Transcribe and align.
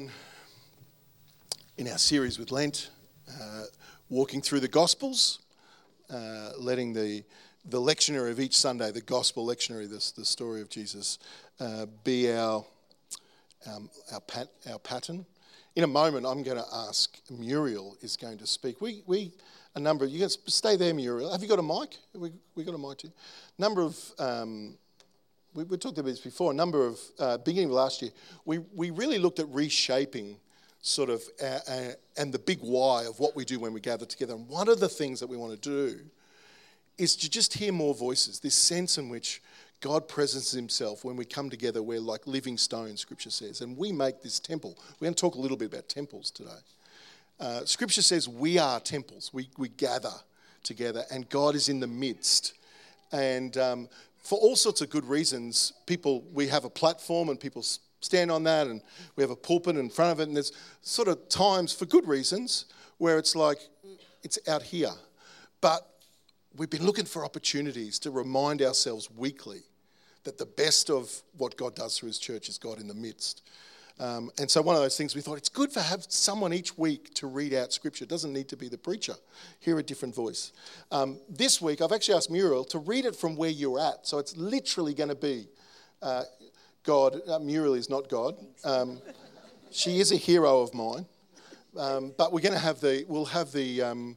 on 0.00 0.10
in 1.76 1.88
our 1.88 1.98
series 1.98 2.38
with 2.38 2.50
Lent, 2.50 2.90
uh, 3.40 3.64
walking 4.08 4.40
through 4.40 4.60
the 4.60 4.68
Gospels, 4.68 5.40
uh, 6.10 6.50
letting 6.58 6.92
the, 6.92 7.24
the 7.66 7.78
lectionary 7.78 8.30
of 8.30 8.40
each 8.40 8.56
Sunday, 8.56 8.90
the 8.92 9.00
Gospel 9.00 9.46
lectionary, 9.46 9.88
this, 9.88 10.12
the 10.12 10.24
story 10.24 10.60
of 10.60 10.68
Jesus, 10.68 11.18
uh, 11.58 11.86
be 12.04 12.32
our, 12.32 12.64
um, 13.66 13.90
our, 14.12 14.20
pat, 14.20 14.48
our 14.70 14.78
pattern. 14.78 15.24
In 15.76 15.84
a 15.84 15.88
moment, 15.88 16.26
I'm 16.26 16.42
going 16.42 16.58
to 16.58 16.66
ask, 16.72 17.18
Muriel 17.30 17.96
is 18.00 18.16
going 18.16 18.38
to 18.38 18.46
speak. 18.46 18.80
We, 18.80 19.02
we 19.06 19.32
a 19.74 19.80
number 19.80 20.04
of, 20.04 20.10
you 20.10 20.20
guys 20.20 20.36
stay 20.46 20.76
there, 20.76 20.92
Muriel. 20.94 21.30
Have 21.30 21.42
you 21.42 21.48
got 21.48 21.58
a 21.58 21.62
mic? 21.62 21.96
We, 22.14 22.32
we 22.54 22.64
got 22.64 22.74
a 22.74 22.78
mic 22.78 22.98
too. 22.98 23.12
Number 23.58 23.82
of, 23.82 23.98
um, 24.18 24.76
we, 25.54 25.64
we 25.64 25.76
talked 25.76 25.98
about 25.98 26.10
this 26.10 26.20
before, 26.20 26.50
a 26.50 26.54
number 26.54 26.86
of, 26.86 26.98
uh, 27.18 27.38
beginning 27.38 27.68
of 27.68 27.74
last 27.74 28.02
year, 28.02 28.10
we, 28.44 28.58
we 28.74 28.90
really 28.90 29.18
looked 29.18 29.38
at 29.38 29.48
reshaping 29.48 30.36
sort 30.82 31.10
of, 31.10 31.22
uh, 31.42 31.58
uh, 31.68 31.88
and 32.16 32.32
the 32.32 32.38
big 32.38 32.58
why 32.60 33.04
of 33.04 33.18
what 33.18 33.36
we 33.36 33.44
do 33.44 33.58
when 33.58 33.72
we 33.72 33.80
gather 33.80 34.06
together. 34.06 34.34
And 34.34 34.48
one 34.48 34.68
of 34.68 34.80
the 34.80 34.88
things 34.88 35.20
that 35.20 35.26
we 35.26 35.36
want 35.36 35.60
to 35.60 35.68
do 35.68 35.98
is 36.98 37.16
to 37.16 37.30
just 37.30 37.54
hear 37.54 37.72
more 37.72 37.94
voices, 37.94 38.40
this 38.40 38.54
sense 38.54 38.98
in 38.98 39.08
which 39.08 39.42
God 39.80 40.08
presents 40.08 40.52
himself 40.52 41.04
when 41.04 41.16
we 41.16 41.24
come 41.24 41.48
together. 41.48 41.82
We're 41.82 42.00
like 42.00 42.26
living 42.26 42.58
stones, 42.58 43.00
scripture 43.00 43.30
says. 43.30 43.62
And 43.62 43.76
we 43.76 43.92
make 43.92 44.22
this 44.22 44.38
temple. 44.38 44.76
We're 45.00 45.06
going 45.06 45.14
to 45.14 45.20
talk 45.20 45.34
a 45.34 45.40
little 45.40 45.56
bit 45.56 45.72
about 45.72 45.88
temples 45.88 46.30
today. 46.30 46.50
Uh, 47.38 47.64
scripture 47.64 48.02
says 48.02 48.28
we 48.28 48.58
are 48.58 48.78
temples, 48.80 49.30
we, 49.32 49.48
we 49.56 49.70
gather 49.70 50.12
together, 50.62 51.04
and 51.10 51.26
God 51.30 51.54
is 51.54 51.70
in 51.70 51.80
the 51.80 51.86
midst. 51.86 52.52
And 53.12 53.56
um, 53.56 53.88
for 54.30 54.38
all 54.38 54.54
sorts 54.54 54.80
of 54.80 54.88
good 54.88 55.04
reasons, 55.06 55.72
people, 55.86 56.22
we 56.32 56.46
have 56.46 56.64
a 56.64 56.70
platform 56.70 57.30
and 57.30 57.40
people 57.40 57.64
stand 58.00 58.30
on 58.30 58.44
that, 58.44 58.68
and 58.68 58.80
we 59.16 59.24
have 59.24 59.30
a 59.32 59.34
pulpit 59.34 59.74
in 59.74 59.90
front 59.90 60.12
of 60.12 60.20
it, 60.20 60.28
and 60.28 60.36
there's 60.36 60.52
sort 60.82 61.08
of 61.08 61.28
times 61.28 61.72
for 61.72 61.84
good 61.84 62.06
reasons 62.06 62.66
where 62.98 63.18
it's 63.18 63.34
like, 63.34 63.58
it's 64.22 64.38
out 64.46 64.62
here. 64.62 64.92
But 65.60 65.84
we've 66.56 66.70
been 66.70 66.86
looking 66.86 67.06
for 67.06 67.24
opportunities 67.24 67.98
to 67.98 68.12
remind 68.12 68.62
ourselves 68.62 69.10
weekly 69.10 69.62
that 70.22 70.38
the 70.38 70.46
best 70.46 70.90
of 70.90 71.10
what 71.36 71.56
God 71.56 71.74
does 71.74 71.98
through 71.98 72.10
His 72.10 72.20
church 72.20 72.48
is 72.48 72.56
God 72.56 72.78
in 72.78 72.86
the 72.86 72.94
midst. 72.94 73.42
Um, 74.00 74.30
and 74.38 74.50
so, 74.50 74.62
one 74.62 74.74
of 74.74 74.80
those 74.80 74.96
things 74.96 75.14
we 75.14 75.20
thought 75.20 75.36
it's 75.36 75.50
good 75.50 75.70
for 75.70 75.80
have 75.80 76.06
someone 76.08 76.54
each 76.54 76.78
week 76.78 77.12
to 77.14 77.26
read 77.26 77.52
out 77.52 77.70
scripture. 77.70 78.04
It 78.04 78.08
doesn't 78.08 78.32
need 78.32 78.48
to 78.48 78.56
be 78.56 78.68
the 78.68 78.78
preacher. 78.78 79.14
Hear 79.58 79.78
a 79.78 79.82
different 79.82 80.14
voice. 80.14 80.52
Um, 80.90 81.20
this 81.28 81.60
week, 81.60 81.82
I've 81.82 81.92
actually 81.92 82.14
asked 82.14 82.30
Muriel 82.30 82.64
to 82.64 82.78
read 82.78 83.04
it 83.04 83.14
from 83.14 83.36
where 83.36 83.50
you're 83.50 83.78
at. 83.78 84.06
So, 84.06 84.18
it's 84.18 84.34
literally 84.38 84.94
going 84.94 85.10
to 85.10 85.14
be 85.14 85.48
uh, 86.00 86.22
God. 86.82 87.20
Uh, 87.28 87.40
Muriel 87.40 87.74
is 87.74 87.90
not 87.90 88.08
God. 88.08 88.36
Um, 88.64 89.02
she 89.70 90.00
is 90.00 90.12
a 90.12 90.16
hero 90.16 90.62
of 90.62 90.72
mine. 90.72 91.04
Um, 91.76 92.14
but 92.16 92.32
we're 92.32 92.40
going 92.40 92.54
to 92.54 92.58
have 92.58 92.80
the, 92.80 93.04
we'll 93.06 93.26
have 93.26 93.52
the, 93.52 93.82
um, 93.82 94.16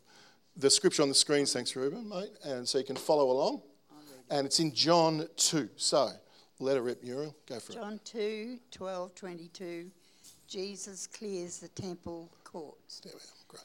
the 0.55 0.69
scripture 0.69 1.03
on 1.03 1.09
the 1.09 1.15
screen, 1.15 1.45
thanks, 1.45 1.75
Ruben, 1.75 2.07
mate, 2.09 2.31
and 2.43 2.67
so 2.67 2.77
you 2.77 2.83
can 2.83 2.95
follow 2.95 3.29
along. 3.29 3.61
And 4.29 4.47
it's 4.47 4.59
in 4.59 4.73
John 4.73 5.27
2. 5.35 5.69
So 5.75 6.09
let 6.59 6.77
it 6.77 6.81
rip, 6.81 7.03
Muriel. 7.03 7.35
Go 7.47 7.59
for 7.59 7.73
John 7.73 7.93
it. 7.93 8.05
John 8.05 8.21
2, 8.21 8.59
12, 8.71 9.15
22. 9.15 9.91
Jesus 10.47 11.07
clears 11.07 11.57
the 11.59 11.67
temple 11.69 12.29
courts. 12.43 12.99
There 12.99 13.13
we 13.13 13.19
are. 13.19 13.45
Great. 13.47 13.63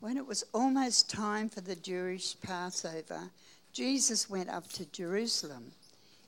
When 0.00 0.16
it 0.16 0.26
was 0.26 0.44
almost 0.54 1.10
time 1.10 1.48
for 1.48 1.60
the 1.60 1.74
Jewish 1.76 2.40
Passover, 2.40 3.30
Jesus 3.72 4.30
went 4.30 4.48
up 4.48 4.68
to 4.70 4.86
Jerusalem. 4.92 5.72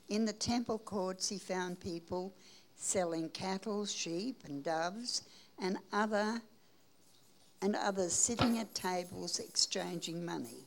In 0.09 0.25
the 0.25 0.33
temple 0.33 0.79
courts, 0.79 1.29
he 1.29 1.37
found 1.37 1.79
people 1.79 2.33
selling 2.75 3.29
cattle, 3.29 3.85
sheep, 3.85 4.43
and 4.45 4.63
doves, 4.63 5.21
and 5.59 5.77
other 5.93 6.41
and 7.61 7.75
others 7.75 8.11
sitting 8.11 8.57
at 8.57 8.73
tables 8.73 9.39
exchanging 9.39 10.25
money. 10.25 10.65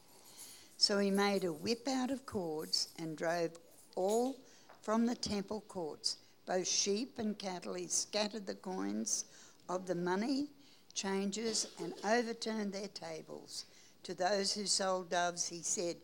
So 0.77 0.99
he 0.99 1.11
made 1.11 1.45
a 1.45 1.53
whip 1.53 1.89
out 1.89 2.11
of 2.11 2.25
cords 2.25 2.89
and 2.99 3.17
drove 3.17 3.59
all 3.97 4.37
from 4.85 5.07
the 5.07 5.15
temple 5.15 5.65
courts, 5.67 6.19
both 6.45 6.69
sheep 6.69 7.19
and 7.19 7.39
cattle. 7.39 7.73
He 7.73 7.87
scattered 7.89 8.47
the 8.47 8.55
coins 8.55 9.25
of 9.67 9.87
the 9.87 9.95
money 9.95 10.49
changers 10.93 11.67
and 11.83 11.95
overturned 12.05 12.75
their 12.75 12.89
tables. 12.89 13.65
To 14.03 14.13
those 14.13 14.53
who 14.53 14.67
sold 14.67 15.09
doves, 15.09 15.49
he 15.49 15.63
said, 15.63 15.97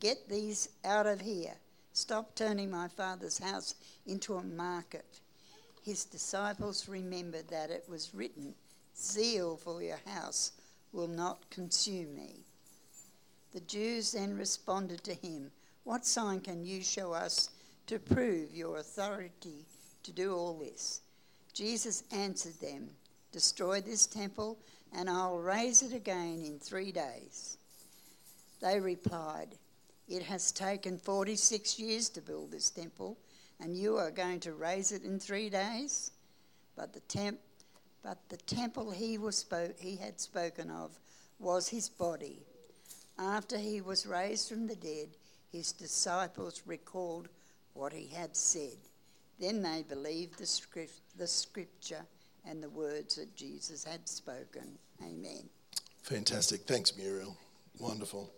Get 0.00 0.28
these 0.28 0.68
out 0.84 1.06
of 1.06 1.22
here. 1.22 1.54
Stop 1.94 2.34
turning 2.34 2.70
my 2.70 2.88
father's 2.88 3.38
house 3.38 3.74
into 4.06 4.34
a 4.34 4.42
market. 4.42 5.20
His 5.82 6.04
disciples 6.04 6.90
remembered 6.90 7.48
that 7.48 7.70
it 7.70 7.86
was 7.88 8.14
written, 8.14 8.54
Zeal 8.94 9.56
for 9.56 9.82
your 9.82 10.00
house 10.04 10.52
will 10.92 11.08
not 11.08 11.48
consume 11.48 12.14
me. 12.14 12.40
The 13.54 13.60
Jews 13.60 14.12
then 14.12 14.36
responded 14.36 15.02
to 15.04 15.14
him, 15.14 15.50
What 15.84 16.04
sign 16.04 16.40
can 16.40 16.66
you 16.66 16.82
show 16.82 17.14
us 17.14 17.48
to 17.86 17.98
prove 17.98 18.54
your 18.54 18.78
authority 18.78 19.66
to 20.02 20.12
do 20.12 20.34
all 20.34 20.54
this? 20.58 21.00
Jesus 21.52 22.04
answered 22.12 22.58
them, 22.60 22.88
Destroy 23.32 23.80
this 23.80 24.06
temple, 24.06 24.58
and 24.94 25.10
I'll 25.10 25.38
raise 25.38 25.82
it 25.82 25.92
again 25.92 26.42
in 26.44 26.58
three 26.58 26.92
days. 26.92 27.58
They 28.60 28.80
replied, 28.80 29.56
it 30.08 30.22
has 30.22 30.52
taken 30.52 30.98
46 30.98 31.78
years 31.80 32.08
to 32.10 32.20
build 32.20 32.52
this 32.52 32.70
temple, 32.70 33.18
and 33.60 33.76
you 33.76 33.96
are 33.96 34.10
going 34.10 34.40
to 34.40 34.52
raise 34.52 34.92
it 34.92 35.02
in 35.02 35.18
three 35.18 35.50
days? 35.50 36.12
But 36.76 36.92
the, 36.92 37.00
temp- 37.00 37.40
but 38.04 38.18
the 38.28 38.36
temple 38.36 38.92
he, 38.92 39.18
was 39.18 39.44
spo- 39.44 39.78
he 39.80 39.96
had 39.96 40.20
spoken 40.20 40.70
of 40.70 40.98
was 41.40 41.68
his 41.68 41.88
body. 41.88 42.38
After 43.18 43.58
he 43.58 43.80
was 43.80 44.06
raised 44.06 44.48
from 44.48 44.68
the 44.68 44.76
dead, 44.76 45.08
his 45.50 45.72
disciples 45.72 46.62
recalled 46.66 47.28
what 47.76 47.92
he 47.92 48.06
had 48.06 48.36
said. 48.36 48.76
Then 49.38 49.62
they 49.62 49.84
believed 49.88 50.38
the, 50.38 50.46
script, 50.46 50.94
the 51.18 51.26
scripture 51.26 52.04
and 52.48 52.62
the 52.62 52.70
words 52.70 53.16
that 53.16 53.34
Jesus 53.36 53.84
had 53.84 54.08
spoken. 54.08 54.78
Amen. 55.02 55.48
Fantastic. 56.02 56.62
Thanks, 56.62 56.96
Muriel. 56.96 57.36
Wonderful. 57.78 58.30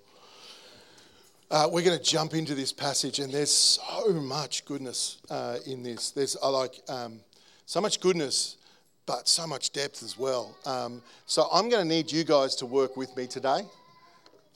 Uh, 1.51 1.69
we're 1.71 1.85
going 1.85 1.97
to 1.97 2.05
jump 2.05 2.35
into 2.35 2.55
this 2.55 2.73
passage, 2.73 3.21
and 3.21 3.33
there's 3.33 3.53
so 3.53 4.13
much 4.13 4.65
goodness 4.65 5.19
uh, 5.31 5.59
in 5.67 5.83
this. 5.83 6.11
There's 6.11 6.37
I 6.43 6.49
like 6.49 6.81
um, 6.89 7.21
so 7.65 7.81
much 7.81 8.01
goodness, 8.01 8.57
but 9.07 9.29
so 9.29 9.47
much 9.47 9.73
depth 9.73 10.03
as 10.03 10.19
well. 10.19 10.57
Um, 10.67 11.01
so 11.27 11.49
I'm 11.53 11.71
going 11.71 11.83
to 11.83 11.89
need 11.89 12.13
you 12.13 12.25
guys 12.25 12.55
to 12.57 12.67
work 12.67 12.97
with 12.97 13.17
me 13.17 13.27
today. 13.27 13.63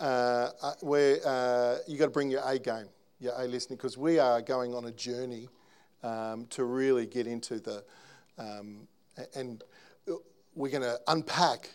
Uh, 0.00 0.50
uh, 0.62 0.74
where 0.80 1.18
uh, 1.24 1.76
you 1.86 1.96
got 1.96 2.06
to 2.06 2.10
bring 2.10 2.28
your 2.28 2.42
A 2.44 2.58
game, 2.58 2.88
your 3.22 3.34
A 3.36 3.46
listening, 3.46 3.76
because 3.76 3.96
we 3.96 4.18
are 4.18 4.42
going 4.42 4.74
on 4.74 4.86
a 4.86 4.90
journey 4.90 5.48
um, 6.02 6.46
to 6.50 6.64
really 6.64 7.06
get 7.06 7.28
into 7.28 7.60
the, 7.60 7.84
um, 8.36 8.88
and 9.36 9.62
we're 10.56 10.70
going 10.70 10.82
to 10.82 10.98
unpack 11.06 11.70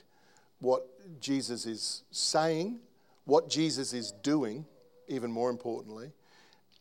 what 0.59 0.85
Jesus 1.21 1.65
is 1.65 2.03
saying, 2.11 2.79
what 3.23 3.49
Jesus 3.49 3.93
is 3.93 4.11
doing 4.11 4.65
even 5.07 5.31
more 5.31 5.49
importantly. 5.49 6.11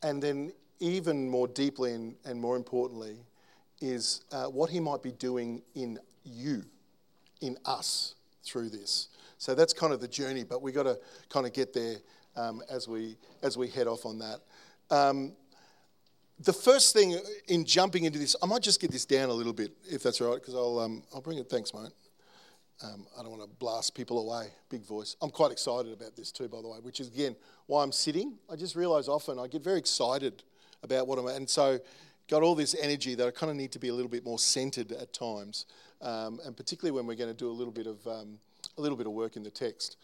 And 0.03 0.21
then, 0.21 0.53
even 0.81 1.29
more 1.29 1.49
deeply 1.49 1.93
and, 1.93 2.17
and 2.25 2.39
more 2.39 2.57
importantly, 2.57 3.17
is 3.81 4.25
uh, 4.33 4.45
what 4.47 4.69
he 4.69 4.81
might 4.81 5.03
be 5.03 5.13
doing 5.13 5.63
in 5.75 5.99
you, 6.25 6.65
in 7.41 7.57
us 7.65 8.17
through 8.45 8.69
this. 8.71 9.09
So 9.39 9.55
that's 9.55 9.73
kind 9.73 9.93
of 9.93 10.01
the 10.01 10.09
journey, 10.09 10.45
but 10.45 10.61
we've 10.61 10.75
got 10.75 10.83
to 10.83 10.99
kind 11.31 11.47
of 11.47 11.53
get 11.53 11.73
there 11.73 11.97
um, 12.37 12.63
as, 12.71 12.89
we, 12.89 13.17
as 13.43 13.57
we 13.57 13.69
head 13.69 13.87
off 13.87 14.05
on 14.05 14.19
that. 14.19 14.41
Um, 14.91 15.33
the 16.39 16.53
first 16.53 16.93
thing 16.93 17.19
in 17.49 17.65
jumping 17.65 18.05
into 18.05 18.19
this, 18.19 18.37
I 18.43 18.47
might 18.47 18.63
just 18.63 18.81
get 18.81 18.91
this 18.91 19.05
down 19.05 19.31
a 19.31 19.33
little 19.33 19.53
bit, 19.53 19.73
if 19.89 20.03
that's 20.03 20.21
all 20.21 20.31
right, 20.31 20.41
because 20.41 20.55
I'll, 20.55 20.79
um, 20.79 21.03
I'll 21.15 21.23
bring 21.23 21.39
it. 21.39 21.49
Thanks, 21.49 21.73
mate. 21.73 21.93
Um, 22.83 23.07
I 23.19 23.23
don't 23.23 23.31
want 23.31 23.43
to 23.43 23.49
blast 23.59 23.95
people 23.95 24.19
away, 24.19 24.49
big 24.69 24.85
voice. 24.85 25.17
I'm 25.23 25.31
quite 25.31 25.51
excited 25.51 25.93
about 25.95 26.15
this 26.15 26.31
too, 26.31 26.47
by 26.47 26.61
the 26.61 26.69
way, 26.69 26.77
which 26.83 27.01
is 27.01 27.09
again 27.09 27.35
why 27.67 27.83
I'm 27.83 27.93
sitting. 27.93 28.35
I 28.53 28.57
just 28.57 28.77
realise 28.77 29.09
often 29.09 29.39
I 29.39 29.47
get 29.47 29.65
very 29.65 29.79
excited 29.79 30.43
about 30.83 31.07
what 31.07 31.19
I'm, 31.19 31.27
and 31.27 31.49
so 31.49 31.81
got 32.29 32.43
all 32.43 32.55
this 32.55 32.77
energy 32.79 33.15
that 33.15 33.27
I 33.27 33.31
kind 33.31 33.49
of 33.49 33.57
need 33.57 33.73
to 33.73 33.79
be 33.79 33.89
a 33.89 33.95
little 33.95 34.11
bit 34.11 34.27
more 34.27 34.39
centred 34.39 34.93
at 34.93 35.15
times, 35.15 35.65
um, 36.03 36.39
and 36.45 36.55
particularly 36.55 36.95
when 36.95 37.07
we're 37.07 37.17
going 37.17 37.31
to 37.31 37.37
do 37.37 37.49
a 37.49 37.53
little 37.53 37.73
bit 37.73 37.87
of 37.87 38.07
um, 38.07 38.39
a 38.77 38.81
little 38.83 38.99
bit 38.99 39.07
of 39.07 39.15
work 39.15 39.37
in 39.37 39.43
the 39.43 39.51
text. 39.51 39.97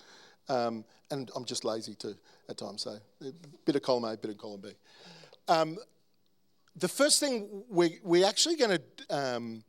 Um, 0.48 0.86
and 1.10 1.30
I'm 1.36 1.44
just 1.44 1.66
lazy 1.66 1.94
too 1.94 2.16
at 2.52 2.58
times, 2.58 2.82
so 2.82 2.98
a 3.20 3.32
bit 3.64 3.76
of 3.76 3.82
column 3.82 4.04
A, 4.04 4.16
bit 4.16 4.30
of 4.30 4.38
column 4.38 4.60
B. 4.60 4.68
Um, 5.48 5.76
the 6.76 6.88
first 6.88 7.18
thing 7.18 7.64
we, 7.68 7.98
we're 8.04 8.26
actually 8.26 8.56
going 8.56 8.78
to 8.78 9.16
um, 9.16 9.64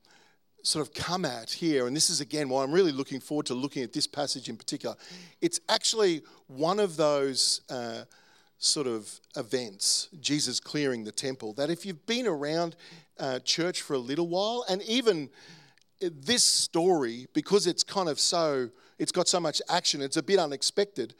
sort 0.61 0.85
of 0.85 0.93
come 0.93 1.25
at 1.25 1.49
here, 1.49 1.87
and 1.87 1.95
this 1.95 2.09
is 2.09 2.21
again 2.21 2.49
why 2.49 2.63
I'm 2.63 2.71
really 2.71 2.91
looking 2.91 3.19
forward 3.19 3.47
to 3.47 3.53
looking 3.53 3.83
at 3.83 3.93
this 3.93 4.07
passage 4.07 4.49
in 4.49 4.57
particular. 4.57 4.95
It's 5.41 5.59
actually 5.67 6.21
one 6.47 6.79
of 6.79 6.95
those 6.95 7.61
uh, 7.69 8.03
sort 8.57 8.87
of 8.87 9.19
events, 9.35 10.09
Jesus 10.19 10.59
clearing 10.59 11.03
the 11.03 11.11
temple, 11.11 11.53
that 11.53 11.69
if 11.69 11.85
you've 11.85 12.05
been 12.05 12.27
around 12.27 12.75
uh, 13.19 13.39
church 13.39 13.81
for 13.81 13.93
a 13.93 13.99
little 13.99 14.27
while, 14.27 14.65
and 14.69 14.81
even 14.83 15.29
this 15.99 16.43
story, 16.43 17.27
because 17.33 17.67
it's 17.67 17.83
kind 17.83 18.09
of 18.09 18.19
so, 18.19 18.69
it's 18.99 19.11
got 19.11 19.27
so 19.27 19.39
much 19.39 19.61
action, 19.69 20.01
it's 20.01 20.17
a 20.17 20.23
bit 20.23 20.39
unexpected, 20.39 21.13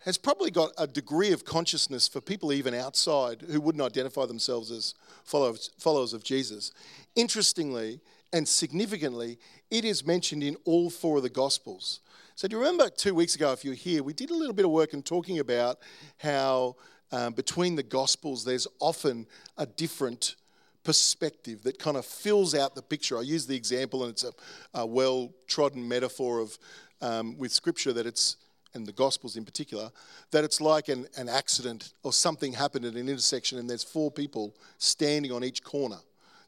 has 0.00 0.16
probably 0.16 0.50
got 0.50 0.70
a 0.78 0.86
degree 0.86 1.32
of 1.32 1.44
consciousness 1.44 2.06
for 2.06 2.20
people 2.20 2.52
even 2.52 2.74
outside 2.74 3.42
who 3.42 3.60
wouldn't 3.60 3.82
identify 3.82 4.26
themselves 4.26 4.70
as 4.70 4.94
followers, 5.24 5.70
followers 5.78 6.12
of 6.12 6.22
Jesus. 6.22 6.72
Interestingly 7.16 8.00
and 8.32 8.46
significantly, 8.46 9.38
it 9.70 9.84
is 9.84 10.06
mentioned 10.06 10.42
in 10.42 10.56
all 10.64 10.90
four 10.90 11.16
of 11.16 11.22
the 11.22 11.30
Gospels. 11.30 12.00
So, 12.36 12.46
do 12.46 12.56
you 12.56 12.60
remember 12.60 12.88
two 12.88 13.14
weeks 13.14 13.34
ago, 13.34 13.52
if 13.52 13.64
you 13.64 13.72
were 13.72 13.76
here, 13.76 14.02
we 14.02 14.12
did 14.12 14.30
a 14.30 14.34
little 14.34 14.54
bit 14.54 14.64
of 14.64 14.70
work 14.70 14.94
in 14.94 15.02
talking 15.02 15.40
about 15.40 15.78
how 16.18 16.76
um, 17.10 17.32
between 17.32 17.74
the 17.74 17.82
Gospels 17.82 18.44
there's 18.44 18.68
often 18.80 19.26
a 19.56 19.66
different 19.66 20.36
perspective 20.84 21.62
that 21.64 21.78
kind 21.78 21.96
of 21.96 22.06
fills 22.06 22.54
out 22.54 22.74
the 22.74 22.82
picture. 22.82 23.18
I 23.18 23.22
use 23.22 23.46
the 23.46 23.56
example, 23.56 24.04
and 24.04 24.12
it's 24.12 24.24
a, 24.24 24.32
a 24.74 24.86
well 24.86 25.32
trodden 25.46 25.88
metaphor 25.88 26.38
of 26.38 26.58
um, 27.00 27.36
with 27.36 27.52
Scripture 27.52 27.92
that 27.92 28.06
it's 28.06 28.36
and 28.78 28.86
the 28.86 28.92
Gospels 28.92 29.36
in 29.36 29.44
particular, 29.44 29.90
that 30.30 30.44
it's 30.44 30.60
like 30.60 30.88
an, 30.88 31.06
an 31.18 31.28
accident 31.28 31.92
or 32.02 32.12
something 32.14 32.54
happened 32.54 32.86
at 32.86 32.94
an 32.94 33.08
intersection 33.08 33.58
and 33.58 33.68
there's 33.68 33.84
four 33.84 34.10
people 34.10 34.54
standing 34.78 35.32
on 35.32 35.44
each 35.44 35.62
corner. 35.62 35.98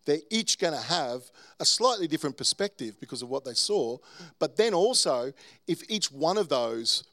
They're 0.06 0.18
each 0.30 0.58
going 0.58 0.72
to 0.72 0.80
have 0.80 1.30
a 1.60 1.64
slightly 1.66 2.06
different 2.06 2.38
perspective 2.38 2.98
because 2.98 3.20
of 3.20 3.28
what 3.28 3.44
they 3.44 3.52
saw. 3.52 3.98
But 4.38 4.56
then 4.56 4.72
also, 4.72 5.32
if 5.66 5.82
each 5.90 6.10
one 6.10 6.38
of 6.38 6.48
those 6.48 7.04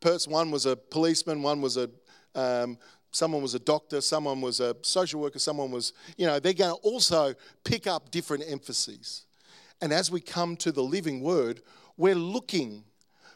person, 0.00 0.30
one 0.30 0.50
was 0.50 0.66
a 0.66 0.76
policeman, 0.76 1.42
one 1.42 1.62
was 1.62 1.78
a 1.78 1.88
um, 2.34 2.76
someone 3.14 3.42
was 3.42 3.54
a 3.54 3.60
doctor, 3.60 4.00
someone 4.00 4.40
was 4.40 4.60
a 4.60 4.74
social 4.82 5.20
worker, 5.20 5.38
someone 5.38 5.70
was, 5.70 5.92
you 6.16 6.26
know, 6.26 6.40
they're 6.40 6.52
going 6.52 6.74
to 6.74 6.82
also 6.82 7.32
pick 7.62 7.86
up 7.86 8.10
different 8.10 8.44
emphases. 8.48 9.26
And 9.80 9.92
as 9.92 10.10
we 10.10 10.20
come 10.20 10.56
to 10.56 10.72
the 10.72 10.82
living 10.82 11.20
word, 11.20 11.62
we're 11.96 12.14
looking 12.16 12.84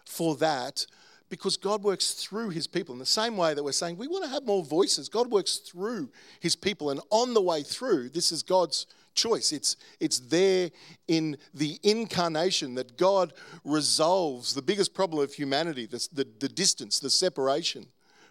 for 0.05 0.37
that 0.37 0.85
because 1.29 1.57
God 1.57 1.83
works 1.83 2.13
through 2.13 2.51
his 2.51 2.67
people. 2.67 2.95
In 2.95 2.99
the 2.99 3.07
same 3.07 3.37
way 3.37 3.55
that 3.55 3.63
we're 3.63 3.73
saying 3.73 3.97
we 3.97 4.09
want 4.09 4.25
to 4.25 4.31
have 4.31 4.45
more 4.45 4.65
voices, 4.65 5.09
God 5.09 5.31
works 5.31 5.57
through 5.57 6.11
his 6.41 6.57
people. 6.57 6.91
And 6.91 7.01
on 7.11 7.35
the 7.35 7.43
way 7.43 7.63
through, 7.63 8.11
this 8.11 8.33
is 8.33 8.43
God's 8.43 8.87
choice. 9.15 9.53
It's, 9.53 9.77
it's 10.01 10.21
there 10.21 10.71
in 11.07 11.37
the 11.53 11.79
incarnation 11.83 12.75
that 12.77 12.97
God 12.97 13.33
resolves 13.65 14.55
the 14.55 14.63
biggest 14.63 14.95
problem 14.95 15.23
of 15.23 15.35
humanity, 15.35 15.87
the, 15.87 16.09
the, 16.13 16.27
the 16.39 16.49
distance, 16.49 16.99
the 17.01 17.11
separation 17.11 17.87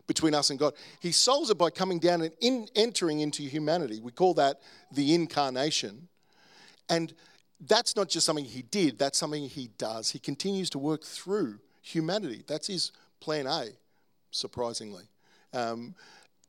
between 0.07 0.33
us 0.33 0.49
and 0.49 0.57
God. 0.57 0.73
He 1.01 1.11
solves 1.11 1.49
it 1.49 1.57
by 1.57 1.69
coming 1.69 1.99
down 1.99 2.21
and 2.21 2.31
in, 2.39 2.67
entering 2.75 3.19
into 3.19 3.43
humanity. 3.43 3.99
We 3.99 4.11
call 4.11 4.33
that 4.35 4.61
the 4.91 5.13
incarnation. 5.13 6.07
And 6.89 7.13
that's 7.59 7.95
not 7.95 8.07
just 8.07 8.25
something 8.25 8.45
he 8.45 8.61
did, 8.61 8.97
that's 8.97 9.17
something 9.17 9.43
he 9.43 9.69
does. 9.77 10.11
He 10.11 10.19
continues 10.19 10.69
to 10.71 10.79
work 10.79 11.03
through 11.03 11.59
humanity. 11.87 12.43
That's 12.47 12.67
his 12.67 12.91
plan 13.19 13.47
A, 13.47 13.67
surprisingly. 14.31 15.03
Um, 15.53 15.95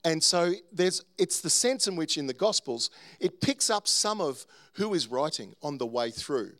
and 0.04 0.22
so 0.22 0.52
there's, 0.72 1.04
it's 1.18 1.40
the 1.40 1.50
sense 1.50 1.86
in 1.86 1.96
which 1.96 2.18
in 2.18 2.26
the 2.26 2.34
Gospels 2.34 2.90
it 3.20 3.40
picks 3.40 3.70
up 3.70 3.88
some 3.88 4.20
of 4.20 4.46
who 4.74 4.94
is 4.94 5.08
writing 5.08 5.54
on 5.62 5.78
the 5.78 5.86
way 5.86 6.10
through. 6.10 6.52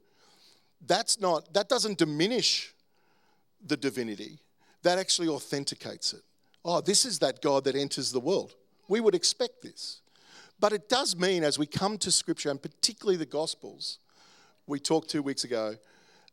That's 0.87 1.21
not, 1.21 1.53
that 1.55 1.69
doesn't 1.69 1.99
diminish 1.99 2.75
the 3.65 3.77
divinity, 3.77 4.39
that 4.83 4.99
actually 4.99 5.29
authenticates 5.29 6.13
it. 6.13 6.23
Oh, 6.65 6.81
this 6.81 7.05
is 7.05 7.19
that 7.21 7.43
God 7.43 7.65
that 7.65 7.75
enters 7.75 8.13
the 8.13 8.21
world. 8.21 8.55
We 8.89 9.01
would 9.01 9.15
expect 9.15 9.63
this. 9.63 10.01
But 10.61 10.73
it 10.73 10.89
does 10.89 11.17
mean, 11.17 11.45
as 11.45 11.59
we 11.59 11.67
come 11.67 11.99
to 11.99 12.11
Scripture, 12.11 12.51
and 12.51 12.61
particularly 12.61 13.17
the 13.17 13.27
Gospels, 13.27 13.99
we 14.67 14.81
talked 14.81 15.09
two 15.09 15.23
weeks 15.23 15.45
ago 15.45 15.77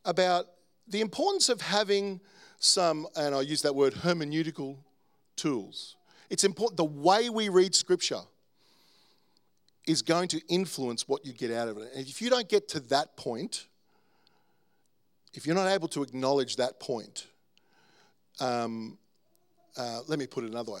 about 0.04 0.46
the 0.88 1.00
importance 1.00 1.48
of 1.48 1.60
having 1.60 2.20
some, 2.58 3.06
and 3.16 3.34
I 3.34 3.40
use 3.42 3.62
that 3.62 3.74
word, 3.74 3.94
hermeneutical 3.94 4.76
tools. 5.36 5.96
It's 6.30 6.44
important, 6.44 6.76
the 6.76 6.84
way 6.84 7.30
we 7.30 7.48
read 7.48 7.74
Scripture 7.74 8.20
is 9.86 10.02
going 10.02 10.28
to 10.28 10.40
influence 10.48 11.06
what 11.06 11.24
you 11.24 11.32
get 11.32 11.52
out 11.52 11.68
of 11.68 11.78
it. 11.78 11.90
And 11.94 12.06
if 12.06 12.20
you 12.20 12.28
don't 12.28 12.48
get 12.48 12.68
to 12.70 12.80
that 12.80 13.16
point, 13.16 13.66
if 15.34 15.46
you're 15.46 15.54
not 15.54 15.68
able 15.68 15.88
to 15.88 16.02
acknowledge 16.02 16.56
that 16.56 16.80
point, 16.80 17.26
um, 18.40 18.98
uh, 19.76 20.00
let 20.08 20.18
me 20.18 20.26
put 20.26 20.44
it 20.44 20.50
another 20.50 20.72
way. 20.72 20.80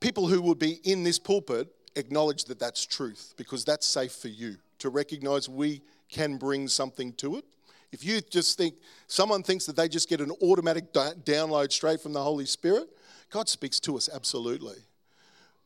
People 0.00 0.28
who 0.28 0.40
would 0.42 0.58
be 0.58 0.78
in 0.84 1.02
this 1.02 1.18
pulpit 1.18 1.68
acknowledge 1.96 2.44
that 2.44 2.60
that's 2.60 2.86
truth 2.86 3.34
because 3.36 3.64
that's 3.64 3.86
safe 3.86 4.12
for 4.12 4.28
you 4.28 4.56
to 4.78 4.90
recognize 4.90 5.48
we 5.48 5.82
can 6.08 6.36
bring 6.36 6.68
something 6.68 7.12
to 7.14 7.36
it 7.36 7.44
if 7.92 8.04
you 8.04 8.20
just 8.20 8.58
think 8.58 8.74
someone 9.06 9.42
thinks 9.42 9.66
that 9.66 9.76
they 9.76 9.88
just 9.88 10.08
get 10.08 10.20
an 10.20 10.30
automatic 10.42 10.92
download 10.92 11.72
straight 11.72 12.00
from 12.00 12.12
the 12.12 12.22
Holy 12.22 12.46
Spirit, 12.46 12.88
God 13.30 13.48
speaks 13.48 13.80
to 13.80 13.96
us 13.96 14.08
absolutely. 14.12 14.76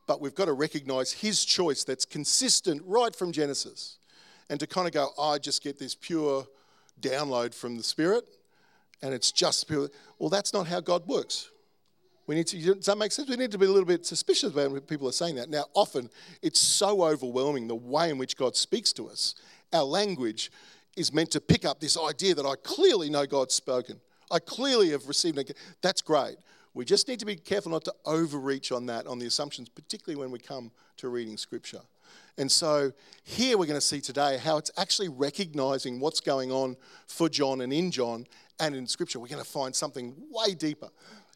But 0.07 0.21
we've 0.21 0.35
got 0.35 0.45
to 0.45 0.53
recognize 0.53 1.11
His 1.11 1.43
choice 1.43 1.83
that's 1.83 2.05
consistent 2.05 2.81
right 2.85 3.15
from 3.15 3.31
Genesis. 3.31 3.97
And 4.49 4.59
to 4.59 4.67
kind 4.67 4.87
of 4.87 4.93
go, 4.93 5.09
I 5.19 5.37
just 5.37 5.63
get 5.63 5.79
this 5.79 5.95
pure 5.95 6.45
download 7.01 7.53
from 7.53 7.77
the 7.77 7.83
Spirit, 7.83 8.25
and 9.01 9.13
it's 9.13 9.31
just 9.31 9.67
pure. 9.67 9.89
Well, 10.19 10.29
that's 10.29 10.53
not 10.53 10.67
how 10.67 10.79
God 10.79 11.07
works. 11.07 11.49
We 12.25 12.35
need 12.35 12.47
to, 12.47 12.75
does 12.75 12.85
that 12.85 12.97
make 12.97 13.11
sense? 13.11 13.29
We 13.29 13.35
need 13.35 13.51
to 13.51 13.57
be 13.57 13.65
a 13.65 13.69
little 13.69 13.85
bit 13.85 14.05
suspicious 14.05 14.51
about 14.51 14.71
when 14.71 14.81
people 14.81 15.09
are 15.09 15.13
saying 15.13 15.35
that. 15.35 15.49
Now, 15.49 15.65
often 15.73 16.09
it's 16.41 16.59
so 16.59 17.03
overwhelming 17.03 17.67
the 17.67 17.75
way 17.75 18.09
in 18.09 18.17
which 18.17 18.37
God 18.37 18.55
speaks 18.55 18.93
to 18.93 19.09
us. 19.09 19.35
Our 19.73 19.83
language 19.83 20.51
is 20.95 21.13
meant 21.13 21.31
to 21.31 21.41
pick 21.41 21.65
up 21.65 21.79
this 21.79 21.97
idea 21.97 22.35
that 22.35 22.45
I 22.45 22.55
clearly 22.63 23.09
know 23.09 23.25
God's 23.25 23.53
spoken. 23.53 23.99
I 24.31 24.39
clearly 24.39 24.89
have 24.91 25.07
received 25.07 25.37
it. 25.37 25.57
That's 25.81 26.01
great. 26.01 26.35
We 26.73 26.85
just 26.85 27.07
need 27.07 27.19
to 27.19 27.25
be 27.25 27.35
careful 27.35 27.71
not 27.71 27.85
to 27.85 27.93
overreach 28.05 28.71
on 28.71 28.87
that, 28.87 29.05
on 29.05 29.19
the 29.19 29.27
assumptions, 29.27 29.69
particularly 29.69 30.19
when 30.19 30.31
we 30.31 30.39
come 30.39 30.71
to 30.97 31.09
reading 31.09 31.37
scripture. 31.37 31.81
And 32.37 32.51
so 32.51 32.91
here 33.23 33.57
we're 33.57 33.67
going 33.67 33.79
to 33.79 33.81
see 33.81 34.01
today 34.01 34.37
how 34.37 34.57
it's 34.57 34.71
actually 34.77 35.09
recognizing 35.09 35.99
what's 35.99 36.19
going 36.19 36.51
on 36.51 36.75
for 37.07 37.29
John 37.29 37.61
and 37.61 37.71
in 37.71 37.91
John 37.91 38.25
and 38.59 38.75
in 38.75 38.87
scripture. 38.87 39.19
We're 39.19 39.27
going 39.27 39.43
to 39.43 39.49
find 39.49 39.75
something 39.75 40.15
way 40.31 40.55
deeper. 40.55 40.89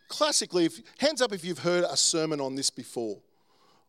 Classically, 0.07 0.65
if, 0.65 0.79
hands 0.97 1.21
up 1.21 1.33
if 1.33 1.45
you've 1.45 1.59
heard 1.59 1.83
a 1.83 1.97
sermon 1.97 2.41
on 2.41 2.55
this 2.55 2.71
before 2.71 3.17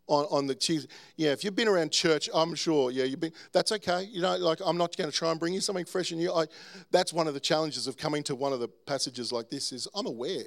on, 0.09 0.27
on 0.31 0.47
the 0.47 0.55
Tuesday. 0.55 0.89
Yeah, 1.17 1.31
if 1.31 1.45
you've 1.45 1.55
been 1.55 1.69
around 1.69 1.93
church, 1.93 2.29
I'm 2.35 2.55
sure, 2.55 2.91
yeah, 2.91 3.05
you've 3.05 3.21
been, 3.21 3.33
that's 3.53 3.71
okay. 3.73 4.05
You 4.05 4.23
know, 4.23 4.37
like 4.37 4.59
I'm 4.65 4.77
not 4.77 4.97
going 4.97 5.11
to 5.11 5.17
try 5.17 5.31
and 5.31 5.39
bring 5.39 5.55
you 5.55 5.61
something 5.61 5.85
fresh 5.85 6.11
and 6.11 6.21
new. 6.21 6.33
I, 6.33 6.47
that's 6.91 7.13
one 7.13 7.29
of 7.29 7.35
the 7.35 7.41
challenges 7.41 7.87
of 7.87 7.97
coming 7.97 8.23
to 8.25 8.35
one 8.35 8.53
of 8.53 8.61
the 8.61 8.69
passages 8.69 9.33
like 9.33 9.51
this 9.51 9.71
is 9.71 9.87
I'm 9.95 10.07
aware 10.07 10.45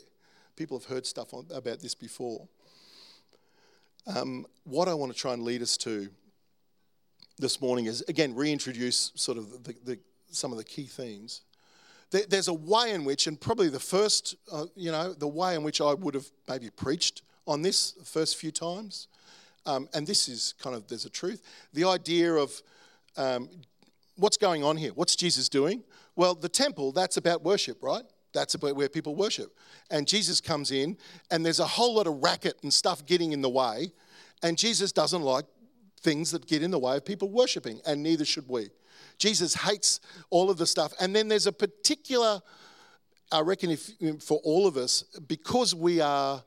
people 0.56 0.78
have 0.78 0.88
heard 0.88 1.06
stuff 1.06 1.34
on, 1.34 1.46
about 1.54 1.80
this 1.80 1.96
before. 1.96 2.48
Um, 4.14 4.46
what 4.64 4.88
I 4.88 4.94
want 4.94 5.12
to 5.12 5.18
try 5.18 5.34
and 5.34 5.44
lead 5.44 5.62
us 5.62 5.78
to 5.78 6.10
this 7.38 7.62
morning 7.62 7.86
is, 7.86 8.02
again, 8.08 8.36
reintroduce 8.36 9.12
sort 9.16 9.38
of 9.38 9.64
the, 9.64 9.76
the, 9.84 10.00
some 10.30 10.52
of 10.52 10.58
the 10.58 10.64
key 10.64 10.86
themes. 10.86 11.42
There's 12.10 12.50
a 12.50 12.54
way 12.54 12.92
in 12.92 13.06
which, 13.06 13.28
and 13.28 13.40
probably 13.40 13.70
the 13.70 13.80
first, 13.80 14.36
uh, 14.52 14.66
you 14.76 14.92
know, 14.92 15.14
the 15.14 15.30
way 15.30 15.56
in 15.56 15.64
which 15.64 15.80
I 15.80 15.94
would 15.94 16.14
have 16.14 16.26
maybe 16.50 16.70
preached 16.70 17.22
on 17.48 17.62
this 17.62 17.94
first 18.04 18.36
few 18.36 18.52
times 18.52 19.08
um, 19.66 19.88
and 19.94 20.06
this 20.06 20.28
is 20.28 20.54
kind 20.62 20.76
of, 20.76 20.88
there's 20.88 21.06
a 21.06 21.10
truth. 21.10 21.42
The 21.74 21.86
idea 21.86 22.34
of 22.34 22.62
um, 23.18 23.50
what's 24.16 24.38
going 24.38 24.64
on 24.64 24.78
here? 24.78 24.92
What's 24.94 25.16
Jesus 25.16 25.50
doing? 25.50 25.84
Well, 26.16 26.36
the 26.36 26.50
temple, 26.50 26.92
that's 26.92 27.18
about 27.18 27.44
worship, 27.44 27.82
right? 27.82 28.04
That's 28.34 28.56
about 28.56 28.76
where 28.76 28.90
people 28.90 29.16
worship. 29.16 29.56
And 29.90 30.08
Jesus 30.08 30.40
comes 30.42 30.72
in, 30.72 30.98
and 31.30 31.46
there's 31.46 31.60
a 31.60 31.68
whole 31.68 31.96
lot 31.96 32.08
of 32.08 32.24
racket 32.24 32.56
and 32.64 32.74
stuff 32.74 33.06
getting 33.06 33.34
in 33.34 33.42
the 33.42 33.50
way. 33.50 33.92
And 34.44 34.58
Jesus 34.58 34.92
doesn't 34.92 35.22
like 35.22 35.46
things 36.00 36.32
that 36.32 36.48
get 36.48 36.64
in 36.64 36.72
the 36.72 36.80
way 36.80 36.98
of 36.98 37.06
people 37.06 37.30
worshiping, 37.30 37.80
and 37.86 38.02
neither 38.02 38.26
should 38.26 38.48
we. 38.48 38.70
Jesus 39.18 39.54
hates 39.54 40.00
all 40.30 40.50
of 40.50 40.58
the 40.58 40.66
stuff. 40.66 40.94
And 41.00 41.16
then 41.16 41.28
there's 41.28 41.48
a 41.48 41.52
particular, 41.52 42.42
I 43.32 43.42
reckon, 43.42 43.70
if 43.70 43.92
for 44.24 44.40
all 44.44 44.66
of 44.66 44.78
us, 44.78 45.04
because 45.28 45.76
we 45.76 46.02
are 46.02 46.44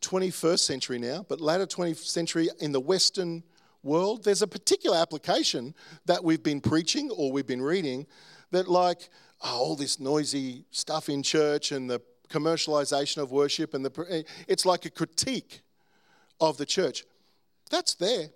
21st 0.00 0.58
century 0.60 0.98
now, 0.98 1.24
but 1.28 1.40
later 1.40 1.66
20th 1.66 2.04
century 2.04 2.48
in 2.60 2.72
the 2.72 2.80
Western 2.80 3.42
world, 3.82 4.24
there's 4.24 4.42
a 4.42 4.46
particular 4.46 4.96
application 4.96 5.74
that 6.06 6.22
we've 6.22 6.42
been 6.42 6.60
preaching 6.60 7.10
or 7.10 7.32
we've 7.32 7.46
been 7.46 7.62
reading 7.62 8.06
that, 8.50 8.68
like, 8.68 9.08
oh, 9.42 9.56
all 9.56 9.76
this 9.76 9.98
noisy 9.98 10.64
stuff 10.70 11.08
in 11.08 11.22
church 11.22 11.72
and 11.72 11.88
the 11.88 12.00
commercialization 12.28 13.18
of 13.18 13.30
worship, 13.30 13.74
and 13.74 13.84
the, 13.84 14.24
it's 14.48 14.66
like 14.66 14.84
a 14.84 14.90
critique 14.90 15.62
of 16.40 16.56
the 16.56 16.66
church. 16.66 17.04
That's 17.70 17.94
there. 17.94 18.30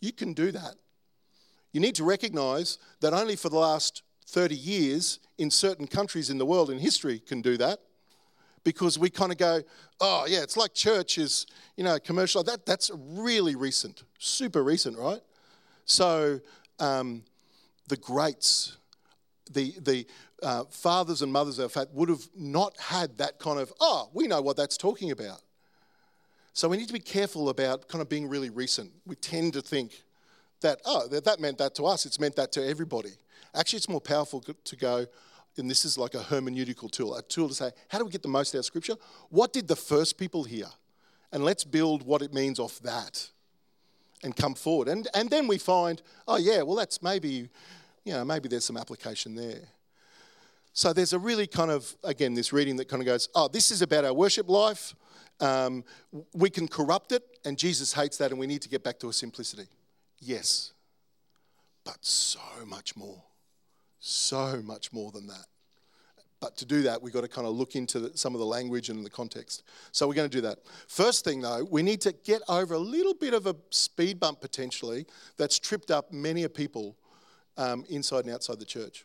You 0.00 0.12
can 0.12 0.32
do 0.32 0.50
that. 0.52 0.74
You 1.72 1.80
need 1.80 1.94
to 1.96 2.04
recognize 2.04 2.78
that 3.00 3.12
only 3.12 3.36
for 3.36 3.48
the 3.48 3.58
last 3.58 4.02
30 4.26 4.54
years 4.54 5.20
in 5.36 5.50
certain 5.50 5.86
countries 5.86 6.30
in 6.30 6.38
the 6.38 6.46
world 6.46 6.70
in 6.70 6.78
history 6.78 7.18
can 7.18 7.40
do 7.42 7.56
that 7.58 7.80
because 8.64 8.98
we 8.98 9.10
kind 9.10 9.32
of 9.32 9.38
go, 9.38 9.62
oh, 10.00 10.26
yeah, 10.28 10.42
it's 10.42 10.56
like 10.56 10.74
church 10.74 11.18
is, 11.18 11.46
you 11.76 11.84
know, 11.84 11.98
commercial. 11.98 12.42
That, 12.42 12.66
that's 12.66 12.90
really 12.94 13.54
recent, 13.54 14.02
super 14.18 14.62
recent, 14.62 14.98
right? 14.98 15.20
So 15.84 16.40
um, 16.78 17.22
the 17.88 17.96
greats, 17.96 18.76
the, 19.50 19.74
the 19.80 20.06
uh, 20.42 20.64
fathers 20.70 21.22
and 21.22 21.32
mothers 21.32 21.58
of 21.58 21.72
faith 21.72 21.88
would 21.92 22.08
have 22.08 22.28
not 22.36 22.76
had 22.78 23.18
that 23.18 23.38
kind 23.38 23.58
of, 23.58 23.72
oh, 23.80 24.10
we 24.12 24.26
know 24.26 24.40
what 24.40 24.56
that's 24.56 24.76
talking 24.76 25.10
about. 25.10 25.40
So 26.52 26.68
we 26.68 26.76
need 26.76 26.88
to 26.88 26.92
be 26.92 26.98
careful 27.00 27.48
about 27.48 27.88
kind 27.88 28.02
of 28.02 28.08
being 28.08 28.28
really 28.28 28.50
recent. 28.50 28.90
We 29.06 29.14
tend 29.14 29.52
to 29.52 29.62
think 29.62 30.02
that, 30.60 30.80
oh, 30.84 31.06
that, 31.08 31.24
that 31.24 31.40
meant 31.40 31.58
that 31.58 31.74
to 31.76 31.84
us, 31.86 32.04
it's 32.04 32.18
meant 32.18 32.36
that 32.36 32.52
to 32.52 32.66
everybody. 32.66 33.12
Actually, 33.54 33.78
it's 33.78 33.88
more 33.88 34.00
powerful 34.00 34.40
to 34.40 34.76
go, 34.76 35.06
and 35.58 35.70
this 35.70 35.84
is 35.84 35.98
like 35.98 36.14
a 36.14 36.20
hermeneutical 36.20 36.90
tool, 36.90 37.14
a 37.14 37.22
tool 37.22 37.48
to 37.48 37.54
say, 37.54 37.70
how 37.88 37.98
do 37.98 38.04
we 38.04 38.10
get 38.10 38.22
the 38.22 38.28
most 38.28 38.54
out 38.54 38.60
of 38.60 38.64
Scripture? 38.64 38.94
What 39.30 39.52
did 39.52 39.68
the 39.68 39.76
first 39.76 40.18
people 40.18 40.44
hear? 40.44 40.66
And 41.32 41.44
let's 41.44 41.64
build 41.64 42.04
what 42.04 42.22
it 42.22 42.32
means 42.32 42.58
off 42.58 42.78
that 42.80 43.28
and 44.22 44.34
come 44.34 44.54
forward. 44.54 44.88
And, 44.88 45.06
and 45.14 45.30
then 45.30 45.46
we 45.46 45.58
find, 45.58 46.02
oh, 46.26 46.36
yeah, 46.36 46.62
well, 46.62 46.76
that's 46.76 47.02
maybe, 47.02 47.48
you 48.04 48.12
know, 48.12 48.24
maybe 48.24 48.48
there's 48.48 48.64
some 48.64 48.76
application 48.76 49.34
there. 49.34 49.60
So 50.72 50.92
there's 50.92 51.12
a 51.12 51.18
really 51.18 51.46
kind 51.46 51.70
of, 51.70 51.94
again, 52.04 52.34
this 52.34 52.52
reading 52.52 52.76
that 52.76 52.88
kind 52.88 53.02
of 53.02 53.06
goes, 53.06 53.28
oh, 53.34 53.48
this 53.48 53.70
is 53.70 53.82
about 53.82 54.04
our 54.04 54.14
worship 54.14 54.48
life. 54.48 54.94
Um, 55.40 55.84
we 56.34 56.50
can 56.50 56.66
corrupt 56.66 57.12
it, 57.12 57.22
and 57.44 57.56
Jesus 57.58 57.92
hates 57.92 58.16
that, 58.18 58.30
and 58.30 58.40
we 58.40 58.46
need 58.46 58.62
to 58.62 58.68
get 58.68 58.82
back 58.82 58.98
to 59.00 59.08
a 59.08 59.12
simplicity. 59.12 59.68
Yes, 60.20 60.72
but 61.84 61.98
so 62.00 62.40
much 62.66 62.96
more. 62.96 63.22
So 64.00 64.62
much 64.62 64.92
more 64.92 65.10
than 65.10 65.26
that. 65.26 65.46
But 66.40 66.56
to 66.58 66.66
do 66.66 66.82
that, 66.82 67.02
we've 67.02 67.12
got 67.12 67.22
to 67.22 67.28
kind 67.28 67.46
of 67.48 67.54
look 67.54 67.74
into 67.74 67.98
the, 67.98 68.16
some 68.16 68.34
of 68.34 68.38
the 68.38 68.46
language 68.46 68.90
and 68.90 69.04
the 69.04 69.10
context. 69.10 69.64
So 69.90 70.06
we're 70.06 70.14
going 70.14 70.30
to 70.30 70.36
do 70.36 70.42
that. 70.42 70.58
First 70.86 71.24
thing, 71.24 71.40
though, 71.40 71.66
we 71.68 71.82
need 71.82 72.00
to 72.02 72.12
get 72.24 72.42
over 72.48 72.74
a 72.74 72.78
little 72.78 73.14
bit 73.14 73.34
of 73.34 73.46
a 73.46 73.56
speed 73.70 74.20
bump 74.20 74.40
potentially 74.40 75.06
that's 75.36 75.58
tripped 75.58 75.90
up 75.90 76.12
many 76.12 76.44
a 76.44 76.48
people 76.48 76.96
um, 77.56 77.84
inside 77.90 78.24
and 78.24 78.32
outside 78.32 78.60
the 78.60 78.64
church. 78.64 79.04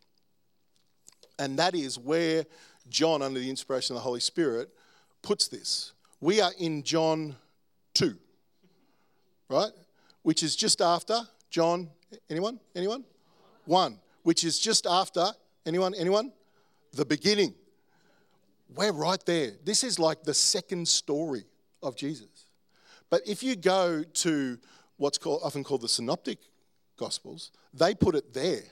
And 1.40 1.58
that 1.58 1.74
is 1.74 1.98
where 1.98 2.46
John, 2.88 3.24
under 3.24 3.40
the 3.40 3.50
inspiration 3.50 3.96
of 3.96 4.02
the 4.02 4.04
Holy 4.04 4.20
Spirit, 4.20 4.70
puts 5.24 5.48
this. 5.48 5.94
We 6.22 6.40
are 6.40 6.52
in 6.60 6.84
John 6.84 7.36
2, 7.96 8.16
right? 9.50 9.72
Which 10.22 10.44
is 10.44 10.56
just 10.56 10.82
after 10.82 11.22
John, 11.50 11.90
anyone? 12.30 12.60
Anyone? 12.76 13.04
1, 13.66 13.98
which 14.24 14.44
is 14.44 14.60
just 14.60 14.86
after, 14.88 15.28
anyone? 15.66 15.94
Anyone? 15.94 16.32
the 16.94 17.06
beginning. 17.06 17.54
We're 18.74 18.92
right 18.92 19.24
there. 19.26 19.52
This 19.64 19.84
is 19.84 20.00
like 20.00 20.24
the 20.24 20.34
second 20.34 20.88
story 20.88 21.46
of 21.82 21.96
Jesus. 21.96 22.48
But 23.10 23.22
if 23.28 23.44
you 23.44 23.56
go 23.56 24.04
to 24.04 24.58
what's 24.98 25.18
called, 25.18 25.42
often 25.44 25.64
called 25.64 25.82
the 25.82 25.90
synoptic 25.90 26.40
gospels, 26.98 27.52
they 27.74 27.94
put 27.94 28.16
it 28.16 28.34
there, 28.34 28.64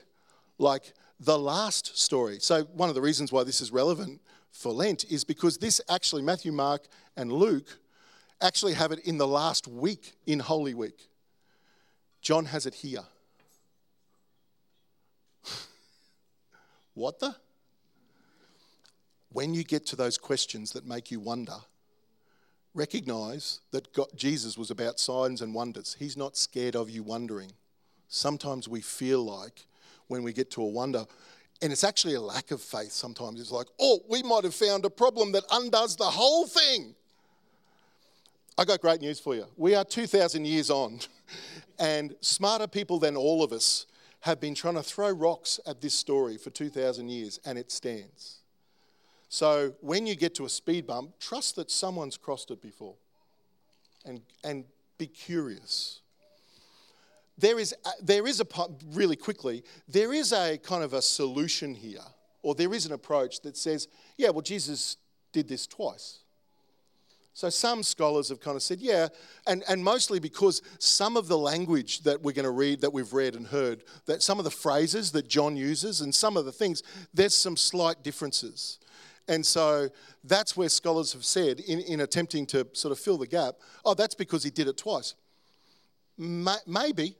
like 0.58 0.94
the 1.20 1.38
last 1.38 1.98
story. 1.98 2.38
So, 2.40 2.64
one 2.64 2.88
of 2.88 2.94
the 2.94 3.00
reasons 3.00 3.30
why 3.30 3.44
this 3.44 3.60
is 3.60 3.70
relevant 3.70 4.20
for 4.50 4.72
Lent 4.72 5.04
is 5.04 5.24
because 5.24 5.58
this 5.58 5.80
actually, 5.88 6.22
Matthew, 6.22 6.52
Mark, 6.52 6.86
and 7.16 7.32
Luke 7.32 7.78
actually 8.40 8.74
have 8.74 8.90
it 8.92 9.00
in 9.00 9.18
the 9.18 9.28
last 9.28 9.68
week 9.68 10.14
in 10.26 10.40
Holy 10.40 10.74
Week. 10.74 11.08
John 12.20 12.46
has 12.46 12.66
it 12.66 12.74
here. 12.74 13.04
What 16.94 17.18
the? 17.20 17.34
when 19.32 19.54
you 19.54 19.64
get 19.64 19.86
to 19.86 19.96
those 19.96 20.18
questions 20.18 20.72
that 20.72 20.86
make 20.86 21.10
you 21.10 21.20
wonder, 21.20 21.56
recognize 22.74 23.60
that 23.70 23.92
God, 23.92 24.08
Jesus 24.14 24.56
was 24.56 24.70
about 24.70 25.00
signs 25.00 25.42
and 25.42 25.54
wonders. 25.54 25.96
He's 25.98 26.16
not 26.16 26.36
scared 26.36 26.76
of 26.76 26.90
you 26.90 27.02
wondering. 27.02 27.52
Sometimes 28.08 28.68
we 28.68 28.80
feel 28.80 29.24
like 29.24 29.66
when 30.08 30.22
we 30.22 30.32
get 30.32 30.50
to 30.52 30.62
a 30.62 30.66
wonder, 30.66 31.06
and 31.60 31.72
it's 31.72 31.84
actually 31.84 32.14
a 32.14 32.20
lack 32.20 32.50
of 32.50 32.60
faith 32.60 32.92
sometimes. 32.92 33.40
It's 33.40 33.50
like, 33.52 33.68
oh, 33.80 34.00
we 34.08 34.22
might 34.22 34.44
have 34.44 34.54
found 34.54 34.84
a 34.84 34.90
problem 34.90 35.32
that 35.32 35.44
undoes 35.50 35.96
the 35.96 36.04
whole 36.04 36.46
thing. 36.46 36.94
I 38.58 38.64
got 38.64 38.80
great 38.80 39.00
news 39.00 39.18
for 39.18 39.34
you. 39.34 39.46
We 39.56 39.74
are 39.74 39.84
2,000 39.84 40.44
years 40.44 40.68
on, 40.70 41.00
and 41.78 42.14
smarter 42.20 42.66
people 42.66 42.98
than 42.98 43.16
all 43.16 43.42
of 43.42 43.52
us 43.52 43.86
have 44.22 44.40
been 44.40 44.54
trying 44.54 44.74
to 44.74 44.82
throw 44.82 45.10
rocks 45.10 45.58
at 45.66 45.80
this 45.80 45.94
story 45.94 46.36
for 46.36 46.50
2,000 46.50 47.08
years, 47.08 47.40
and 47.44 47.58
it 47.58 47.70
stands. 47.70 48.38
So 49.28 49.74
when 49.80 50.06
you 50.06 50.14
get 50.14 50.34
to 50.36 50.44
a 50.44 50.48
speed 50.48 50.86
bump, 50.86 51.18
trust 51.18 51.56
that 51.56 51.70
someone's 51.70 52.16
crossed 52.16 52.50
it 52.50 52.62
before 52.62 52.94
and, 54.04 54.20
and 54.44 54.64
be 54.98 55.06
curious. 55.06 56.02
There 57.36 57.58
is, 57.58 57.74
there 58.00 58.28
is 58.28 58.40
a, 58.40 58.46
really 58.92 59.16
quickly, 59.16 59.64
there 59.88 60.12
is 60.12 60.32
a 60.32 60.58
kind 60.58 60.84
of 60.84 60.92
a 60.92 61.02
solution 61.02 61.74
here, 61.74 62.04
or 62.42 62.54
there 62.54 62.72
is 62.74 62.86
an 62.86 62.92
approach 62.92 63.40
that 63.40 63.56
says, 63.56 63.88
yeah, 64.16 64.30
well, 64.30 64.42
Jesus 64.42 64.98
did 65.32 65.48
this 65.48 65.66
twice. 65.66 66.20
So 67.34 67.48
some 67.48 67.82
scholars 67.82 68.28
have 68.28 68.40
kind 68.40 68.56
of 68.56 68.62
said, 68.62 68.80
yeah, 68.80 69.08
and, 69.46 69.64
and 69.66 69.82
mostly 69.82 70.18
because 70.18 70.60
some 70.78 71.16
of 71.16 71.28
the 71.28 71.38
language 71.38 72.02
that 72.02 72.20
we're 72.20 72.32
going 72.32 72.44
to 72.44 72.50
read, 72.50 72.82
that 72.82 72.92
we've 72.92 73.12
read 73.12 73.34
and 73.34 73.46
heard, 73.46 73.84
that 74.04 74.22
some 74.22 74.38
of 74.38 74.44
the 74.44 74.50
phrases 74.50 75.12
that 75.12 75.28
John 75.28 75.56
uses 75.56 76.02
and 76.02 76.14
some 76.14 76.36
of 76.36 76.44
the 76.44 76.52
things, 76.52 76.82
there's 77.14 77.34
some 77.34 77.56
slight 77.56 78.02
differences. 78.02 78.78
And 79.28 79.46
so 79.46 79.88
that's 80.24 80.56
where 80.56 80.68
scholars 80.68 81.14
have 81.14 81.24
said, 81.24 81.60
in, 81.60 81.80
in 81.80 82.00
attempting 82.00 82.44
to 82.46 82.66
sort 82.74 82.92
of 82.92 82.98
fill 82.98 83.16
the 83.16 83.26
gap, 83.26 83.54
oh, 83.84 83.94
that's 83.94 84.14
because 84.14 84.44
he 84.44 84.50
did 84.50 84.68
it 84.68 84.76
twice. 84.76 85.14
maybe, 86.18 87.16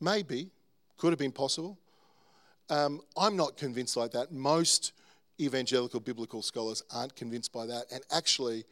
maybe, 0.00 0.50
could 0.98 1.10
have 1.10 1.18
been 1.18 1.32
possible. 1.32 1.78
Um, 2.68 3.00
I'm 3.16 3.36
not 3.36 3.56
convinced 3.56 3.96
like 3.96 4.10
that. 4.12 4.32
Most 4.32 4.92
evangelical 5.40 6.00
biblical 6.00 6.42
scholars 6.42 6.82
aren't 6.92 7.14
convinced 7.14 7.52
by 7.52 7.66
that. 7.66 7.84
And 7.92 8.02
actually, 8.10 8.64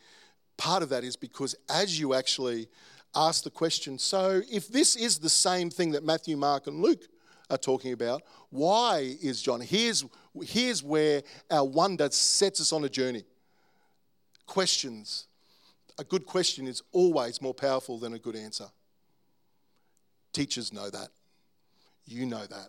part 0.57 0.83
of 0.83 0.89
that 0.91 1.05
is 1.05 1.17
because 1.17 1.55
as 1.69 1.99
you 1.99 2.15
actually 2.15 2.69
ask 3.15 3.45
the 3.45 3.51
question, 3.51 3.99
so 3.99 4.43
if 4.51 4.69
this 4.69 4.97
is 4.97 5.19
the 5.19 5.31
same 5.31 5.71
thing 5.71 5.93
that 5.93 6.05
Matthew, 6.05 6.37
Mark, 6.37 6.67
and 6.67 6.81
Luke 6.81 7.05
are 7.51 7.59
talking 7.59 7.93
about. 7.93 8.23
Why 8.51 9.17
is 9.23 9.43
John? 9.43 9.61
Here's, 9.61 10.05
here's 10.43 10.83
where 10.83 11.23
our 11.51 11.65
wonder 11.65 12.09
sets 12.11 12.61
us 12.61 12.73
on 12.73 12.85
a 12.85 12.89
journey. 12.89 13.25
Questions. 14.47 15.27
A 15.99 16.05
good 16.05 16.27
question 16.27 16.67
is 16.67 16.83
always 16.93 17.41
more 17.41 17.55
powerful 17.55 17.99
than 17.99 18.15
a 18.15 18.19
good 18.19 18.37
answer. 18.37 18.67
Teachers 20.33 20.73
know 20.73 20.91
that. 20.91 21.09
You 22.05 22.27
know 22.27 22.45
that. 22.45 22.69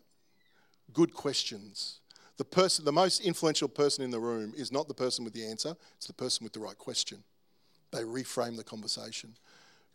Good 0.94 1.14
questions. 1.14 2.00
The 2.38 2.46
person, 2.46 2.86
the 2.86 2.92
most 2.92 3.22
influential 3.22 3.68
person 3.68 4.04
in 4.04 4.12
the 4.12 4.20
room 4.20 4.54
is 4.56 4.72
not 4.72 4.88
the 4.88 4.94
person 4.94 5.24
with 5.26 5.34
the 5.34 5.46
answer, 5.46 5.76
it's 5.96 6.08
the 6.08 6.14
person 6.14 6.44
with 6.44 6.54
the 6.54 6.60
right 6.60 6.78
question. 6.78 7.24
They 7.96 8.04
reframe 8.04 8.58
the 8.58 8.64
conversation. 8.64 9.36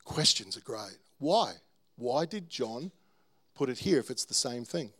Questions 0.04 0.56
are 0.56 0.62
great. 0.62 0.98
Why? 1.18 1.52
Why 1.96 2.24
did 2.24 2.48
John 2.48 2.90
put 3.60 3.68
it 3.68 3.78
here 3.78 3.98
if 3.98 4.08
it's 4.08 4.24
the 4.24 4.32
same 4.32 4.64
thing. 4.64 4.90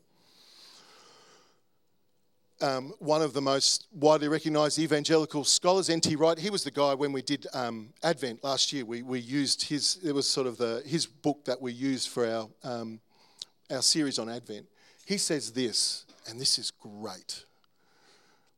Um, 2.60 2.92
one 2.98 3.22
of 3.22 3.32
the 3.32 3.40
most 3.40 3.86
widely 3.90 4.28
recognised 4.28 4.78
evangelical 4.78 5.44
scholars, 5.44 5.88
N.T. 5.88 6.14
Wright, 6.16 6.38
he 6.38 6.50
was 6.50 6.62
the 6.62 6.70
guy 6.70 6.92
when 6.92 7.10
we 7.10 7.22
did 7.22 7.46
um, 7.54 7.94
Advent 8.02 8.44
last 8.44 8.70
year. 8.70 8.84
We, 8.84 9.00
we 9.02 9.18
used 9.18 9.62
his, 9.62 9.98
it 10.04 10.12
was 10.12 10.28
sort 10.28 10.46
of 10.46 10.58
the, 10.58 10.82
his 10.84 11.06
book 11.06 11.42
that 11.46 11.58
we 11.62 11.72
used 11.72 12.10
for 12.10 12.26
our, 12.26 12.50
um, 12.62 13.00
our 13.70 13.80
series 13.80 14.18
on 14.18 14.28
Advent. 14.28 14.66
He 15.06 15.16
says 15.16 15.52
this, 15.52 16.04
and 16.28 16.38
this 16.38 16.58
is 16.58 16.70
great. 16.70 17.46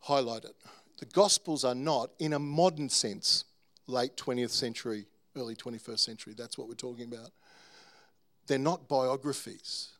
Highlight 0.01 0.43
it. 0.43 0.57
The 0.99 1.07
Gospels 1.07 1.65
are 1.65 1.77
not, 1.77 2.11
in 2.19 2.33
a 2.33 2.41
modern 2.41 2.89
sense, 2.89 3.45
late 3.93 4.17
20th 4.17 4.51
century, 4.51 5.07
early 5.37 5.55
21st 5.55 5.99
century. 5.99 6.35
That's 6.37 6.59
what 6.59 6.69
we're 6.69 6.75
talking 6.75 7.13
about. 7.13 7.31
They're 8.47 8.59
not 8.59 8.89
biographies, 8.89 9.91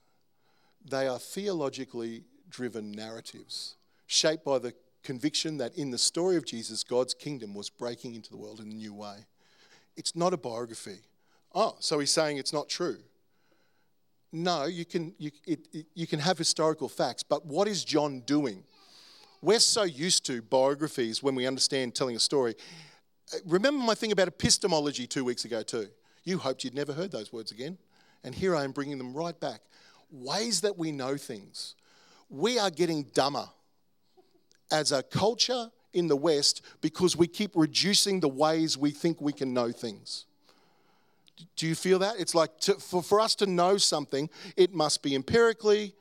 they 0.85 1.07
are 1.07 1.19
theologically 1.19 2.25
driven 2.51 2.93
narratives 2.93 3.77
shaped 4.07 4.45
by 4.45 4.59
the 4.59 4.75
conviction 5.03 5.57
that 5.59 5.77
in 5.77 5.91
the 5.91 5.99
story 5.99 6.37
of 6.37 6.45
Jesus, 6.45 6.85
God's 6.85 7.15
kingdom 7.15 7.55
was 7.55 7.71
breaking 7.71 8.15
into 8.15 8.31
the 8.31 8.37
world 8.37 8.61
in 8.61 8.71
a 8.71 8.75
new 8.75 8.93
way. 8.93 9.27
It's 9.97 10.15
not 10.15 10.33
a 10.33 10.37
biography. 10.37 10.99
Oh, 11.55 11.77
so 11.81 11.99
he's 11.99 12.11
saying 12.11 12.37
it's 12.37 12.53
not 12.53 12.69
true. 12.69 12.99
No, 14.33 14.65
you 14.65 14.85
can, 14.85 15.15
you, 15.19 15.31
it, 15.47 15.69
it, 15.73 15.87
you 15.95 16.07
can 16.07 16.21
have 16.21 16.39
historical 16.39 16.89
facts, 16.89 17.23
but 17.23 17.45
what 17.45 17.69
is 17.69 17.85
John 17.85 18.21
doing? 18.21 18.65
We're 19.43 19.61
so 19.61 19.83
used 19.83 20.25
to 20.27 20.41
biographies 20.41 21.23
when 21.23 21.35
we 21.35 21.47
understand 21.47 21.95
telling 21.95 22.17
a 22.17 22.21
story. 22.21 22.55
Uh, 23.33 23.39
remember 23.47 23.85
my 23.85 23.95
thing 23.95 24.13
about 24.13 24.29
epistemology 24.29 25.07
two 25.07 25.25
weeks 25.25 25.45
ago, 25.45 25.63
too. 25.63 25.89
You 26.25 26.39
hoped 26.39 26.65
you'd 26.65 26.75
never 26.75 26.93
heard 26.93 27.11
those 27.11 27.33
words 27.33 27.53
again. 27.53 27.79
And 28.25 28.35
here 28.35 28.55
I 28.55 28.65
am 28.65 28.73
bringing 28.73 28.99
them 28.99 29.13
right 29.13 29.39
back. 29.39 29.61
Ways 30.11 30.61
that 30.61 30.79
we 30.79 30.93
know 30.93 31.17
things. 31.17 31.75
We 32.31 32.59
are 32.59 32.71
getting 32.71 33.05
dumber 33.15 33.49
as 34.71 34.93
a 34.93 35.03
culture 35.03 35.71
in 35.93 36.07
the 36.07 36.17
West 36.17 36.63
because 36.81 37.17
we 37.17 37.27
keep 37.27 37.53
reducing 37.55 38.21
the 38.21 38.29
ways 38.29 38.79
we 38.79 38.91
think 38.91 39.21
we 39.21 39.33
can 39.33 39.53
know 39.53 39.71
things. 39.71 40.27
Do 41.57 41.67
you 41.67 41.75
feel 41.75 41.99
that? 41.99 42.17
It's 42.19 42.35
like 42.35 42.59
to, 42.61 42.75
for, 42.75 43.03
for 43.03 43.21
us 43.21 43.35
to 43.37 43.47
know 43.47 43.77
something, 43.77 44.31
it 44.57 44.73
must 44.73 45.03
be 45.03 45.15
empirically, 45.15 45.95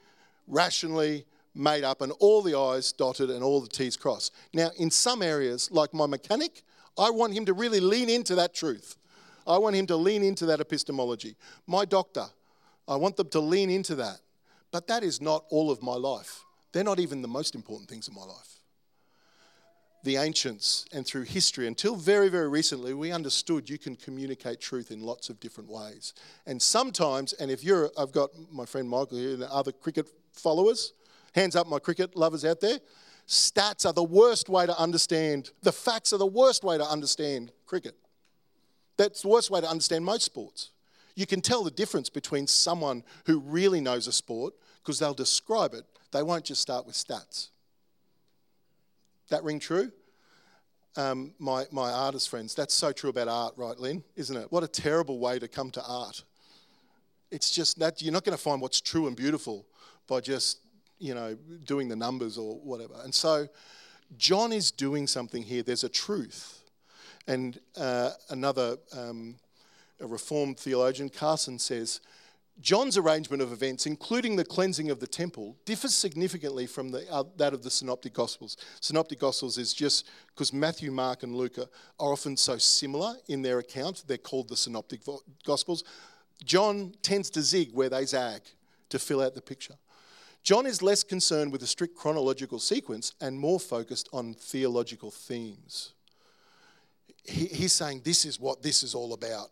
rationally, 0.48 1.26
made 1.54 1.84
up 1.84 2.02
and 2.02 2.14
all 2.20 2.42
the 2.42 2.58
I's 2.58 2.92
dotted 2.92 3.30
and 3.30 3.44
all 3.44 3.60
the 3.60 3.68
T's 3.68 3.98
crossed. 3.98 4.34
Now, 4.54 4.72
in 4.78 4.90
some 4.92 5.22
areas, 5.22 5.70
like 5.72 5.94
my 5.94 6.06
mechanic, 6.06 6.64
I 6.98 7.10
want 7.10 7.34
him 7.34 7.46
to 7.46 7.54
really 7.54 7.80
lean 7.80 8.10
into 8.10 8.36
that 8.36 8.54
truth. 8.54 8.98
I 9.48 9.58
want 9.58 9.76
him 9.76 9.88
to 9.88 9.96
lean 9.96 10.24
into 10.24 10.46
that 10.48 10.60
epistemology. 10.60 11.36
My 11.68 11.86
doctor, 11.86 12.26
I 12.88 12.96
want 12.96 13.18
them 13.18 13.30
to 13.30 13.40
lean 13.40 13.70
into 13.70 13.96
that. 13.96 14.20
But 14.72 14.88
that 14.88 15.04
is 15.04 15.22
not 15.22 15.46
all 15.50 15.70
of 15.70 15.82
my 15.82 15.96
life. 15.96 16.44
They're 16.72 16.84
not 16.84 17.00
even 17.00 17.22
the 17.22 17.28
most 17.28 17.56
important 17.56 17.90
things 17.90 18.08
in 18.08 18.16
my 18.16 18.24
life. 18.24 18.60
The 20.04 20.16
ancients 20.16 20.86
and 20.92 21.06
through 21.06 21.24
history, 21.24 21.68
until 21.68 21.96
very, 21.96 22.30
very 22.30 22.50
recently, 22.50 22.94
we 22.94 23.12
understood 23.12 23.70
you 23.70 23.78
can 23.78 23.96
communicate 23.96 24.60
truth 24.60 24.90
in 24.90 25.02
lots 25.02 25.30
of 25.30 25.40
different 25.40 25.70
ways. 25.70 26.14
And 26.48 26.60
sometimes, 26.60 27.34
and 27.34 27.52
if 27.52 27.64
you're, 27.64 27.92
I've 27.98 28.12
got 28.12 28.32
my 28.52 28.66
friend 28.66 28.90
Michael 28.90 29.18
here 29.18 29.34
and 29.34 29.44
other 29.44 29.72
cricket 29.72 30.08
followers, 30.32 30.94
hands 31.36 31.56
up, 31.56 31.68
my 31.68 31.78
cricket 31.78 32.16
lovers 32.16 32.46
out 32.46 32.62
there. 32.62 32.80
Stats 33.32 33.86
are 33.86 33.94
the 33.94 34.04
worst 34.04 34.50
way 34.50 34.66
to 34.66 34.78
understand, 34.78 35.52
the 35.62 35.72
facts 35.72 36.12
are 36.12 36.18
the 36.18 36.26
worst 36.26 36.66
way 36.66 36.78
to 36.78 36.84
understand 36.84 37.54
cricket. 37.66 37.96
That's 38.98 39.22
the 39.22 39.30
worst 39.30 39.50
way 39.50 39.62
to 39.62 39.70
understand 39.70 40.04
most 40.04 40.26
sports. 40.26 40.72
You 41.16 41.26
can 41.26 41.40
tell 41.40 41.64
the 41.64 41.72
difference 41.72 42.10
between 42.10 42.46
someone 42.46 43.06
who 43.26 43.40
really 43.40 43.80
knows 43.80 44.06
a 44.08 44.12
sport 44.12 44.54
because 44.84 45.00
they'll 45.00 45.14
describe 45.14 45.74
it. 45.74 45.86
They 46.12 46.24
won't 46.24 46.44
just 46.44 46.62
start 46.62 46.86
with 46.86 46.94
stats. 46.94 47.52
That 49.30 49.46
ring 49.46 49.60
true? 49.60 49.94
Um, 50.98 51.34
my, 51.40 51.64
my 51.72 51.90
artist 51.90 52.28
friends, 52.28 52.54
that's 52.54 52.74
so 52.74 52.92
true 52.92 53.12
about 53.12 53.30
art, 53.30 53.54
right, 53.56 53.80
Lynn? 53.80 54.04
Isn't 54.18 54.36
it? 54.36 54.52
What 54.52 54.64
a 54.64 54.68
terrible 54.68 55.20
way 55.20 55.40
to 55.40 55.48
come 55.48 55.72
to 55.72 55.84
art. 55.88 56.26
It's 57.32 57.50
just 57.50 57.80
that 57.80 58.02
you're 58.02 58.12
not 58.12 58.26
going 58.26 58.38
to 58.38 58.44
find 58.44 58.60
what's 58.60 58.82
true 58.82 59.08
and 59.08 59.16
beautiful 59.16 59.66
by 60.06 60.20
just, 60.20 60.60
you 61.02 61.16
know, 61.16 61.36
doing 61.66 61.90
the 61.90 61.96
numbers 61.96 62.38
or 62.38 62.56
whatever. 62.58 62.94
And 63.04 63.14
so 63.14 63.48
John 64.18 64.54
is 64.54 64.72
doing 64.72 65.08
something 65.08 65.44
here. 65.44 65.64
There's 65.64 65.84
a 65.84 65.90
truth. 65.90 66.64
And 67.28 67.60
uh, 67.76 68.12
another 68.30 68.78
um, 68.96 69.36
Reformed 70.00 70.58
theologian, 70.58 71.10
Carson, 71.10 71.60
says 71.60 72.02
John's 72.60 72.98
arrangement 72.98 73.42
of 73.42 73.52
events, 73.52 73.86
including 73.86 74.36
the 74.36 74.46
cleansing 74.46 74.92
of 74.92 75.00
the 75.00 75.08
temple, 75.08 75.56
differs 75.66 75.94
significantly 75.96 76.68
from 76.68 76.90
the, 76.90 77.10
uh, 77.12 77.24
that 77.38 77.54
of 77.54 77.64
the 77.64 77.72
Synoptic 77.72 78.14
Gospels. 78.14 78.58
Synoptic 78.80 79.20
Gospels 79.20 79.58
is 79.58 79.74
just 79.74 80.08
because 80.28 80.54
Matthew, 80.54 80.92
Mark, 80.92 81.24
and 81.24 81.36
Luke 81.36 81.58
are, 81.58 81.70
are 82.00 82.12
often 82.14 82.38
so 82.38 82.58
similar 82.58 83.16
in 83.28 83.42
their 83.42 83.60
account, 83.60 84.04
they're 84.08 84.18
called 84.18 84.50
the 84.50 84.58
Synoptic 84.58 85.02
Gospels. 85.46 85.84
John 86.44 86.94
tends 87.02 87.30
to 87.32 87.42
zig 87.42 87.70
where 87.74 87.90
they 87.90 88.06
zag 88.06 88.42
to 88.90 89.00
fill 89.00 89.22
out 89.22 89.36
the 89.36 89.42
picture. 89.42 89.76
John 90.44 90.66
is 90.66 90.82
less 90.82 91.04
concerned 91.04 91.52
with 91.52 91.62
a 91.64 91.68
strict 91.68 91.96
chronological 91.96 92.60
sequence 92.60 93.14
and 93.22 93.40
more 93.40 93.60
focused 93.60 94.10
on 94.12 94.34
theological 94.34 95.12
themes. 95.12 95.94
He, 97.24 97.46
he's 97.46 97.74
saying 97.74 98.02
this 98.04 98.26
is 98.26 98.40
what 98.40 98.64
this 98.64 98.84
is 98.84 98.96
all 98.96 99.14
about 99.14 99.52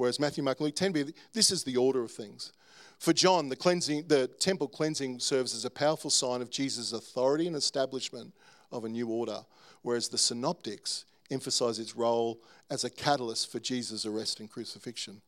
whereas 0.00 0.18
Matthew, 0.18 0.42
Mark, 0.42 0.58
and 0.60 0.64
Luke 0.64 0.74
tend 0.74 0.94
to 0.94 1.04
be 1.04 1.12
this 1.34 1.50
is 1.50 1.62
the 1.62 1.76
order 1.76 2.02
of 2.02 2.10
things. 2.10 2.54
For 2.98 3.12
John, 3.12 3.50
the 3.50 3.56
cleansing, 3.56 4.08
the 4.08 4.28
temple 4.28 4.66
cleansing 4.66 5.20
serves 5.20 5.54
as 5.54 5.66
a 5.66 5.70
powerful 5.70 6.08
sign 6.08 6.40
of 6.40 6.50
Jesus' 6.50 6.94
authority 6.94 7.46
and 7.46 7.54
establishment 7.54 8.32
of 8.72 8.86
a 8.86 8.88
new 8.88 9.08
order, 9.08 9.44
whereas 9.82 10.08
the 10.08 10.16
synoptics 10.16 11.04
emphasize 11.30 11.78
its 11.78 11.94
role 11.94 12.40
as 12.70 12.82
a 12.82 12.90
catalyst 12.90 13.52
for 13.52 13.60
Jesus' 13.60 14.06
arrest 14.06 14.40
and 14.40 14.50
crucifixion. 14.50 15.20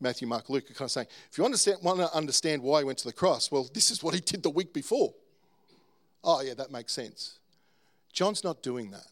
Matthew, 0.00 0.28
Mark, 0.28 0.50
Luke 0.50 0.70
are 0.70 0.74
kind 0.74 0.86
of 0.86 0.90
saying, 0.90 1.06
if 1.30 1.38
you 1.38 1.44
understand, 1.44 1.78
want 1.82 2.00
to 2.00 2.14
understand 2.14 2.62
why 2.62 2.80
he 2.80 2.84
went 2.84 2.98
to 2.98 3.06
the 3.06 3.12
cross, 3.12 3.50
well, 3.50 3.68
this 3.72 3.90
is 3.90 4.02
what 4.02 4.14
he 4.14 4.20
did 4.20 4.42
the 4.42 4.50
week 4.50 4.72
before. 4.72 5.14
Oh, 6.22 6.42
yeah, 6.42 6.54
that 6.54 6.70
makes 6.70 6.92
sense. 6.92 7.38
John's 8.12 8.44
not 8.44 8.62
doing 8.62 8.90
that. 8.90 9.06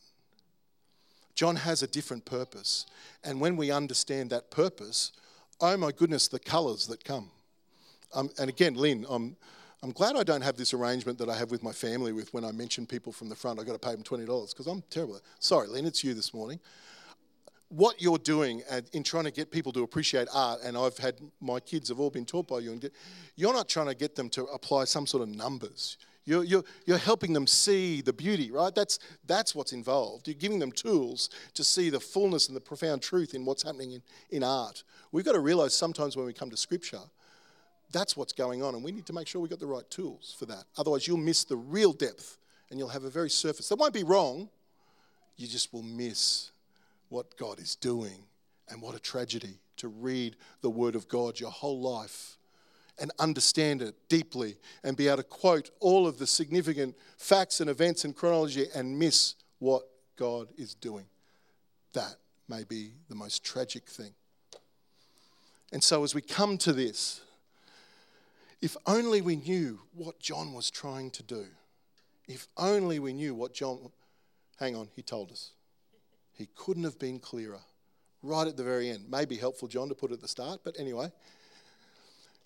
John 1.34 1.56
has 1.56 1.82
a 1.82 1.86
different 1.86 2.24
purpose. 2.24 2.86
And 3.22 3.40
when 3.40 3.56
we 3.56 3.70
understand 3.70 4.30
that 4.30 4.50
purpose, 4.50 5.12
oh 5.60 5.76
my 5.76 5.90
goodness, 5.90 6.28
the 6.28 6.38
colours 6.38 6.86
that 6.88 7.04
come. 7.04 7.30
Um, 8.14 8.30
and 8.38 8.48
again, 8.48 8.74
Lynn, 8.74 9.04
I'm, 9.08 9.36
I'm 9.82 9.90
glad 9.90 10.16
I 10.16 10.22
don't 10.22 10.42
have 10.42 10.56
this 10.56 10.72
arrangement 10.72 11.18
that 11.18 11.28
I 11.28 11.36
have 11.36 11.50
with 11.50 11.62
my 11.62 11.72
family 11.72 12.12
with 12.12 12.32
when 12.32 12.44
I 12.44 12.52
mention 12.52 12.86
people 12.86 13.12
from 13.12 13.28
the 13.28 13.34
front, 13.34 13.58
I've 13.58 13.66
got 13.66 13.72
to 13.72 13.78
pay 13.78 13.92
them 13.92 14.02
$20 14.02 14.26
because 14.50 14.66
I'm 14.66 14.82
terrible. 14.90 15.20
Sorry, 15.40 15.66
Lynn, 15.66 15.86
it's 15.86 16.04
you 16.04 16.14
this 16.14 16.32
morning. 16.32 16.60
What 17.76 18.00
you're 18.00 18.18
doing 18.18 18.62
in 18.92 19.02
trying 19.02 19.24
to 19.24 19.32
get 19.32 19.50
people 19.50 19.72
to 19.72 19.82
appreciate 19.82 20.28
art, 20.32 20.60
and 20.62 20.78
I've 20.78 20.96
had 20.96 21.16
my 21.40 21.58
kids 21.58 21.88
have 21.88 21.98
all 21.98 22.08
been 22.08 22.24
taught 22.24 22.46
by 22.46 22.60
you, 22.60 22.70
and 22.70 22.88
you're 23.34 23.52
not 23.52 23.68
trying 23.68 23.88
to 23.88 23.96
get 23.96 24.14
them 24.14 24.28
to 24.30 24.44
apply 24.44 24.84
some 24.84 25.08
sort 25.08 25.24
of 25.24 25.28
numbers. 25.28 25.98
You're, 26.24 26.44
you're, 26.44 26.62
you're 26.86 26.98
helping 26.98 27.32
them 27.32 27.48
see 27.48 28.00
the 28.00 28.12
beauty, 28.12 28.52
right? 28.52 28.72
That's, 28.72 29.00
that's 29.26 29.56
what's 29.56 29.72
involved. 29.72 30.28
You're 30.28 30.36
giving 30.36 30.60
them 30.60 30.70
tools 30.70 31.30
to 31.54 31.64
see 31.64 31.90
the 31.90 31.98
fullness 31.98 32.46
and 32.46 32.56
the 32.56 32.60
profound 32.60 33.02
truth 33.02 33.34
in 33.34 33.44
what's 33.44 33.64
happening 33.64 33.90
in, 33.90 34.02
in 34.30 34.44
art. 34.44 34.84
We've 35.10 35.24
got 35.24 35.32
to 35.32 35.40
realize 35.40 35.74
sometimes 35.74 36.16
when 36.16 36.26
we 36.26 36.32
come 36.32 36.50
to 36.50 36.56
Scripture, 36.56 37.02
that's 37.90 38.16
what's 38.16 38.32
going 38.32 38.62
on, 38.62 38.76
and 38.76 38.84
we 38.84 38.92
need 38.92 39.06
to 39.06 39.12
make 39.12 39.26
sure 39.26 39.40
we've 39.40 39.50
got 39.50 39.58
the 39.58 39.66
right 39.66 39.90
tools 39.90 40.36
for 40.38 40.46
that. 40.46 40.62
Otherwise, 40.78 41.08
you'll 41.08 41.16
miss 41.16 41.42
the 41.42 41.56
real 41.56 41.92
depth 41.92 42.38
and 42.70 42.78
you'll 42.78 42.88
have 42.88 43.02
a 43.02 43.10
very 43.10 43.30
surface. 43.30 43.68
That 43.68 43.80
won't 43.80 43.94
be 43.94 44.04
wrong, 44.04 44.48
you 45.36 45.48
just 45.48 45.72
will 45.72 45.82
miss 45.82 46.52
what 47.08 47.36
God 47.36 47.58
is 47.58 47.76
doing. 47.76 48.24
And 48.68 48.80
what 48.80 48.94
a 48.94 48.98
tragedy 48.98 49.58
to 49.76 49.88
read 49.88 50.36
the 50.62 50.70
Word 50.70 50.94
of 50.94 51.08
God 51.08 51.38
your 51.38 51.50
whole 51.50 51.80
life 51.80 52.38
and 52.98 53.10
understand 53.18 53.82
it 53.82 53.94
deeply 54.08 54.56
and 54.82 54.96
be 54.96 55.08
able 55.08 55.18
to 55.18 55.22
quote 55.24 55.70
all 55.80 56.06
of 56.06 56.18
the 56.18 56.26
significant 56.26 56.96
facts 57.18 57.60
and 57.60 57.68
events 57.68 58.04
and 58.04 58.14
chronology 58.14 58.66
and 58.74 58.98
miss 58.98 59.34
what 59.58 59.82
God 60.16 60.48
is 60.56 60.74
doing. 60.74 61.06
That 61.92 62.16
may 62.48 62.64
be 62.64 62.92
the 63.08 63.14
most 63.14 63.44
tragic 63.44 63.88
thing. 63.88 64.14
And 65.72 65.82
so, 65.82 66.04
as 66.04 66.14
we 66.14 66.20
come 66.20 66.56
to 66.58 66.72
this, 66.72 67.20
if 68.60 68.76
only 68.86 69.20
we 69.20 69.36
knew 69.36 69.80
what 69.92 70.20
John 70.20 70.52
was 70.52 70.70
trying 70.70 71.10
to 71.12 71.22
do, 71.22 71.46
if 72.28 72.46
only 72.56 72.98
we 72.98 73.12
knew 73.12 73.34
what 73.34 73.52
John, 73.52 73.90
hang 74.58 74.76
on, 74.76 74.88
he 74.94 75.02
told 75.02 75.32
us. 75.32 75.50
He 76.34 76.48
couldn't 76.54 76.84
have 76.84 76.98
been 76.98 77.18
clearer 77.18 77.60
right 78.22 78.46
at 78.46 78.56
the 78.56 78.64
very 78.64 78.90
end. 78.90 79.06
Maybe 79.08 79.36
helpful, 79.36 79.68
John, 79.68 79.88
to 79.88 79.94
put 79.94 80.10
it 80.10 80.14
at 80.14 80.20
the 80.20 80.28
start, 80.28 80.60
but 80.64 80.78
anyway. 80.78 81.10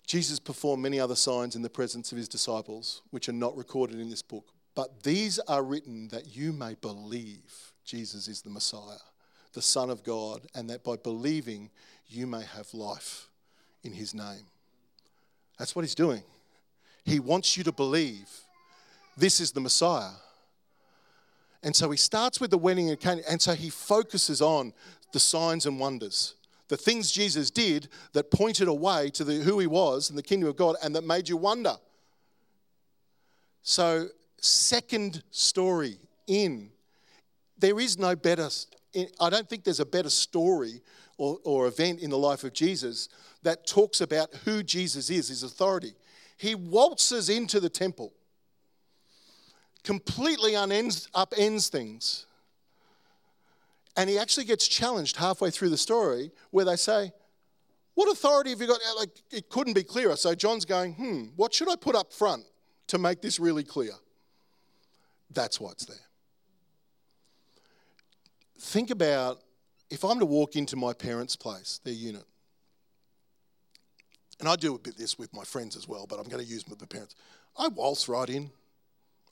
Jesus 0.05 0.39
performed 0.39 0.81
many 0.81 0.99
other 0.99 1.15
signs 1.15 1.55
in 1.55 1.61
the 1.61 1.69
presence 1.69 2.11
of 2.11 2.17
his 2.17 2.27
disciples, 2.27 3.03
which 3.11 3.29
are 3.29 3.33
not 3.33 3.55
recorded 3.55 3.99
in 3.99 4.09
this 4.09 4.23
book. 4.23 4.45
But 4.73 5.03
these 5.03 5.37
are 5.39 5.63
written 5.63 6.07
that 6.07 6.35
you 6.35 6.51
may 6.51 6.75
believe 6.75 7.73
Jesus 7.85 8.27
is 8.27 8.41
the 8.41 8.49
Messiah, 8.49 8.97
the 9.53 9.61
Son 9.61 9.89
of 9.89 10.03
God, 10.03 10.47
and 10.55 10.69
that 10.69 10.83
by 10.83 10.95
believing 10.95 11.69
you 12.07 12.25
may 12.25 12.43
have 12.43 12.73
life 12.73 13.27
in 13.83 13.93
his 13.93 14.15
name. 14.15 14.47
That's 15.59 15.75
what 15.75 15.85
he's 15.85 15.95
doing. 15.95 16.23
He 17.05 17.19
wants 17.19 17.55
you 17.55 17.63
to 17.65 17.71
believe 17.71 18.29
this 19.15 19.39
is 19.39 19.51
the 19.51 19.61
Messiah. 19.61 20.11
And 21.61 21.75
so 21.75 21.91
he 21.91 21.97
starts 21.97 22.39
with 22.39 22.51
the 22.51 22.57
wedding 22.57 22.87
in 22.87 22.97
Cana, 22.97 23.21
and 23.29 23.41
so 23.41 23.53
he 23.53 23.69
focuses 23.69 24.41
on 24.41 24.73
the 25.11 25.19
signs 25.19 25.65
and 25.65 25.79
wonders 25.79 26.35
the 26.69 26.77
things 26.77 27.11
Jesus 27.11 27.51
did 27.51 27.89
that 28.13 28.31
pointed 28.31 28.67
away 28.67 29.09
to 29.11 29.23
the, 29.23 29.35
who 29.35 29.59
he 29.59 29.67
was 29.67 30.09
and 30.09 30.17
the 30.17 30.23
kingdom 30.23 30.47
of 30.47 30.55
God 30.55 30.75
and 30.81 30.95
that 30.95 31.03
made 31.03 31.27
you 31.27 31.35
wonder. 31.35 31.75
So, 33.63 34.07
second 34.39 35.23
story 35.31 35.97
in, 36.27 36.69
there 37.57 37.79
is 37.79 37.97
no 37.97 38.15
better, 38.15 38.49
I 39.19 39.29
don't 39.29 39.49
think 39.49 39.63
there's 39.63 39.81
a 39.81 39.85
better 39.85 40.09
story 40.09 40.81
or, 41.17 41.39
or 41.43 41.67
event 41.67 41.99
in 41.99 42.09
the 42.09 42.17
life 42.17 42.43
of 42.43 42.53
Jesus 42.53 43.09
that 43.43 43.67
talks 43.67 43.99
about 43.99 44.33
who 44.45 44.63
Jesus 44.63 45.09
is, 45.09 45.27
his 45.27 45.43
authority. 45.43 45.93
He 46.37 46.55
waltzes 46.55 47.29
into 47.29 47.59
the 47.59 47.69
temple, 47.69 48.13
completely 49.83 50.55
unends, 50.55 51.07
upends 51.15 51.69
things 51.69 52.25
and 53.99 54.09
he 54.09 54.17
actually 54.17 54.45
gets 54.45 54.65
challenged 54.65 55.17
halfway 55.17 55.49
through 55.49 55.67
the 55.67 55.77
story 55.77 56.31
where 56.51 56.63
they 56.63 56.77
say, 56.77 57.11
What 57.95 58.09
authority 58.09 58.51
have 58.51 58.61
you 58.61 58.67
got? 58.67 58.79
Like, 58.97 59.09
it 59.29 59.49
couldn't 59.49 59.73
be 59.73 59.83
clearer. 59.83 60.15
So 60.15 60.33
John's 60.33 60.63
going, 60.63 60.93
Hmm, 60.93 61.23
what 61.35 61.53
should 61.53 61.69
I 61.69 61.75
put 61.75 61.95
up 61.95 62.13
front 62.13 62.45
to 62.87 62.97
make 62.97 63.21
this 63.21 63.41
really 63.41 63.65
clear? 63.65 63.91
That's 65.31 65.59
what's 65.59 65.85
there. 65.85 65.97
Think 68.57 68.89
about 68.89 69.41
if 69.89 70.05
I'm 70.05 70.19
to 70.19 70.25
walk 70.25 70.55
into 70.55 70.77
my 70.77 70.93
parents' 70.93 71.35
place, 71.35 71.81
their 71.83 71.93
unit, 71.93 72.23
and 74.39 74.47
I 74.47 74.55
do 74.55 74.75
a 74.75 74.79
bit 74.79 74.97
this 74.97 75.17
with 75.17 75.33
my 75.33 75.43
friends 75.43 75.75
as 75.75 75.89
well, 75.89 76.05
but 76.07 76.19
I'm 76.19 76.29
going 76.29 76.41
to 76.41 76.49
use 76.49 76.65
with 76.69 76.79
the 76.79 76.87
parents. 76.87 77.15
I 77.57 77.67
waltz 77.67 78.07
right 78.07 78.29
in. 78.29 78.51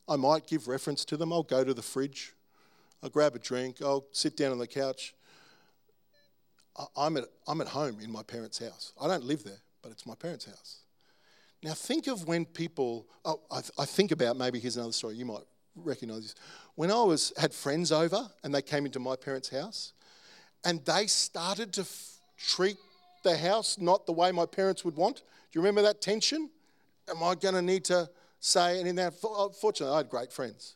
I 0.08 0.15
might 0.15 0.48
give 0.48 0.67
reference 0.67 1.04
to 1.06 1.17
them. 1.17 1.34
I'll 1.34 1.43
go 1.43 1.63
to 1.63 1.74
the 1.74 1.82
fridge. 1.82 2.34
I'll 3.04 3.10
grab 3.10 3.36
a 3.36 3.39
drink, 3.39 3.78
I'll 3.82 4.06
sit 4.12 4.36
down 4.36 4.52
on 4.52 4.58
the 4.58 4.67
couch. 4.67 5.13
I'm 6.96 7.17
at, 7.17 7.26
I'm 7.48 7.62
at 7.62 7.67
home 7.67 8.00
in 8.02 8.12
my 8.12 8.24
parents' 8.24 8.60
house. 8.60 8.93
I 9.02 9.08
don't 9.08 9.24
live 9.24 9.43
there, 9.43 9.62
but 9.82 9.91
it's 9.91 10.06
my 10.06 10.15
parents' 10.15 10.46
house. 10.46 10.80
Now, 11.63 11.74
think 11.74 12.08
of 12.08 12.28
when 12.28 12.46
people, 12.46 13.08
oh, 13.26 13.41
I, 13.50 13.62
I 13.80 13.86
think 13.86 14.12
about 14.12 14.38
maybe 14.38 14.60
here's 14.60 14.78
another 14.78 14.91
story, 14.91 15.15
you 15.15 15.26
might 15.26 15.41
recognize 15.76 16.22
this. 16.22 16.36
When 16.76 16.91
I 16.91 17.02
was 17.02 17.34
had 17.38 17.54
friends 17.54 17.91
over 17.91 18.30
and 18.43 18.54
they 18.54 18.62
came 18.62 18.86
into 18.86 19.00
my 19.00 19.15
parents' 19.15 19.50
house 19.50 19.93
and 20.63 20.84
they 20.86 21.08
started 21.08 21.74
to 21.74 21.82
f- 21.82 22.20
treat 22.38 22.78
the 23.24 23.36
house 23.36 23.78
not 23.80 24.06
the 24.06 24.13
way 24.13 24.32
my 24.32 24.46
parents 24.46 24.86
would 24.86 24.96
want. 24.96 25.17
Do 25.17 25.24
you 25.54 25.62
remember 25.62 25.82
that 25.82 26.02
tension? 26.02 26.50
Am 27.10 27.24
I 27.24 27.34
going 27.36 27.56
to 27.56 27.62
need 27.62 27.86
to 27.86 28.10
say? 28.48 28.80
And 28.80 28.88
in 28.88 28.96
that, 28.96 29.14
fortunately, 29.14 29.94
I 29.94 29.98
had 29.98 30.10
great 30.10 30.32
friends. 30.32 30.76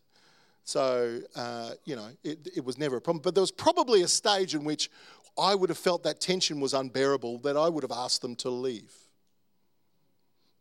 So, 0.64 1.20
uh, 1.36 1.72
you 1.86 1.96
know, 1.96 2.10
it, 2.24 2.48
it 2.56 2.64
was 2.64 2.78
never 2.78 2.98
a 2.98 3.02
problem. 3.02 3.22
But 3.24 3.36
there 3.36 3.42
was 3.42 3.52
probably 3.52 4.04
a 4.04 4.08
stage 4.08 4.54
in 4.54 4.64
which 4.64 4.90
I 5.38 5.56
would 5.56 5.70
have 5.70 5.78
felt 5.78 6.04
that 6.04 6.22
tension 6.22 6.60
was 6.60 6.74
unbearable, 6.74 7.40
that 7.40 7.58
I 7.58 7.70
would 7.70 7.84
have 7.84 7.92
asked 7.92 8.22
them 8.22 8.36
to 8.38 8.50
leave 8.50 8.94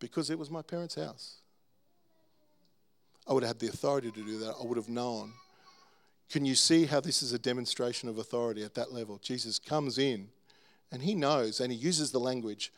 because 0.00 0.30
it 0.30 0.38
was 0.38 0.50
my 0.50 0.62
parents' 0.62 0.94
house. 0.94 1.36
I 3.28 3.32
would 3.32 3.42
have 3.42 3.50
had 3.50 3.58
the 3.60 3.68
authority 3.68 4.10
to 4.10 4.22
do 4.22 4.38
that. 4.38 4.54
I 4.60 4.64
would 4.64 4.78
have 4.78 4.88
known. 4.88 5.32
Can 6.30 6.44
you 6.44 6.54
see 6.54 6.86
how 6.86 7.00
this 7.00 7.22
is 7.22 7.32
a 7.32 7.38
demonstration 7.38 8.08
of 8.08 8.18
authority 8.18 8.64
at 8.64 8.74
that 8.74 8.92
level? 8.92 9.20
Jesus 9.22 9.58
comes 9.58 9.98
in 9.98 10.28
and 10.90 11.02
he 11.02 11.14
knows 11.14 11.60
and 11.60 11.70
he 11.70 11.78
uses 11.78 12.10
the 12.10 12.18
language 12.18 12.72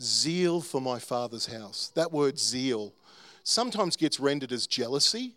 zeal 0.00 0.60
for 0.60 0.80
my 0.80 0.98
father's 0.98 1.46
house. 1.46 1.90
That 1.94 2.12
word 2.12 2.38
zeal 2.38 2.92
sometimes 3.42 3.96
gets 3.96 4.20
rendered 4.20 4.52
as 4.52 4.66
jealousy. 4.66 5.34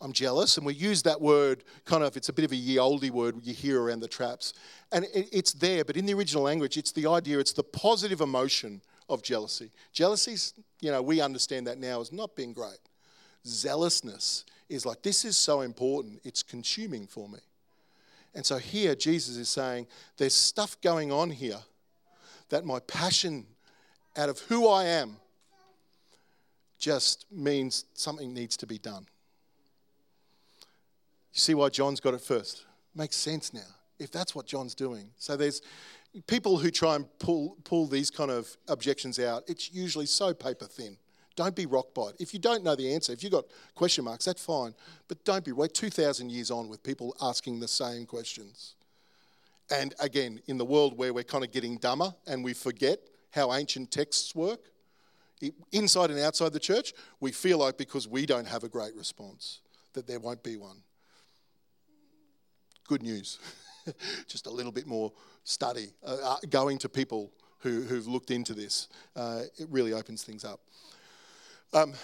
I'm 0.00 0.12
jealous, 0.12 0.56
and 0.56 0.66
we 0.66 0.74
use 0.74 1.02
that 1.04 1.20
word 1.20 1.62
kind 1.84 2.02
of, 2.02 2.16
it's 2.16 2.28
a 2.28 2.32
bit 2.32 2.44
of 2.44 2.50
a 2.50 2.56
ye 2.56 2.78
olde 2.78 3.08
word 3.10 3.36
you 3.44 3.54
hear 3.54 3.80
around 3.80 4.00
the 4.00 4.08
traps. 4.08 4.52
And 4.90 5.06
it's 5.12 5.52
there, 5.52 5.84
but 5.84 5.96
in 5.96 6.06
the 6.06 6.14
original 6.14 6.42
language, 6.42 6.76
it's 6.76 6.90
the 6.90 7.06
idea, 7.06 7.38
it's 7.38 7.52
the 7.52 7.62
positive 7.62 8.20
emotion 8.20 8.82
of 9.08 9.22
jealousy. 9.22 9.70
Jealousy's, 9.92 10.54
you 10.80 10.90
know, 10.90 11.02
we 11.02 11.20
understand 11.20 11.68
that 11.68 11.78
now 11.78 12.00
as 12.00 12.12
not 12.12 12.34
being 12.34 12.52
great. 12.52 12.80
Zealousness 13.46 14.44
is 14.68 14.84
like, 14.84 15.02
this 15.02 15.24
is 15.24 15.36
so 15.36 15.60
important, 15.60 16.20
it's 16.24 16.42
consuming 16.42 17.06
for 17.06 17.28
me. 17.28 17.38
And 18.34 18.44
so 18.44 18.58
here, 18.58 18.96
Jesus 18.96 19.36
is 19.36 19.48
saying, 19.48 19.86
there's 20.16 20.34
stuff 20.34 20.80
going 20.80 21.12
on 21.12 21.30
here 21.30 21.60
that 22.48 22.64
my 22.64 22.80
passion 22.80 23.46
out 24.16 24.28
of 24.28 24.38
who 24.40 24.68
I 24.68 24.84
am 24.84 25.18
just 26.82 27.26
means 27.30 27.84
something 27.94 28.34
needs 28.34 28.56
to 28.56 28.66
be 28.66 28.76
done. 28.76 29.06
You 31.32 31.38
see 31.38 31.54
why 31.54 31.68
John's 31.68 32.00
got 32.00 32.12
it 32.12 32.20
first? 32.20 32.66
Makes 32.94 33.16
sense 33.16 33.54
now, 33.54 33.70
if 34.00 34.10
that's 34.10 34.34
what 34.34 34.46
John's 34.46 34.74
doing. 34.74 35.10
So 35.16 35.36
there's 35.36 35.62
people 36.26 36.58
who 36.58 36.72
try 36.72 36.96
and 36.96 37.06
pull, 37.20 37.56
pull 37.62 37.86
these 37.86 38.10
kind 38.10 38.32
of 38.32 38.54
objections 38.68 39.20
out, 39.20 39.44
it's 39.46 39.72
usually 39.72 40.06
so 40.06 40.34
paper 40.34 40.64
thin. 40.66 40.96
Don't 41.36 41.54
be 41.54 41.66
rock 41.66 41.94
bottom. 41.94 42.16
If 42.18 42.34
you 42.34 42.40
don't 42.40 42.64
know 42.64 42.74
the 42.74 42.92
answer, 42.92 43.12
if 43.12 43.22
you've 43.22 43.32
got 43.32 43.44
question 43.76 44.04
marks, 44.04 44.24
that's 44.24 44.44
fine. 44.44 44.74
But 45.06 45.24
don't 45.24 45.44
be. 45.44 45.52
We're 45.52 45.68
2,000 45.68 46.30
years 46.30 46.50
on 46.50 46.68
with 46.68 46.82
people 46.82 47.16
asking 47.22 47.60
the 47.60 47.68
same 47.68 48.06
questions. 48.06 48.74
And 49.70 49.94
again, 50.00 50.40
in 50.48 50.58
the 50.58 50.64
world 50.64 50.98
where 50.98 51.14
we're 51.14 51.22
kind 51.22 51.44
of 51.44 51.52
getting 51.52 51.78
dumber 51.78 52.12
and 52.26 52.44
we 52.44 52.52
forget 52.52 52.98
how 53.30 53.54
ancient 53.54 53.92
texts 53.92 54.34
work, 54.34 54.60
inside 55.72 56.10
and 56.10 56.18
outside 56.20 56.52
the 56.52 56.60
church, 56.60 56.92
we 57.20 57.32
feel 57.32 57.58
like 57.58 57.76
because 57.76 58.06
we 58.06 58.26
don't 58.26 58.46
have 58.46 58.64
a 58.64 58.68
great 58.68 58.94
response, 58.94 59.60
that 59.94 60.06
there 60.06 60.20
won't 60.20 60.42
be 60.42 60.56
one. 60.56 60.78
Good 62.88 63.02
news. 63.02 63.38
Just 64.26 64.46
a 64.46 64.50
little 64.50 64.72
bit 64.72 64.86
more 64.86 65.12
study, 65.44 65.92
uh, 66.04 66.16
uh, 66.22 66.36
going 66.50 66.78
to 66.78 66.88
people 66.88 67.32
who, 67.58 67.82
who've 67.82 68.06
looked 68.06 68.30
into 68.30 68.54
this. 68.54 68.88
Uh, 69.16 69.42
it 69.58 69.68
really 69.70 69.92
opens 69.92 70.24
things 70.24 70.44
up. 70.44 70.60
Um, 71.72 71.94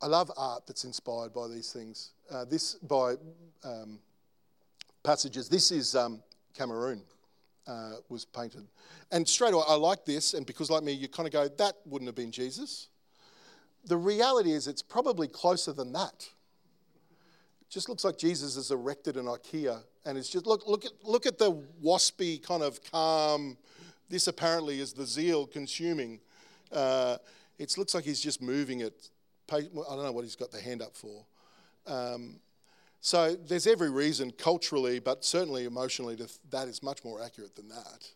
I 0.00 0.06
love 0.06 0.30
art 0.36 0.66
that's 0.66 0.84
inspired 0.84 1.34
by 1.34 1.48
these 1.48 1.72
things. 1.72 2.12
Uh, 2.30 2.44
this 2.44 2.74
by 2.74 3.14
um, 3.64 3.98
passages. 5.02 5.48
This 5.48 5.70
is 5.70 5.96
um, 5.96 6.22
Cameroon. 6.54 7.02
Uh, 7.68 7.96
was 8.08 8.24
painted, 8.24 8.66
and 9.12 9.28
straight 9.28 9.52
away 9.52 9.62
I 9.68 9.74
like 9.74 10.06
this, 10.06 10.32
and 10.32 10.46
because 10.46 10.70
like 10.70 10.82
me, 10.82 10.92
you 10.92 11.06
kind 11.06 11.26
of 11.26 11.32
go, 11.34 11.48
that 11.58 11.74
wouldn't 11.84 12.08
have 12.08 12.14
been 12.14 12.32
Jesus. 12.32 12.88
The 13.84 13.96
reality 13.98 14.52
is, 14.52 14.66
it's 14.66 14.80
probably 14.80 15.28
closer 15.28 15.74
than 15.74 15.92
that. 15.92 16.30
It 17.60 17.68
just 17.68 17.90
looks 17.90 18.04
like 18.04 18.16
Jesus 18.16 18.56
is 18.56 18.70
erected 18.70 19.18
in 19.18 19.26
IKEA, 19.26 19.82
and 20.06 20.16
it's 20.16 20.30
just 20.30 20.46
look, 20.46 20.66
look 20.66 20.86
at 20.86 20.92
look 21.04 21.26
at 21.26 21.36
the 21.36 21.52
waspy 21.84 22.42
kind 22.42 22.62
of 22.62 22.80
calm. 22.90 23.58
This 24.08 24.28
apparently 24.28 24.80
is 24.80 24.94
the 24.94 25.04
zeal 25.04 25.46
consuming. 25.46 26.20
Uh, 26.72 27.18
it 27.58 27.76
looks 27.76 27.94
like 27.94 28.04
he's 28.04 28.20
just 28.20 28.40
moving 28.40 28.80
it 28.80 29.10
I 29.50 29.60
don't 29.60 30.04
know 30.04 30.12
what 30.12 30.24
he's 30.24 30.36
got 30.36 30.50
the 30.50 30.60
hand 30.60 30.82
up 30.82 30.94
for. 30.94 31.24
Um, 31.86 32.40
so 33.00 33.34
there's 33.34 33.66
every 33.66 33.90
reason 33.90 34.32
culturally, 34.32 34.98
but 34.98 35.24
certainly 35.24 35.64
emotionally, 35.64 36.16
to, 36.16 36.28
that 36.50 36.68
is 36.68 36.82
much 36.82 37.04
more 37.04 37.22
accurate 37.22 37.54
than 37.54 37.68
that. 37.68 38.10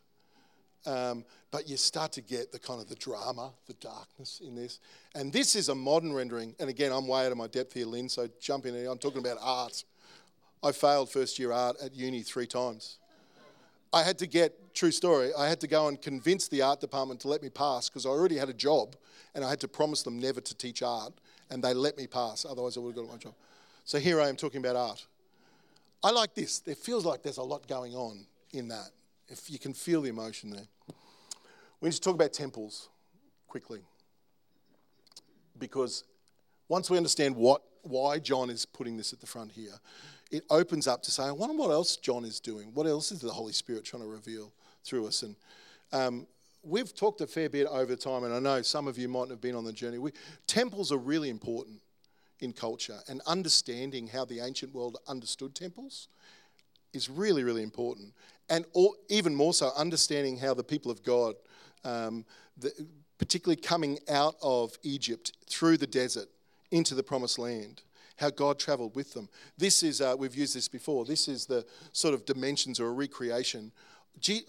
Um, 0.85 1.25
but 1.53 1.69
you 1.69 1.77
start 1.77 2.13
to 2.13 2.21
get 2.21 2.51
the 2.51 2.59
kind 2.59 2.81
of 2.81 2.89
the 2.89 2.97
drama, 2.97 3.53
the 3.67 3.75
darkness 3.75 4.41
in 4.45 4.57
this. 4.57 4.81
And 5.15 5.33
this 5.33 5.55
is 5.55 5.69
a 5.69 5.75
modern 5.75 6.13
rendering. 6.13 6.55
And 6.59 6.69
again, 6.69 6.91
I'm 6.91 7.07
way 7.07 7.27
out 7.27 7.33
of 7.33 7.39
my 7.39 7.47
depth 7.47 7.75
here, 7.75 7.87
Lynn, 7.87 8.09
so 8.09 8.29
jump 8.41 8.67
in. 8.67 8.75
I'm 8.87 8.99
talking 8.99 9.21
about 9.21 9.39
art. 9.41 9.85
I 10.63 10.73
failed 10.73 11.11
first 11.11 11.39
year 11.39 11.53
art 11.53 11.77
at 11.83 11.95
uni 11.95 12.23
three 12.23 12.47
times. 12.47 12.99
I 13.93 14.03
had 14.03 14.19
to 14.19 14.27
get, 14.27 14.75
true 14.75 14.91
story, 14.91 15.33
I 15.37 15.49
had 15.49 15.61
to 15.61 15.67
go 15.67 15.89
and 15.89 16.01
convince 16.01 16.49
the 16.49 16.63
art 16.63 16.81
department 16.81 17.21
to 17.21 17.29
let 17.29 17.43
me 17.43 17.51
pass 17.51 17.89
because 17.89 18.07
I 18.07 18.09
already 18.09 18.37
had 18.37 18.49
a 18.49 18.55
job 18.55 18.97
and 19.35 19.45
I 19.45 19.51
had 19.51 19.61
to 19.61 19.69
promise 19.69 20.03
them 20.03 20.19
never 20.19 20.41
to 20.41 20.55
teach 20.55 20.83
art 20.83 21.13
and 21.51 21.63
they 21.63 21.75
let 21.75 21.99
me 21.99 22.07
pass, 22.07 22.47
otherwise 22.49 22.77
I 22.77 22.81
would 22.81 22.97
have 22.97 23.05
got 23.05 23.13
my 23.13 23.19
job. 23.19 23.35
So 23.85 23.99
here 23.99 24.21
I 24.21 24.29
am 24.29 24.37
talking 24.37 24.61
about 24.61 24.77
art. 24.77 25.07
I 26.05 26.11
like 26.11 26.35
this. 26.35 26.63
It 26.67 26.79
feels 26.79 27.05
like 27.05 27.23
there's 27.23 27.39
a 27.39 27.43
lot 27.43 27.67
going 27.67 27.95
on 27.95 28.27
in 28.53 28.69
that. 28.69 28.91
If 29.29 29.51
you 29.51 29.59
can 29.59 29.73
feel 29.73 30.03
the 30.03 30.09
emotion 30.09 30.51
there. 30.51 30.67
We 31.81 31.89
need 31.89 31.95
to 31.95 32.01
talk 32.01 32.15
about 32.15 32.33
temples 32.33 32.89
quickly. 33.49 33.81
Because 35.59 36.05
once 36.69 36.91
we 36.91 36.97
understand 36.97 37.37
what 37.37 37.63
why 37.83 38.21
John 38.21 38.49
is 38.49 38.65
putting 38.65 38.97
this 38.97 39.13
at 39.13 39.21
the 39.21 39.27
front 39.27 39.51
here, 39.51 39.75
it 40.31 40.45
opens 40.49 40.87
up 40.87 41.03
to 41.03 41.11
say, 41.11 41.25
I 41.25 41.33
wonder 41.33 41.57
what 41.57 41.71
else 41.71 41.97
John 41.97 42.25
is 42.25 42.39
doing. 42.39 42.71
What 42.73 42.87
else 42.87 43.11
is 43.11 43.21
the 43.21 43.31
Holy 43.31 43.53
Spirit 43.53 43.85
trying 43.85 44.03
to 44.03 44.09
reveal 44.09 44.53
through 44.85 45.09
us? 45.09 45.25
And 45.25 45.37
um, 45.93 46.27
we've 46.63 46.95
talked 46.95 47.21
a 47.21 47.27
fair 47.27 47.49
bit 47.49 47.67
over 47.67 47.97
time, 47.97 48.23
and 48.23 48.33
I 48.33 48.39
know 48.39 48.63
some 48.63 48.87
of 48.87 48.97
you 48.97 49.09
might 49.09 49.31
have 49.31 49.41
been 49.41 49.57
on 49.57 49.65
the 49.65 49.73
journey. 49.73 49.99
We, 49.99 50.13
temples 50.47 50.93
are 50.93 50.99
really 50.99 51.29
important 51.29 51.82
in 52.43 52.53
culture, 52.53 52.99
and 53.09 53.21
understanding 53.27 54.09
how 54.09 54.25
the 54.25 54.41
ancient 54.41 54.75
world 54.75 54.99
understood 55.09 55.55
temples 55.55 56.09
is 56.93 57.09
really, 57.09 57.43
really 57.43 57.63
important. 57.63 58.13
And 58.49 58.65
all, 58.73 58.97
even 59.09 59.35
more 59.35 59.55
so, 59.55 59.71
understanding 59.77 60.37
how 60.39 60.55
the 60.55 60.65
people 60.65 60.91
of 60.91 61.03
God, 61.03 61.35
um, 61.85 62.25
the, 62.59 62.73
particularly 63.19 63.61
coming 63.61 63.99
out 64.11 64.37
of 64.43 64.77
Egypt 64.83 65.33
through 65.49 65.77
the 65.77 65.87
desert 65.87 66.29
into 66.71 66.95
the 66.95 67.03
promised 67.03 67.39
land, 67.39 67.83
how 68.17 68.31
God 68.31 68.59
traveled 68.59 68.95
with 68.95 69.15
them. 69.15 69.29
This 69.57 69.83
is, 69.83 70.01
uh, 70.01 70.15
we've 70.19 70.35
used 70.35 70.55
this 70.55 70.69
before, 70.69 71.05
this 71.05 71.29
is 71.29 71.47
the 71.47 71.65
sort 71.93 72.15
of 72.15 72.25
dimensions 72.25 72.79
or 72.79 72.89
a 72.89 72.93
recreation 72.93 73.73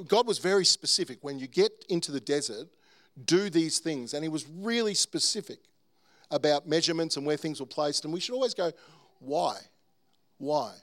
God 0.08 0.28
was 0.28 0.40
very 0.40 0.66
specific. 0.66 1.20
When 1.22 1.40
you 1.40 1.48
get 1.48 1.72
into 1.90 2.12
the 2.12 2.20
desert, 2.20 2.68
do 3.26 3.50
these 3.50 3.80
things. 3.80 4.14
And 4.14 4.24
He 4.24 4.30
was 4.30 4.46
really 4.48 4.94
specific 4.94 5.60
about 6.34 6.68
measurements 6.68 7.16
and 7.16 7.26
where 7.26 7.38
things 7.38 7.60
were 7.60 7.66
placed. 7.66 8.04
And 8.04 8.14
we 8.14 8.20
should 8.20 8.34
always 8.34 8.54
go, 8.54 8.72
why? 9.20 9.58
Why? 10.40 10.74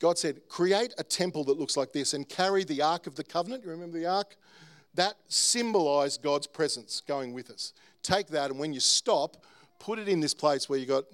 God 0.00 0.18
said, 0.18 0.48
create 0.48 0.92
a 0.98 1.04
temple 1.04 1.44
that 1.44 1.58
looks 1.58 1.76
like 1.76 1.92
this 1.92 2.14
and 2.14 2.28
carry 2.28 2.64
the 2.64 2.82
Ark 2.82 3.06
of 3.06 3.14
the 3.14 3.24
Covenant. 3.24 3.64
You 3.64 3.70
remember 3.70 3.98
the 3.98 4.06
Ark? 4.06 4.36
That 4.94 5.14
symbolized 5.28 6.22
God's 6.22 6.46
presence 6.46 7.00
going 7.06 7.32
with 7.32 7.50
us. 7.50 7.72
Take 8.02 8.28
that, 8.28 8.50
and 8.50 8.58
when 8.58 8.72
you 8.72 8.80
stop, 8.80 9.44
put 9.78 9.98
it 9.98 10.08
in 10.08 10.20
this 10.20 10.34
place 10.34 10.68
where 10.68 10.78
you 10.78 10.86
got 10.86 11.04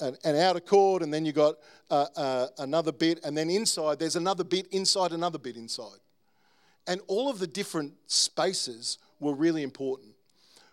an, 0.00 0.16
an 0.24 0.36
outer 0.36 0.58
cord, 0.60 1.02
and 1.02 1.12
then 1.12 1.24
you 1.24 1.32
got 1.32 1.56
uh, 1.90 2.06
uh, 2.16 2.46
another 2.58 2.92
bit, 2.92 3.20
and 3.24 3.36
then 3.36 3.50
inside 3.50 3.98
there's 3.98 4.16
another 4.16 4.42
bit 4.42 4.66
inside 4.68 5.12
another 5.12 5.38
bit 5.38 5.56
inside. 5.56 6.00
And 6.86 7.00
all 7.06 7.30
of 7.30 7.38
the 7.38 7.46
different 7.46 7.92
spaces 8.06 8.98
were 9.20 9.34
really 9.34 9.62
important. 9.62 10.11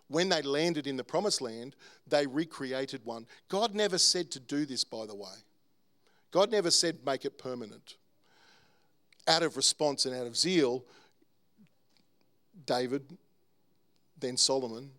When 0.10 0.28
they 0.30 0.42
landed 0.42 0.88
in 0.88 0.98
the 0.98 1.04
promised 1.04 1.40
land, 1.40 1.76
they 2.08 2.26
recreated 2.26 3.06
one. 3.06 3.28
God 3.48 3.76
never 3.76 3.98
said 3.98 4.32
to 4.32 4.40
do 4.40 4.66
this, 4.66 4.84
by 4.84 5.06
the 5.06 5.16
way. 5.16 5.36
God 6.32 6.52
never 6.52 6.72
said 6.72 6.98
make 7.06 7.26
it 7.26 7.38
permanent. 7.38 7.96
Out 9.28 9.44
of 9.44 9.56
response 9.56 10.06
and 10.06 10.16
out 10.16 10.26
of 10.26 10.36
zeal, 10.36 10.84
David, 12.66 13.04
then 14.20 14.36
Solomon, 14.36 14.92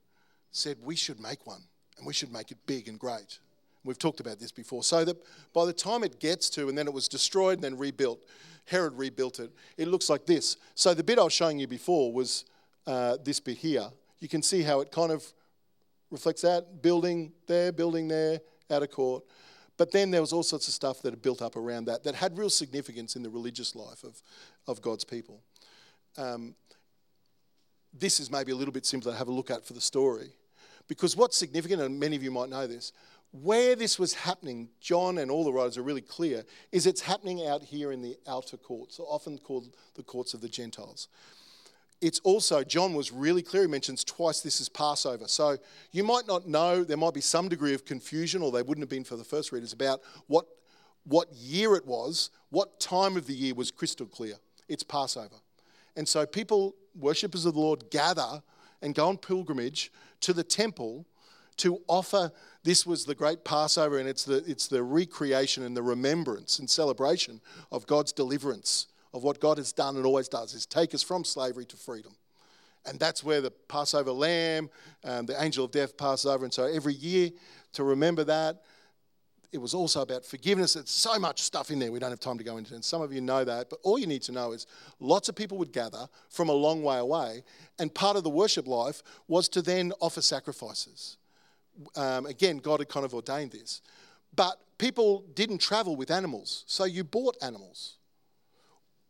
said 0.52 0.76
we 0.82 0.96
should 0.96 1.20
make 1.20 1.46
one 1.46 1.62
and 1.98 2.06
we 2.06 2.12
should 2.12 2.32
make 2.32 2.50
it 2.50 2.58
big 2.66 2.88
and 2.88 2.98
great. 2.98 3.38
We've 3.84 3.98
talked 3.98 4.20
about 4.20 4.38
this 4.38 4.52
before. 4.52 4.82
So 4.82 5.04
that 5.04 5.16
by 5.52 5.64
the 5.64 5.72
time 5.72 6.04
it 6.04 6.20
gets 6.20 6.50
to, 6.50 6.68
and 6.68 6.76
then 6.76 6.86
it 6.86 6.92
was 6.92 7.08
destroyed 7.08 7.54
and 7.54 7.64
then 7.64 7.78
rebuilt, 7.78 8.24
Herod 8.66 8.96
rebuilt 8.96 9.40
it, 9.40 9.50
it 9.76 9.88
looks 9.88 10.08
like 10.08 10.26
this. 10.26 10.56
So 10.74 10.94
the 10.94 11.02
bit 11.02 11.18
I 11.18 11.24
was 11.24 11.32
showing 11.32 11.58
you 11.58 11.66
before 11.66 12.12
was 12.12 12.44
uh, 12.86 13.16
this 13.24 13.40
bit 13.40 13.58
here. 13.58 13.88
You 14.20 14.28
can 14.28 14.42
see 14.42 14.62
how 14.62 14.80
it 14.80 14.92
kind 14.92 15.10
of 15.10 15.24
reflects 16.10 16.42
that. 16.42 16.82
Building 16.82 17.32
there, 17.46 17.72
building 17.72 18.08
there, 18.08 18.40
outer 18.70 18.86
court. 18.86 19.24
But 19.76 19.92
then 19.92 20.10
there 20.10 20.20
was 20.20 20.32
all 20.32 20.42
sorts 20.42 20.68
of 20.68 20.74
stuff 20.74 21.00
that 21.02 21.10
had 21.10 21.22
built 21.22 21.40
up 21.40 21.56
around 21.56 21.86
that 21.86 22.04
that 22.04 22.14
had 22.14 22.36
real 22.36 22.50
significance 22.50 23.16
in 23.16 23.22
the 23.22 23.30
religious 23.30 23.74
life 23.74 24.04
of, 24.04 24.22
of 24.66 24.82
God's 24.82 25.04
people. 25.04 25.40
Um, 26.18 26.54
this 27.92 28.20
is 28.20 28.30
maybe 28.30 28.52
a 28.52 28.54
little 28.54 28.72
bit 28.72 28.86
simpler 28.86 29.12
to 29.12 29.18
have 29.18 29.28
a 29.28 29.32
look 29.32 29.50
at 29.50 29.64
for 29.64 29.72
the 29.72 29.80
story. 29.80 30.30
Because 30.86 31.16
what's 31.16 31.36
significant, 31.36 31.80
and 31.80 31.98
many 31.98 32.16
of 32.16 32.22
you 32.22 32.30
might 32.30 32.50
know 32.50 32.66
this, 32.66 32.92
where 33.32 33.76
this 33.76 33.98
was 33.98 34.12
happening, 34.12 34.68
John 34.80 35.18
and 35.18 35.30
all 35.30 35.44
the 35.44 35.52
writers 35.52 35.78
are 35.78 35.82
really 35.82 36.00
clear, 36.00 36.44
is 36.72 36.86
it's 36.86 37.00
happening 37.00 37.46
out 37.46 37.62
here 37.62 37.92
in 37.92 38.02
the 38.02 38.16
outer 38.28 38.56
courts, 38.56 38.98
often 38.98 39.38
called 39.38 39.74
the 39.94 40.02
courts 40.02 40.34
of 40.34 40.40
the 40.40 40.48
Gentiles. 40.48 41.08
It's 42.00 42.18
also, 42.20 42.64
John 42.64 42.94
was 42.94 43.12
really 43.12 43.42
clear, 43.42 43.62
he 43.62 43.68
mentions 43.68 44.04
twice 44.04 44.40
this 44.40 44.60
is 44.60 44.68
Passover. 44.68 45.28
So 45.28 45.58
you 45.92 46.02
might 46.02 46.26
not 46.26 46.48
know, 46.48 46.82
there 46.82 46.96
might 46.96 47.14
be 47.14 47.20
some 47.20 47.48
degree 47.48 47.74
of 47.74 47.84
confusion, 47.84 48.40
or 48.42 48.50
they 48.50 48.62
wouldn't 48.62 48.82
have 48.82 48.88
been 48.88 49.04
for 49.04 49.16
the 49.16 49.24
first 49.24 49.52
readers, 49.52 49.72
about 49.72 50.00
what, 50.26 50.46
what 51.04 51.30
year 51.32 51.76
it 51.76 51.86
was, 51.86 52.30
what 52.48 52.80
time 52.80 53.16
of 53.16 53.26
the 53.26 53.34
year 53.34 53.54
was 53.54 53.70
crystal 53.70 54.06
clear. 54.06 54.34
It's 54.68 54.82
Passover. 54.82 55.36
And 55.96 56.08
so 56.08 56.24
people, 56.24 56.74
worshippers 56.94 57.44
of 57.44 57.54
the 57.54 57.60
Lord, 57.60 57.90
gather 57.90 58.42
and 58.80 58.94
go 58.94 59.08
on 59.08 59.18
pilgrimage 59.18 59.92
to 60.20 60.32
the 60.32 60.44
temple 60.44 61.06
to 61.58 61.82
offer 61.86 62.32
this 62.62 62.86
was 62.86 63.04
the 63.04 63.14
great 63.14 63.44
Passover, 63.44 63.98
and 63.98 64.08
it's 64.08 64.24
the, 64.24 64.42
it's 64.46 64.68
the 64.68 64.82
recreation 64.82 65.62
and 65.62 65.76
the 65.76 65.82
remembrance 65.82 66.58
and 66.58 66.70
celebration 66.70 67.40
of 67.70 67.86
God's 67.86 68.12
deliverance, 68.12 68.86
of 69.12 69.22
what 69.22 69.40
God 69.40 69.58
has 69.58 69.72
done 69.72 69.96
and 69.96 70.06
always 70.06 70.28
does, 70.28 70.54
is 70.54 70.66
take 70.66 70.94
us 70.94 71.02
from 71.02 71.24
slavery 71.24 71.64
to 71.66 71.76
freedom. 71.76 72.12
And 72.86 72.98
that's 72.98 73.22
where 73.22 73.40
the 73.40 73.50
Passover 73.50 74.12
lamb, 74.12 74.70
and 75.04 75.28
the 75.28 75.42
angel 75.42 75.64
of 75.64 75.70
death 75.70 75.96
passes 75.96 76.26
over. 76.26 76.44
And 76.44 76.54
so 76.54 76.64
every 76.64 76.94
year, 76.94 77.30
to 77.74 77.84
remember 77.84 78.24
that, 78.24 78.62
it 79.52 79.58
was 79.58 79.74
also 79.74 80.02
about 80.02 80.24
forgiveness. 80.24 80.76
It's 80.76 80.92
so 80.92 81.18
much 81.18 81.42
stuff 81.42 81.70
in 81.70 81.80
there 81.80 81.90
we 81.90 81.98
don't 81.98 82.10
have 82.10 82.20
time 82.20 82.38
to 82.38 82.44
go 82.44 82.56
into. 82.56 82.74
And 82.74 82.84
some 82.84 83.02
of 83.02 83.12
you 83.12 83.20
know 83.20 83.44
that. 83.44 83.68
But 83.68 83.80
all 83.82 83.98
you 83.98 84.06
need 84.06 84.22
to 84.22 84.32
know 84.32 84.52
is 84.52 84.66
lots 85.00 85.28
of 85.28 85.34
people 85.34 85.58
would 85.58 85.72
gather 85.72 86.08
from 86.28 86.48
a 86.48 86.52
long 86.52 86.82
way 86.82 86.98
away. 86.98 87.42
And 87.78 87.92
part 87.92 88.16
of 88.16 88.22
the 88.22 88.30
worship 88.30 88.68
life 88.68 89.02
was 89.26 89.48
to 89.50 89.62
then 89.62 89.92
offer 90.00 90.22
sacrifices. 90.22 91.16
Um, 91.96 92.26
again, 92.26 92.58
God 92.58 92.78
had 92.80 92.88
kind 92.88 93.04
of 93.04 93.12
ordained 93.12 93.50
this. 93.50 93.82
But 94.36 94.56
people 94.78 95.24
didn't 95.34 95.58
travel 95.58 95.96
with 95.96 96.12
animals. 96.12 96.64
So 96.66 96.84
you 96.84 97.02
bought 97.02 97.36
animals. 97.42 97.96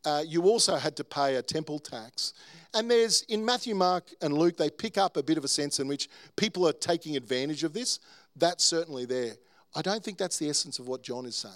Uh, 0.05 0.23
you 0.27 0.45
also 0.45 0.77
had 0.77 0.97
to 0.97 1.05
pay 1.05 1.37
a 1.37 1.43
temple 1.43 1.79
tax. 1.79 2.33
And 2.73 2.91
there's 2.91 3.23
in 3.23 3.45
Matthew, 3.45 3.75
Mark, 3.75 4.11
and 4.23 4.37
Luke, 4.37 4.57
they 4.57 4.71
pick 4.71 4.97
up 4.97 5.17
a 5.17 5.23
bit 5.23 5.37
of 5.37 5.45
a 5.45 5.49
sense 5.49 5.81
in 5.81 5.89
which 5.89 6.09
people 6.37 6.67
are 6.67 6.73
taking 6.73 7.17
advantage 7.17 7.65
of 7.65 7.73
this. 7.73 7.99
That's 8.37 8.65
certainly 8.65 9.05
there. 9.05 9.35
I 9.75 9.83
don't 9.83 10.03
think 10.03 10.19
that's 10.19 10.39
the 10.39 10.49
essence 10.49 10.79
of 10.79 10.89
what 10.89 11.03
John 11.03 11.27
is 11.27 11.37
saying. 11.37 11.55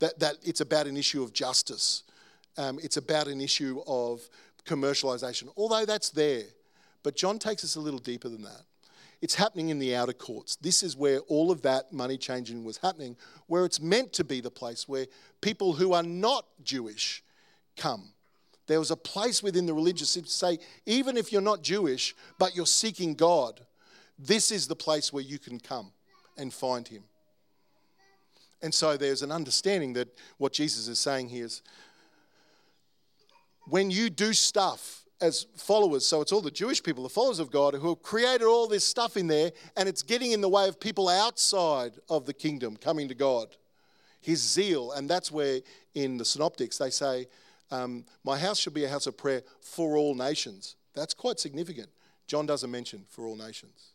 That, 0.00 0.18
that 0.18 0.36
it's 0.42 0.60
about 0.60 0.86
an 0.86 0.96
issue 0.96 1.22
of 1.22 1.32
justice, 1.32 2.02
um, 2.58 2.78
it's 2.82 2.96
about 2.96 3.26
an 3.28 3.40
issue 3.40 3.80
of 3.86 4.28
commercialization, 4.66 5.48
although 5.56 5.84
that's 5.84 6.10
there. 6.10 6.44
But 7.02 7.16
John 7.16 7.38
takes 7.38 7.64
us 7.64 7.76
a 7.76 7.80
little 7.80 7.98
deeper 7.98 8.28
than 8.28 8.42
that. 8.42 8.62
It's 9.24 9.36
happening 9.36 9.70
in 9.70 9.78
the 9.78 9.96
outer 9.96 10.12
courts. 10.12 10.56
This 10.56 10.82
is 10.82 10.98
where 10.98 11.20
all 11.20 11.50
of 11.50 11.62
that 11.62 11.94
money 11.94 12.18
changing 12.18 12.62
was 12.62 12.76
happening, 12.76 13.16
where 13.46 13.64
it's 13.64 13.80
meant 13.80 14.12
to 14.12 14.22
be 14.22 14.42
the 14.42 14.50
place 14.50 14.86
where 14.86 15.06
people 15.40 15.72
who 15.72 15.94
are 15.94 16.02
not 16.02 16.44
Jewish 16.62 17.22
come. 17.74 18.10
There 18.66 18.78
was 18.78 18.90
a 18.90 18.96
place 18.96 19.42
within 19.42 19.64
the 19.64 19.72
religious 19.72 20.12
to 20.12 20.26
say, 20.26 20.58
even 20.84 21.16
if 21.16 21.32
you're 21.32 21.40
not 21.40 21.62
Jewish, 21.62 22.14
but 22.38 22.54
you're 22.54 22.66
seeking 22.66 23.14
God, 23.14 23.62
this 24.18 24.50
is 24.50 24.66
the 24.66 24.76
place 24.76 25.10
where 25.10 25.24
you 25.24 25.38
can 25.38 25.58
come 25.58 25.92
and 26.36 26.52
find 26.52 26.86
him. 26.86 27.04
And 28.60 28.74
so 28.74 28.98
there's 28.98 29.22
an 29.22 29.32
understanding 29.32 29.94
that 29.94 30.08
what 30.36 30.52
Jesus 30.52 30.86
is 30.86 30.98
saying 30.98 31.30
here 31.30 31.46
is 31.46 31.62
when 33.68 33.90
you 33.90 34.10
do 34.10 34.34
stuff 34.34 35.03
as 35.20 35.46
followers, 35.56 36.04
so 36.06 36.20
it's 36.20 36.32
all 36.32 36.40
the 36.40 36.50
Jewish 36.50 36.82
people, 36.82 37.02
the 37.02 37.08
followers 37.08 37.38
of 37.38 37.50
God, 37.50 37.74
who 37.74 37.88
have 37.88 38.02
created 38.02 38.44
all 38.44 38.66
this 38.66 38.84
stuff 38.84 39.16
in 39.16 39.26
there, 39.26 39.52
and 39.76 39.88
it's 39.88 40.02
getting 40.02 40.32
in 40.32 40.40
the 40.40 40.48
way 40.48 40.68
of 40.68 40.78
people 40.80 41.08
outside 41.08 41.92
of 42.08 42.26
the 42.26 42.34
kingdom 42.34 42.76
coming 42.76 43.08
to 43.08 43.14
God. 43.14 43.48
His 44.20 44.40
zeal, 44.40 44.92
and 44.92 45.08
that's 45.08 45.30
where 45.30 45.60
in 45.94 46.16
the 46.16 46.24
Synoptics 46.24 46.78
they 46.78 46.90
say, 46.90 47.26
um, 47.70 48.04
My 48.24 48.38
house 48.38 48.58
should 48.58 48.74
be 48.74 48.84
a 48.84 48.88
house 48.88 49.06
of 49.06 49.16
prayer 49.16 49.42
for 49.60 49.96
all 49.96 50.14
nations. 50.14 50.76
That's 50.94 51.14
quite 51.14 51.38
significant. 51.38 51.88
John 52.26 52.46
doesn't 52.46 52.70
mention 52.70 53.04
for 53.08 53.26
all 53.26 53.36
nations. 53.36 53.92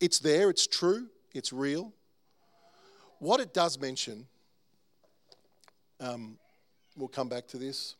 It's 0.00 0.18
there, 0.18 0.48
it's 0.48 0.66
true, 0.66 1.08
it's 1.34 1.52
real. 1.52 1.92
What 3.18 3.40
it 3.40 3.52
does 3.52 3.78
mention, 3.78 4.26
um, 6.00 6.38
we'll 6.96 7.08
come 7.08 7.28
back 7.28 7.48
to 7.48 7.58
this. 7.58 7.96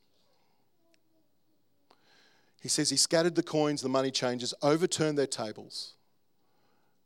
He 2.60 2.68
says 2.68 2.90
he 2.90 2.96
scattered 2.96 3.34
the 3.34 3.42
coins, 3.42 3.82
the 3.82 3.88
money 3.88 4.10
changers, 4.10 4.52
overturned 4.62 5.16
their 5.16 5.26
tables. 5.26 5.94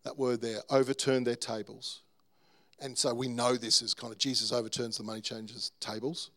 That 0.04 0.18
word 0.18 0.40
there, 0.40 0.60
overturned 0.70 1.26
their 1.26 1.36
tables. 1.36 2.00
And 2.80 2.96
so 2.98 3.14
we 3.14 3.28
know 3.28 3.56
this 3.56 3.82
is 3.82 3.94
kind 3.94 4.12
of 4.12 4.18
Jesus 4.18 4.52
overturns 4.52 4.96
the 4.96 5.04
money 5.04 5.20
changers' 5.20 5.70
tables. 5.78 6.30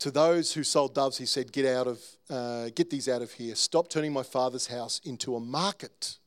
To 0.00 0.12
those 0.12 0.52
who 0.52 0.62
sold 0.62 0.94
doves, 0.94 1.18
he 1.18 1.26
said, 1.26 1.50
"Get 1.50 1.66
out 1.66 1.88
of, 1.88 2.00
uh, 2.30 2.70
get 2.74 2.88
these 2.88 3.08
out 3.08 3.20
of 3.20 3.32
here. 3.32 3.56
Stop 3.56 3.88
turning 3.88 4.12
my 4.12 4.22
father's 4.22 4.68
house 4.68 5.00
into 5.04 5.34
a 5.34 5.40
market." 5.40 6.18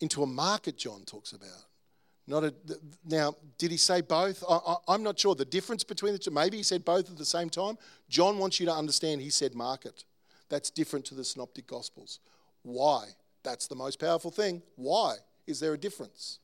into 0.00 0.22
a 0.22 0.26
market, 0.26 0.76
John 0.76 1.02
talks 1.04 1.32
about. 1.32 1.64
Not 2.26 2.44
a, 2.44 2.54
now, 3.04 3.34
did 3.56 3.70
he 3.70 3.76
say 3.76 4.00
both? 4.00 4.42
I, 4.48 4.76
am 4.88 5.02
not 5.02 5.18
sure. 5.18 5.34
The 5.34 5.44
difference 5.44 5.84
between 5.84 6.12
the 6.12 6.18
two, 6.18 6.32
maybe 6.32 6.56
he 6.56 6.62
said 6.62 6.84
both 6.84 7.08
at 7.08 7.16
the 7.16 7.24
same 7.24 7.48
time. 7.48 7.78
John 8.08 8.38
wants 8.38 8.58
you 8.58 8.66
to 8.66 8.72
understand 8.72 9.20
he 9.20 9.30
said 9.30 9.54
market. 9.54 10.04
That's 10.48 10.70
different 10.70 11.04
to 11.06 11.14
the 11.14 11.24
Synoptic 11.24 11.66
Gospels. 11.66 12.20
Why? 12.62 13.06
That's 13.42 13.66
the 13.66 13.74
most 13.74 13.98
powerful 13.98 14.30
thing. 14.30 14.62
Why? 14.76 15.16
Is 15.46 15.60
there 15.60 15.72
a 15.72 15.78
difference? 15.78 16.40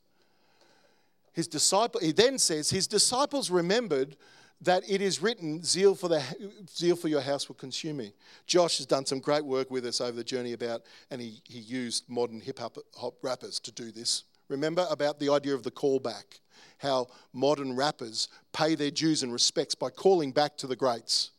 His 1.32 1.48
disciple, 1.48 2.00
he 2.00 2.12
then 2.12 2.38
says, 2.38 2.70
his 2.70 2.86
disciples 2.86 3.50
remembered 3.50 4.16
that 4.60 4.88
it 4.88 5.00
is 5.00 5.20
written, 5.20 5.62
zeal 5.64 5.94
for, 5.94 6.08
the, 6.08 6.22
zeal 6.68 6.94
for 6.94 7.08
your 7.08 7.20
house 7.20 7.48
will 7.48 7.56
consume 7.56 7.96
me. 7.96 8.12
Josh 8.46 8.76
has 8.76 8.86
done 8.86 9.04
some 9.04 9.18
great 9.18 9.44
work 9.44 9.70
with 9.70 9.84
us 9.84 10.00
over 10.00 10.12
the 10.12 10.22
journey 10.22 10.52
about, 10.52 10.82
and 11.10 11.20
he, 11.20 11.40
he 11.44 11.58
used 11.58 12.08
modern 12.08 12.40
hip 12.40 12.60
hop 12.60 13.14
rappers 13.22 13.58
to 13.60 13.72
do 13.72 13.90
this. 13.90 14.24
Remember 14.48 14.86
about 14.90 15.18
the 15.18 15.30
idea 15.30 15.54
of 15.54 15.64
the 15.64 15.70
callback, 15.70 16.40
how 16.78 17.08
modern 17.32 17.74
rappers 17.74 18.28
pay 18.52 18.74
their 18.74 18.90
dues 18.90 19.22
and 19.22 19.32
respects 19.32 19.74
by 19.74 19.90
calling 19.90 20.30
back 20.30 20.56
to 20.58 20.66
the 20.66 20.76
greats. 20.76 21.30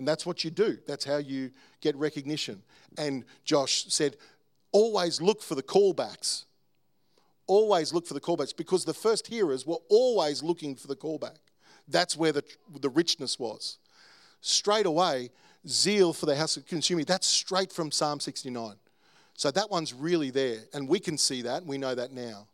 And 0.00 0.08
that's 0.08 0.24
what 0.24 0.44
you 0.44 0.50
do, 0.50 0.78
that's 0.86 1.04
how 1.04 1.18
you 1.18 1.50
get 1.82 1.94
recognition. 1.94 2.62
And 2.96 3.22
Josh 3.44 3.84
said, 3.88 4.16
always 4.72 5.20
look 5.20 5.42
for 5.42 5.54
the 5.54 5.62
callbacks. 5.62 6.46
Always 7.46 7.92
look 7.92 8.06
for 8.06 8.14
the 8.14 8.20
callbacks 8.20 8.56
because 8.56 8.86
the 8.86 8.94
first 8.94 9.26
hearers 9.26 9.66
were 9.66 9.76
always 9.90 10.42
looking 10.42 10.74
for 10.74 10.86
the 10.86 10.96
callback. 10.96 11.36
That's 11.86 12.16
where 12.16 12.32
the, 12.32 12.42
the 12.80 12.88
richness 12.88 13.38
was. 13.38 13.76
Straight 14.40 14.86
away, 14.86 15.28
zeal 15.68 16.14
for 16.14 16.24
the 16.24 16.34
house 16.34 16.56
of 16.56 16.64
consuming, 16.64 17.04
that's 17.04 17.26
straight 17.26 17.70
from 17.70 17.90
Psalm 17.90 18.20
69. 18.20 18.76
So 19.34 19.50
that 19.50 19.70
one's 19.70 19.92
really 19.92 20.30
there. 20.30 20.60
And 20.72 20.88
we 20.88 20.98
can 20.98 21.18
see 21.18 21.42
that, 21.42 21.58
and 21.58 21.66
we 21.68 21.76
know 21.76 21.94
that 21.94 22.10
now. 22.10 22.48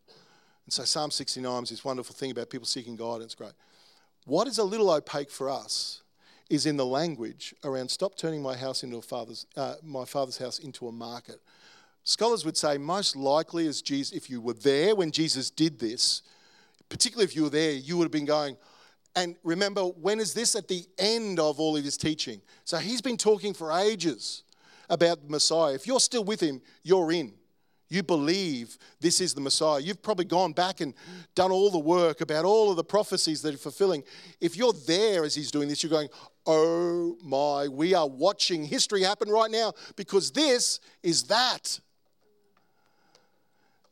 And 0.64 0.72
so 0.72 0.82
Psalm 0.82 1.12
69 1.12 1.62
is 1.62 1.68
this 1.68 1.84
wonderful 1.84 2.16
thing 2.16 2.32
about 2.32 2.50
people 2.50 2.66
seeking 2.66 2.96
guidance. 2.96 3.36
Great. 3.36 3.52
What 4.24 4.48
is 4.48 4.58
a 4.58 4.64
little 4.64 4.90
opaque 4.90 5.30
for 5.30 5.48
us 5.48 6.02
is 6.48 6.66
in 6.66 6.76
the 6.76 6.86
language 6.86 7.54
around 7.64 7.90
stop 7.90 8.16
turning 8.16 8.42
my 8.42 8.56
house 8.56 8.82
into 8.82 8.96
a 8.96 9.02
father's, 9.02 9.46
uh, 9.56 9.74
my 9.82 10.04
father's 10.04 10.38
house 10.38 10.58
into 10.58 10.88
a 10.88 10.92
market. 10.92 11.40
Scholars 12.04 12.44
would 12.44 12.56
say 12.56 12.78
most 12.78 13.16
likely 13.16 13.66
as 13.66 13.82
Jesus, 13.82 14.16
if 14.16 14.30
you 14.30 14.40
were 14.40 14.54
there 14.54 14.94
when 14.94 15.10
Jesus 15.10 15.50
did 15.50 15.78
this, 15.78 16.22
particularly 16.88 17.24
if 17.24 17.34
you 17.34 17.42
were 17.42 17.50
there, 17.50 17.72
you 17.72 17.96
would 17.96 18.04
have 18.04 18.12
been 18.12 18.24
going, 18.24 18.56
and 19.16 19.34
remember, 19.42 19.82
when 19.82 20.20
is 20.20 20.34
this? 20.34 20.54
At 20.54 20.68
the 20.68 20.84
end 20.98 21.40
of 21.40 21.58
all 21.58 21.76
of 21.76 21.82
his 21.82 21.96
teaching. 21.96 22.40
So 22.64 22.76
he's 22.76 23.00
been 23.00 23.16
talking 23.16 23.54
for 23.54 23.72
ages 23.72 24.42
about 24.90 25.22
the 25.22 25.30
Messiah. 25.30 25.72
If 25.72 25.86
you're 25.86 26.00
still 26.00 26.22
with 26.22 26.38
him, 26.38 26.60
you're 26.82 27.10
in. 27.10 27.32
You 27.88 28.02
believe 28.02 28.78
this 29.00 29.20
is 29.20 29.34
the 29.34 29.40
Messiah. 29.40 29.80
You've 29.80 30.02
probably 30.02 30.24
gone 30.24 30.52
back 30.52 30.80
and 30.80 30.92
done 31.34 31.52
all 31.52 31.70
the 31.70 31.78
work 31.78 32.20
about 32.20 32.44
all 32.44 32.70
of 32.70 32.76
the 32.76 32.84
prophecies 32.84 33.42
that 33.42 33.54
are 33.54 33.58
fulfilling. 33.58 34.02
If 34.40 34.56
you're 34.56 34.72
there 34.72 35.24
as 35.24 35.34
he's 35.34 35.50
doing 35.50 35.68
this, 35.68 35.82
you're 35.82 35.90
going, 35.90 36.08
oh 36.46 37.16
my, 37.22 37.68
we 37.68 37.94
are 37.94 38.08
watching 38.08 38.64
history 38.64 39.02
happen 39.02 39.28
right 39.28 39.50
now 39.50 39.72
because 39.94 40.32
this 40.32 40.80
is 41.02 41.24
that. 41.24 41.78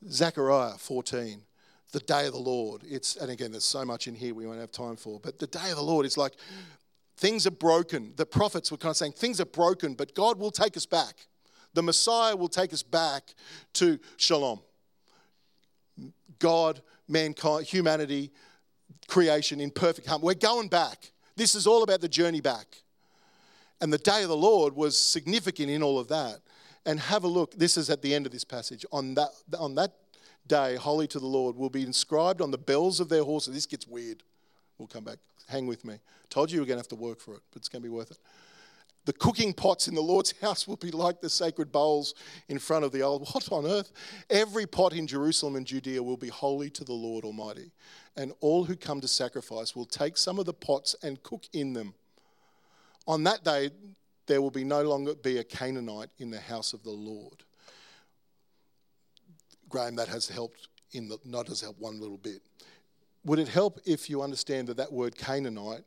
Zechariah 0.08 0.76
14 0.76 1.40
the 1.94 2.00
day 2.00 2.26
of 2.26 2.32
the 2.32 2.38
Lord. 2.38 2.82
It's 2.84 3.16
and 3.16 3.30
again, 3.30 3.52
there's 3.52 3.64
so 3.64 3.84
much 3.84 4.08
in 4.08 4.14
here 4.14 4.34
we 4.34 4.46
won't 4.46 4.60
have 4.60 4.72
time 4.72 4.96
for. 4.96 5.20
But 5.20 5.38
the 5.38 5.46
day 5.46 5.70
of 5.70 5.76
the 5.76 5.82
Lord 5.82 6.04
is 6.04 6.18
like 6.18 6.34
things 7.16 7.46
are 7.46 7.52
broken. 7.52 8.12
The 8.16 8.26
prophets 8.26 8.70
were 8.70 8.76
kind 8.76 8.90
of 8.90 8.96
saying 8.96 9.12
things 9.12 9.40
are 9.40 9.46
broken, 9.46 9.94
but 9.94 10.14
God 10.14 10.38
will 10.38 10.50
take 10.50 10.76
us 10.76 10.84
back. 10.84 11.26
The 11.74 11.82
Messiah 11.82 12.34
will 12.36 12.48
take 12.48 12.72
us 12.72 12.82
back 12.82 13.34
to 13.74 13.98
shalom. 14.16 14.60
God, 16.38 16.80
mankind, 17.08 17.66
humanity, 17.66 18.30
creation 19.08 19.60
in 19.60 19.70
perfect 19.70 20.06
harmony. 20.06 20.26
We're 20.26 20.34
going 20.34 20.68
back. 20.68 21.12
This 21.36 21.54
is 21.54 21.66
all 21.66 21.82
about 21.82 22.00
the 22.00 22.08
journey 22.08 22.40
back. 22.40 22.78
And 23.80 23.92
the 23.92 23.98
day 23.98 24.22
of 24.22 24.28
the 24.28 24.36
Lord 24.36 24.74
was 24.74 24.96
significant 24.96 25.68
in 25.68 25.82
all 25.82 25.98
of 25.98 26.08
that. 26.08 26.40
And 26.86 27.00
have 27.00 27.24
a 27.24 27.28
look. 27.28 27.54
This 27.54 27.76
is 27.76 27.90
at 27.90 28.02
the 28.02 28.14
end 28.14 28.26
of 28.26 28.32
this 28.32 28.44
passage. 28.44 28.84
On 28.92 29.14
that, 29.14 29.30
on 29.58 29.74
that 29.76 29.92
day, 30.46 30.76
holy 30.76 31.06
to 31.08 31.18
the 31.18 31.26
Lord, 31.26 31.56
will 31.56 31.70
be 31.70 31.82
inscribed 31.82 32.40
on 32.40 32.50
the 32.50 32.58
bells 32.58 33.00
of 33.00 33.08
their 33.08 33.24
horses. 33.24 33.54
This 33.54 33.66
gets 33.66 33.86
weird. 33.86 34.22
We'll 34.78 34.88
come 34.88 35.04
back. 35.04 35.18
Hang 35.48 35.66
with 35.66 35.84
me. 35.84 35.98
Told 36.28 36.50
you 36.50 36.56
you 36.56 36.60
were 36.60 36.66
going 36.66 36.76
to 36.76 36.80
have 36.80 36.88
to 36.88 36.96
work 36.96 37.20
for 37.20 37.34
it, 37.34 37.42
but 37.52 37.60
it's 37.60 37.68
going 37.68 37.82
to 37.82 37.88
be 37.88 37.94
worth 37.94 38.10
it. 38.10 38.18
The 39.04 39.12
cooking 39.12 39.52
pots 39.52 39.88
in 39.88 39.94
the 39.94 40.00
Lord's 40.00 40.32
house 40.40 40.66
will 40.66 40.76
be 40.76 40.90
like 40.90 41.20
the 41.20 41.30
sacred 41.30 41.70
bowls 41.70 42.14
in 42.48 42.58
front 42.58 42.84
of 42.84 42.92
the 42.92 43.02
old. 43.02 43.28
What 43.32 43.50
on 43.52 43.66
earth? 43.66 43.92
Every 44.30 44.66
pot 44.66 44.92
in 44.92 45.06
Jerusalem 45.06 45.56
and 45.56 45.66
Judea 45.66 46.02
will 46.02 46.16
be 46.16 46.28
holy 46.28 46.70
to 46.70 46.84
the 46.84 46.92
Lord 46.92 47.24
Almighty. 47.24 47.72
And 48.16 48.32
all 48.40 48.64
who 48.64 48.76
come 48.76 49.00
to 49.00 49.08
sacrifice 49.08 49.74
will 49.74 49.86
take 49.86 50.16
some 50.16 50.38
of 50.38 50.46
the 50.46 50.54
pots 50.54 50.96
and 51.02 51.22
cook 51.22 51.44
in 51.52 51.72
them. 51.72 51.94
On 53.06 53.24
that 53.24 53.44
day, 53.44 53.70
there 54.26 54.40
will 54.40 54.50
be 54.50 54.64
no 54.64 54.82
longer 54.82 55.14
be 55.14 55.38
a 55.38 55.44
Canaanite 55.44 56.08
in 56.18 56.30
the 56.30 56.40
house 56.40 56.72
of 56.72 56.82
the 56.82 56.90
Lord. 56.90 57.44
Graham, 59.68 59.96
that 59.96 60.08
has 60.08 60.28
helped 60.28 60.68
in 60.92 61.08
the, 61.08 61.18
not 61.24 61.48
has 61.48 61.60
helped 61.60 61.80
one 61.80 62.00
little 62.00 62.16
bit. 62.16 62.40
Would 63.24 63.38
it 63.38 63.48
help 63.48 63.80
if 63.84 64.08
you 64.08 64.22
understand 64.22 64.68
that 64.68 64.76
that 64.76 64.92
word 64.92 65.16
Canaanite 65.16 65.84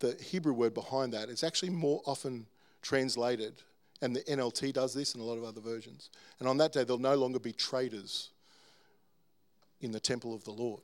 the 0.00 0.16
Hebrew 0.20 0.52
word 0.52 0.74
behind 0.74 1.12
that 1.12 1.28
is 1.28 1.42
actually 1.42 1.70
more 1.70 2.00
often 2.06 2.46
translated, 2.82 3.54
and 4.00 4.14
the 4.14 4.20
NLT 4.20 4.72
does 4.72 4.94
this 4.94 5.14
and 5.14 5.22
a 5.22 5.26
lot 5.26 5.38
of 5.38 5.44
other 5.44 5.60
versions. 5.60 6.10
And 6.38 6.48
on 6.48 6.56
that 6.58 6.72
day, 6.72 6.84
there'll 6.84 6.98
no 6.98 7.16
longer 7.16 7.38
be 7.38 7.52
traders 7.52 8.30
in 9.80 9.92
the 9.92 10.00
temple 10.00 10.34
of 10.34 10.44
the 10.44 10.52
Lord. 10.52 10.80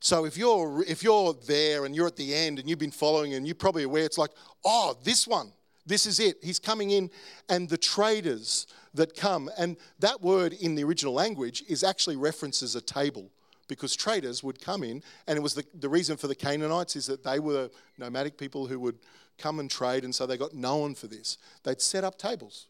So 0.00 0.24
if 0.24 0.38
you're 0.38 0.82
if 0.86 1.02
you're 1.02 1.34
there 1.46 1.84
and 1.84 1.94
you're 1.94 2.06
at 2.06 2.16
the 2.16 2.34
end 2.34 2.58
and 2.58 2.68
you've 2.68 2.78
been 2.78 2.90
following 2.90 3.34
and 3.34 3.46
you're 3.46 3.54
probably 3.54 3.82
aware, 3.82 4.04
it's 4.04 4.16
like, 4.16 4.30
oh, 4.64 4.96
this 5.04 5.26
one, 5.26 5.52
this 5.86 6.06
is 6.06 6.20
it. 6.20 6.38
He's 6.42 6.58
coming 6.58 6.90
in, 6.90 7.10
and 7.50 7.68
the 7.68 7.76
traders 7.76 8.66
that 8.94 9.14
come, 9.14 9.50
and 9.58 9.76
that 9.98 10.22
word 10.22 10.54
in 10.54 10.74
the 10.74 10.84
original 10.84 11.12
language 11.12 11.62
is 11.68 11.84
actually 11.84 12.16
references 12.16 12.74
a 12.76 12.80
table 12.80 13.30
because 13.70 13.96
traders 13.96 14.42
would 14.42 14.60
come 14.60 14.82
in, 14.82 15.02
and 15.26 15.38
it 15.38 15.40
was 15.40 15.54
the, 15.54 15.64
the 15.78 15.88
reason 15.88 16.18
for 16.18 16.26
the 16.26 16.34
Canaanites 16.34 16.96
is 16.96 17.06
that 17.06 17.24
they 17.24 17.38
were 17.38 17.70
nomadic 17.96 18.36
people 18.36 18.66
who 18.66 18.78
would 18.80 18.98
come 19.38 19.60
and 19.60 19.70
trade, 19.70 20.04
and 20.04 20.14
so 20.14 20.26
they 20.26 20.36
got 20.36 20.52
known 20.52 20.94
for 20.94 21.06
this. 21.06 21.38
They'd 21.62 21.80
set 21.80 22.04
up 22.04 22.18
tables. 22.18 22.66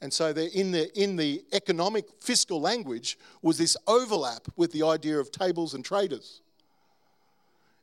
And 0.00 0.12
so 0.12 0.28
in 0.28 0.70
the, 0.70 0.96
in 0.96 1.16
the 1.16 1.42
economic 1.52 2.04
fiscal 2.20 2.60
language 2.60 3.18
was 3.42 3.58
this 3.58 3.76
overlap 3.88 4.46
with 4.56 4.70
the 4.72 4.84
idea 4.84 5.18
of 5.18 5.32
tables 5.32 5.74
and 5.74 5.84
traders. 5.84 6.40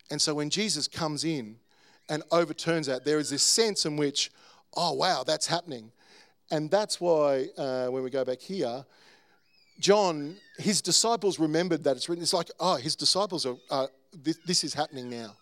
And 0.10 0.22
so 0.22 0.34
when 0.36 0.50
Jesus 0.50 0.88
comes 0.88 1.26
in 1.26 1.58
and 2.08 2.24
overturns 2.32 2.88
that, 2.88 3.04
there 3.04 3.18
is 3.20 3.32
this 3.32 3.44
sense 3.44 3.86
in 3.86 3.98
which, 3.98 4.32
oh, 4.78 4.94
wow, 4.94 5.24
that's 5.26 5.48
happening. 5.48 5.92
And 6.52 6.72
that's 6.72 7.02
why 7.02 7.48
uh, 7.58 7.88
when 7.88 8.04
we 8.04 8.10
go 8.10 8.24
back 8.24 8.40
here, 8.40 8.86
John, 9.80 10.38
his 10.58 10.82
disciples 10.82 11.40
remembered 11.40 11.84
that 11.84 11.98
it's 11.98 12.08
written. 12.08 12.24
It's 12.24 12.34
like, 12.34 12.50
oh, 12.60 12.76
his 12.76 12.96
disciples 12.96 13.46
are, 13.46 13.56
uh, 13.70 13.88
this, 14.14 14.38
this 14.46 14.64
is 14.64 14.74
happening 14.74 15.10
now. 15.10 15.36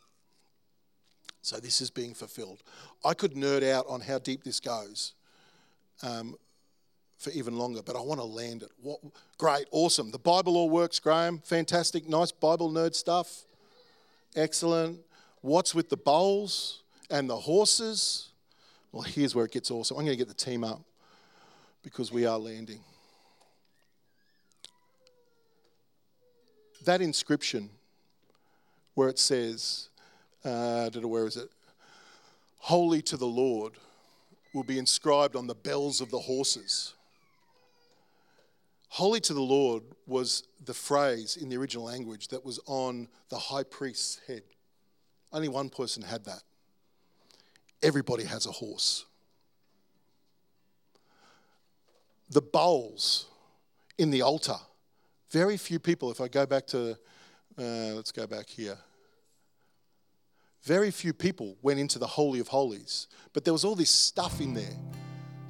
So 1.42 1.58
this 1.58 1.82
is 1.82 1.90
being 1.90 2.14
fulfilled. 2.14 2.64
I 3.04 3.14
could 3.14 3.34
nerd 3.34 3.70
out 3.70 3.86
on 3.88 4.02
how 4.02 4.18
deep 4.18 4.44
this 4.44 4.60
goes 4.60 5.14
um, 6.02 6.36
for 7.18 7.32
even 7.32 7.58
longer, 7.58 7.82
but 7.84 7.96
I 7.96 8.00
want 8.02 8.22
to 8.22 8.26
land 8.26 8.64
it. 8.64 8.72
What, 8.82 9.00
great, 9.38 9.66
awesome. 9.72 10.10
The 10.10 10.20
Bible 10.20 10.56
all 10.56 10.70
works, 10.70 11.00
Graham. 11.00 11.40
Fantastic, 11.40 12.08
nice 12.08 12.32
Bible 12.32 12.72
nerd 12.72 12.96
stuff. 12.96 13.44
Excellent. 14.36 15.00
What's 15.42 15.76
with 15.76 15.90
the 15.90 15.98
bowls 15.98 16.82
and 17.10 17.30
the 17.30 17.36
horses? 17.36 18.30
Well, 18.94 19.04
here's 19.04 19.36
where 19.36 19.46
it 19.46 19.52
gets 19.52 19.70
awesome. 19.70 19.98
I'm 19.98 20.06
going 20.06 20.18
to 20.18 20.26
get 20.26 20.30
the 20.30 20.34
team 20.34 20.64
up 20.64 20.82
because 21.84 22.12
we 22.12 22.26
are 22.26 22.40
landing. 22.40 22.80
That 26.86 27.02
inscription 27.02 27.70
where 28.96 29.10
it 29.10 29.20
says, 29.20 29.90
uh, 30.46 30.90
where 30.90 31.26
is 31.26 31.38
it? 31.38 31.50
Holy 32.60 33.02
to 33.02 33.18
the 33.18 33.26
Lord 33.26 33.74
will 34.54 34.64
be 34.64 34.78
inscribed 34.78 35.36
on 35.36 35.48
the 35.48 35.56
bells 35.56 36.00
of 36.00 36.12
the 36.12 36.20
horses. 36.20 36.94
Holy 38.90 39.20
to 39.22 39.34
the 39.34 39.42
Lord 39.42 39.84
was 40.06 40.44
the 40.64 40.74
phrase 40.74 41.36
in 41.36 41.50
the 41.50 41.58
original 41.58 41.84
language 41.84 42.28
that 42.28 42.46
was 42.46 42.60
on 42.68 43.08
the 43.30 43.38
high 43.38 43.64
priest's 43.64 44.20
head. 44.28 44.44
Only 45.32 45.48
one 45.48 45.70
person 45.70 46.04
had 46.04 46.26
that. 46.26 46.44
Everybody 47.82 48.24
has 48.24 48.46
a 48.46 48.52
horse. 48.52 49.06
The 52.30 52.42
bowls 52.42 53.26
in 53.98 54.12
the 54.12 54.22
altar 54.22 54.58
very 55.34 55.58
few 55.58 55.80
people, 55.80 56.12
if 56.12 56.22
I 56.22 56.28
go 56.28 56.46
back 56.46 56.68
to, 56.68 56.92
uh, 57.58 57.94
let's 57.96 58.12
go 58.12 58.28
back 58.28 58.48
here. 58.48 58.78
Very 60.62 60.92
few 60.92 61.12
people 61.12 61.58
went 61.64 61.80
into 61.80 61.98
the 61.98 62.06
Holy 62.06 62.40
of 62.40 62.48
Holies, 62.48 63.08
but 63.34 63.44
there 63.44 63.52
was 63.52 63.66
all 63.66 63.74
this 63.74 63.90
stuff 63.90 64.40
in 64.40 64.54
there 64.54 64.78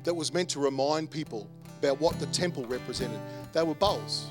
that 0.05 0.13
was 0.13 0.33
meant 0.33 0.49
to 0.51 0.59
remind 0.61 1.11
people 1.11 1.49
about 1.79 1.99
what 1.99 2.17
the 2.21 2.27
temple 2.27 2.65
represented. 2.65 3.19
They 3.51 3.61
were 3.61 3.75
bowls. 3.75 4.27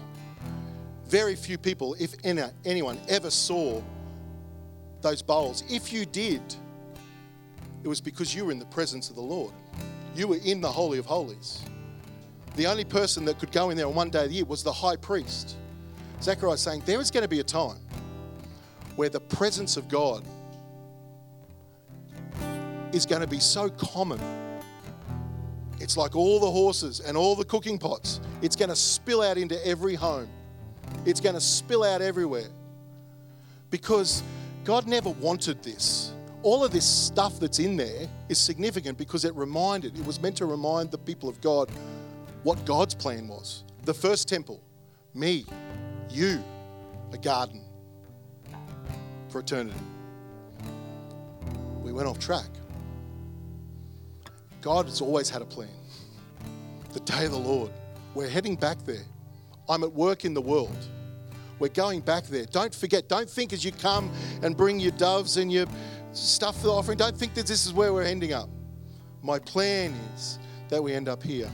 Very 1.04 1.36
few 1.36 1.58
people, 1.58 1.94
if 2.00 2.14
anyone, 2.24 2.98
ever 3.10 3.30
saw 3.30 3.82
those 5.02 5.20
bowls. 5.20 5.64
If 5.68 5.92
you 5.92 6.06
did, 6.06 6.42
it 7.84 7.88
was 7.88 8.00
because 8.00 8.34
you 8.34 8.46
were 8.46 8.52
in 8.52 8.58
the 8.58 8.64
presence 8.66 9.10
of 9.10 9.16
the 9.16 9.22
Lord. 9.22 9.52
You 10.16 10.28
were 10.28 10.38
in 10.44 10.62
the 10.62 10.72
Holy 10.72 10.98
of 10.98 11.04
Holies. 11.04 11.62
The 12.54 12.66
only 12.66 12.84
person 12.84 13.24
that 13.24 13.38
could 13.38 13.52
go 13.52 13.70
in 13.70 13.76
there 13.76 13.86
on 13.86 13.94
one 13.94 14.10
day 14.10 14.24
of 14.24 14.28
the 14.28 14.36
year 14.36 14.44
was 14.44 14.62
the 14.62 14.72
high 14.72 14.96
priest. 14.96 15.56
Zechariah 16.20 16.56
saying 16.56 16.82
there 16.84 17.00
is 17.00 17.10
going 17.10 17.22
to 17.22 17.28
be 17.28 17.40
a 17.40 17.44
time 17.44 17.78
where 18.96 19.08
the 19.08 19.20
presence 19.20 19.76
of 19.76 19.88
God 19.88 20.24
is 22.92 23.06
going 23.06 23.22
to 23.22 23.26
be 23.26 23.40
so 23.40 23.70
common. 23.70 24.20
It's 25.80 25.96
like 25.96 26.14
all 26.14 26.38
the 26.38 26.50
horses 26.50 27.00
and 27.00 27.16
all 27.16 27.34
the 27.34 27.44
cooking 27.44 27.78
pots. 27.78 28.20
It's 28.42 28.54
going 28.54 28.68
to 28.68 28.76
spill 28.76 29.22
out 29.22 29.38
into 29.38 29.64
every 29.66 29.94
home. 29.94 30.28
It's 31.06 31.20
going 31.20 31.34
to 31.34 31.40
spill 31.40 31.82
out 31.82 32.02
everywhere. 32.02 32.48
Because 33.70 34.22
God 34.64 34.86
never 34.86 35.10
wanted 35.10 35.62
this. 35.62 36.12
All 36.42 36.62
of 36.64 36.70
this 36.70 36.84
stuff 36.84 37.40
that's 37.40 37.58
in 37.58 37.76
there 37.76 38.08
is 38.28 38.38
significant 38.38 38.98
because 38.98 39.24
it 39.24 39.34
reminded, 39.34 39.98
it 39.98 40.04
was 40.04 40.20
meant 40.20 40.36
to 40.36 40.46
remind 40.46 40.90
the 40.90 40.98
people 40.98 41.28
of 41.28 41.40
God 41.40 41.70
what 42.42 42.64
God's 42.64 42.94
plan 42.94 43.28
was. 43.28 43.64
The 43.84 43.94
first 43.94 44.28
temple, 44.28 44.62
me, 45.14 45.44
you, 46.10 46.42
a 47.12 47.18
garden 47.18 47.62
for 49.28 49.40
eternity. 49.40 49.78
We 51.82 51.92
went 51.92 52.08
off 52.08 52.18
track. 52.18 52.48
God 54.60 54.86
has 54.86 55.00
always 55.00 55.28
had 55.28 55.42
a 55.42 55.44
plan. 55.44 55.68
The 56.92 57.00
day 57.00 57.24
of 57.24 57.32
the 57.32 57.38
Lord, 57.38 57.70
we're 58.14 58.28
heading 58.28 58.56
back 58.56 58.84
there. 58.84 59.04
I'm 59.68 59.82
at 59.82 59.92
work 59.92 60.24
in 60.24 60.34
the 60.34 60.40
world. 60.40 60.76
We're 61.58 61.68
going 61.68 62.00
back 62.00 62.24
there. 62.24 62.44
Don't 62.46 62.74
forget, 62.74 63.08
don't 63.08 63.28
think 63.28 63.52
as 63.52 63.64
you 63.64 63.72
come 63.72 64.10
and 64.42 64.56
bring 64.56 64.80
your 64.80 64.92
doves 64.92 65.36
and 65.36 65.52
your 65.52 65.66
stuff 66.12 66.56
for 66.60 66.66
the 66.66 66.72
offering, 66.72 66.98
don't 66.98 67.16
think 67.16 67.34
that 67.34 67.46
this 67.46 67.66
is 67.66 67.72
where 67.72 67.92
we're 67.92 68.02
ending 68.02 68.32
up. 68.32 68.48
My 69.22 69.38
plan 69.38 69.92
is 70.14 70.38
that 70.68 70.82
we 70.82 70.92
end 70.92 71.08
up 71.08 71.22
here. 71.22 71.50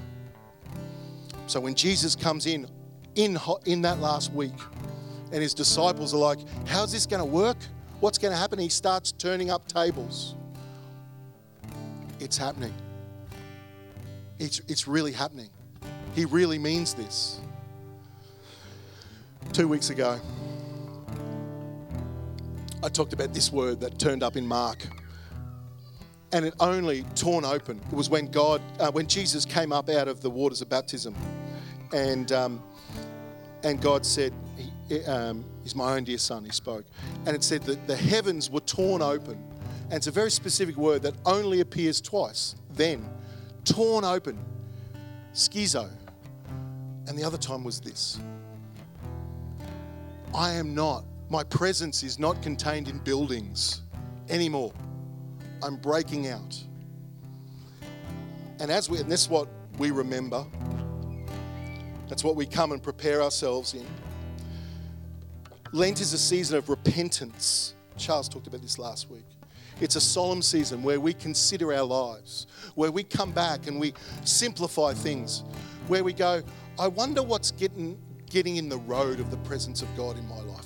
So 1.49 1.61
when 1.61 1.75
Jesus 1.75 2.15
comes 2.15 2.47
in, 2.47 2.69
in, 3.15 3.39
in 3.65 3.83
that 3.83 4.01
last 4.01 4.33
week, 4.33 4.53
and 5.33 5.43
his 5.43 5.55
disciples 5.55 6.15
are 6.15 6.19
like, 6.19 6.39
How's 6.67 6.93
this 6.93 7.07
going 7.07 7.21
to 7.21 7.27
work? 7.27 7.57
What's 8.01 8.19
going 8.19 8.33
to 8.33 8.39
happen? 8.39 8.59
He 8.59 8.69
starts 8.69 9.13
turning 9.13 9.51
up 9.51 9.67
tables. 9.67 10.35
It's 12.21 12.37
happening. 12.37 12.75
It's, 14.39 14.61
it's 14.69 14.87
really 14.87 15.13
happening. 15.13 15.49
He 16.15 16.27
really 16.27 16.59
means 16.59 16.95
this. 16.95 17.41
Two 19.53 19.69
weeks 19.69 19.91
ago, 19.91 20.21
I 22.83 22.89
talked 22.89 23.15
about 23.15 23.33
this 23.33 23.51
word 23.51 23.81
that 23.81 23.99
turned 23.99 24.23
up 24.23 24.37
in 24.37 24.47
Mark 24.47 24.87
and 26.33 26.45
it 26.45 26.55
only 26.61 27.05
torn 27.15 27.45
open. 27.45 27.81
It 27.91 27.95
was 27.95 28.11
when 28.11 28.27
God, 28.31 28.61
uh, 28.79 28.91
when 28.91 29.07
Jesus 29.07 29.45
came 29.45 29.73
up 29.73 29.89
out 29.89 30.09
of 30.09 30.21
the 30.21 30.31
waters 30.31 30.61
of 30.61 30.69
baptism, 30.69 31.15
and 31.93 32.33
um, 32.33 32.63
and 33.63 33.81
God 33.81 34.07
said, 34.07 34.33
he, 34.89 35.05
um, 35.05 35.45
"He's 35.63 35.75
my 35.75 35.95
own 35.95 36.05
dear 36.05 36.19
son." 36.19 36.45
He 36.45 36.51
spoke, 36.51 36.85
and 37.27 37.35
it 37.35 37.43
said 37.43 37.63
that 37.63 37.87
the 37.87 37.97
heavens 37.97 38.51
were 38.51 38.61
torn 38.61 39.03
open, 39.03 39.43
and 39.85 39.95
it's 39.95 40.07
a 40.07 40.13
very 40.13 40.31
specific 40.31 40.77
word 40.77 41.03
that 41.03 41.15
only 41.25 41.61
appears 41.61 42.01
twice. 42.01 42.55
Then, 42.75 43.09
torn 43.65 44.05
open, 44.05 44.39
schizo. 45.33 45.91
And 47.07 47.19
the 47.19 47.25
other 47.25 47.39
time 47.39 47.65
was 47.65 47.81
this 47.81 48.19
I 50.35 50.53
am 50.53 50.75
not, 50.75 51.05
my 51.31 51.43
presence 51.45 52.03
is 52.03 52.19
not 52.19 52.43
contained 52.43 52.89
in 52.89 52.99
buildings 52.99 53.83
anymore. 54.29 54.73
I'm 55.63 55.77
breaking 55.77 56.29
out. 56.29 56.63
And 58.61 58.71
as 58.71 58.91
we, 58.91 58.99
and 58.99 59.11
this 59.11 59.23
is 59.23 59.29
what 59.29 59.49
we 59.79 59.91
remember, 59.91 60.45
that's 62.09 62.25
what 62.25 62.37
we 62.37 62.47
come 62.47 62.73
and 62.73 62.83
prepare 62.83 63.23
ourselves 63.23 63.75
in. 63.75 63.87
Lent 65.73 66.01
is 66.01 66.13
a 66.13 66.19
season 66.19 66.57
of 66.57 66.69
repentance. 66.69 67.75
Charles 67.97 68.29
talked 68.29 68.47
about 68.47 68.63
this 68.63 68.79
last 68.79 69.11
week. 69.11 69.25
It's 69.81 69.97
a 69.97 70.01
solemn 70.01 70.43
season 70.43 70.83
where 70.83 70.99
we 70.99 71.13
consider 71.13 71.73
our 71.73 71.85
lives, 71.85 72.47
where 72.75 72.91
we 72.91 73.03
come 73.05 73.31
back 73.31 73.67
and 73.67 73.79
we 73.79 73.95
simplify 74.25 74.93
things, 74.93 75.45
where 75.87 76.03
we 76.03 76.13
go, 76.13 76.43
I 76.79 76.89
wonder 76.89 77.23
what's 77.23 77.51
getting, 77.53 78.01
getting 78.29 78.57
in 78.57 78.69
the 78.69 78.79
road 78.79 79.21
of 79.21 79.31
the 79.31 79.37
presence 79.39 79.83
of 79.83 79.89
God 79.97 80.19
in 80.19 80.29
my 80.29 80.41
life. 80.41 80.65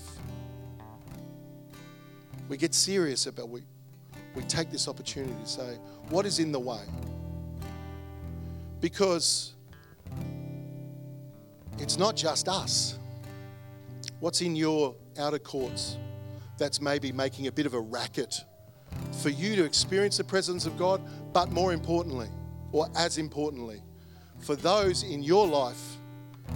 We 2.49 2.57
get 2.57 2.75
serious 2.75 3.27
about 3.27 3.49
we 3.49 3.63
we 4.35 4.43
take 4.45 4.71
this 4.71 4.89
opportunity 4.89 5.35
to 5.43 5.47
say, 5.49 5.79
what 6.09 6.27
is 6.27 6.39
in 6.39 6.53
the 6.53 6.61
way? 6.61 6.83
Because 8.81 9.55
it's 11.79 11.99
not 11.99 12.17
just 12.17 12.49
us. 12.49 12.99
What's 14.21 14.41
in 14.41 14.55
your 14.55 14.95
outer 15.19 15.39
courts 15.39 15.97
that's 16.59 16.81
maybe 16.81 17.13
making 17.13 17.47
a 17.47 17.53
bit 17.53 17.67
of 17.67 17.75
a 17.75 17.81
racket 17.81 18.45
for 19.21 19.31
you 19.31 19.57
to 19.57 19.65
experience 19.65 20.17
the 20.17 20.25
presence 20.25 20.67
of 20.67 20.77
God, 20.77 21.01
but 21.33 21.51
more 21.51 21.73
importantly, 21.73 22.29
or 22.73 22.89
as 22.97 23.19
importantly, 23.19 23.83
for 24.39 24.57
those 24.57 25.03
in 25.03 25.23
your 25.23 25.47
life 25.47 25.97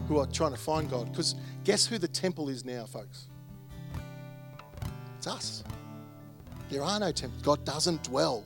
who 0.09 0.19
are 0.19 0.27
trying 0.27 0.53
to 0.53 0.59
find 0.59 0.91
God. 0.91 1.11
Because 1.11 1.35
guess 1.65 1.87
who 1.87 1.99
the 1.99 2.09
temple 2.09 2.49
is 2.49 2.65
now, 2.65 2.87
folks? 2.87 3.27
It's 5.19 5.27
us. 5.27 5.65
There 6.69 6.83
are 6.83 7.01
no 7.01 7.13
temples. 7.13 7.43
God 7.43 7.65
doesn't 7.65 8.03
dwell. 8.03 8.45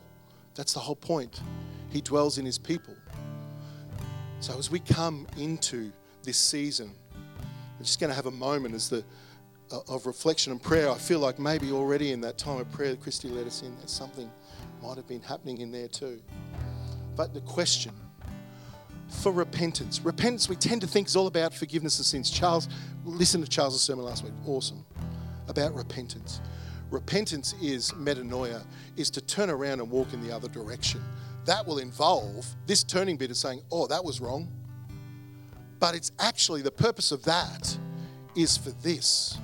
That's 0.55 0.73
the 0.73 0.79
whole 0.79 0.95
point. 0.95 1.41
He 1.89 2.01
dwells 2.01 2.37
in 2.37 2.45
his 2.45 2.57
people. 2.57 2.95
So 4.39 4.57
as 4.57 4.71
we 4.71 4.79
come 4.79 5.27
into 5.37 5.91
this 6.23 6.37
season, 6.37 6.91
we're 7.77 7.85
just 7.85 7.99
going 7.99 8.09
to 8.09 8.15
have 8.15 8.27
a 8.27 8.31
moment 8.31 8.75
as 8.75 8.89
the 8.89 9.03
uh, 9.71 9.79
of 9.87 10.05
reflection 10.05 10.51
and 10.51 10.61
prayer. 10.61 10.89
I 10.89 10.97
feel 10.97 11.19
like 11.19 11.39
maybe 11.39 11.71
already 11.71 12.11
in 12.11 12.21
that 12.21 12.37
time 12.37 12.59
of 12.59 12.69
prayer 12.71 12.91
that 12.91 13.01
Christy 13.01 13.29
led 13.29 13.47
us 13.47 13.61
in, 13.61 13.75
that 13.79 13.89
something 13.89 14.29
might 14.83 14.97
have 14.97 15.07
been 15.07 15.21
happening 15.21 15.59
in 15.59 15.71
there 15.71 15.87
too. 15.87 16.21
But 17.15 17.33
the 17.33 17.41
question 17.41 17.93
for 19.11 19.31
repentance, 19.31 19.99
repentance 20.01 20.47
we 20.47 20.55
tend 20.55 20.81
to 20.81 20.87
think 20.87 21.07
is 21.07 21.15
all 21.15 21.27
about 21.27 21.53
forgiveness 21.53 21.99
of 21.99 22.05
sins. 22.05 22.29
Charles, 22.29 22.69
listen 23.05 23.41
to 23.41 23.47
Charles' 23.47 23.81
sermon 23.81 24.05
last 24.05 24.23
week, 24.23 24.33
awesome, 24.45 24.85
about 25.47 25.75
repentance. 25.75 26.39
Repentance 26.89 27.53
is 27.61 27.91
metanoia, 27.91 28.63
is 28.97 29.09
to 29.11 29.21
turn 29.21 29.49
around 29.49 29.79
and 29.79 29.89
walk 29.89 30.13
in 30.13 30.25
the 30.25 30.33
other 30.33 30.47
direction. 30.47 31.01
That 31.45 31.65
will 31.65 31.79
involve 31.79 32.45
this 32.67 32.83
turning 32.83 33.17
bit 33.17 33.31
of 33.31 33.37
saying, 33.37 33.61
oh, 33.71 33.87
that 33.87 34.03
was 34.03 34.21
wrong. 34.21 34.47
But 35.81 35.95
it's 35.95 36.11
actually 36.19 36.61
the 36.61 36.71
purpose 36.71 37.11
of 37.11 37.23
that 37.23 37.75
is 38.35 38.55
for 38.55 38.69
this 38.69 39.37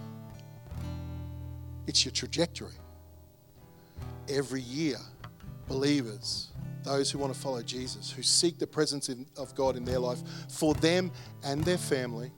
it's 1.88 2.06
your 2.06 2.12
trajectory. 2.12 2.74
Every 4.30 4.62
year, 4.62 4.98
believers, 5.68 6.50
those 6.84 7.10
who 7.10 7.18
want 7.18 7.34
to 7.34 7.40
follow 7.40 7.64
Jesus, 7.64 8.12
who 8.12 8.22
seek 8.22 8.60
the 8.60 8.68
presence 8.68 9.10
of 9.38 9.56
God 9.56 9.78
in 9.78 9.84
their 9.84 9.98
life 9.98 10.20
for 10.50 10.74
them 10.76 11.12
and 11.44 11.64
their 11.64 11.78
family 11.78 12.32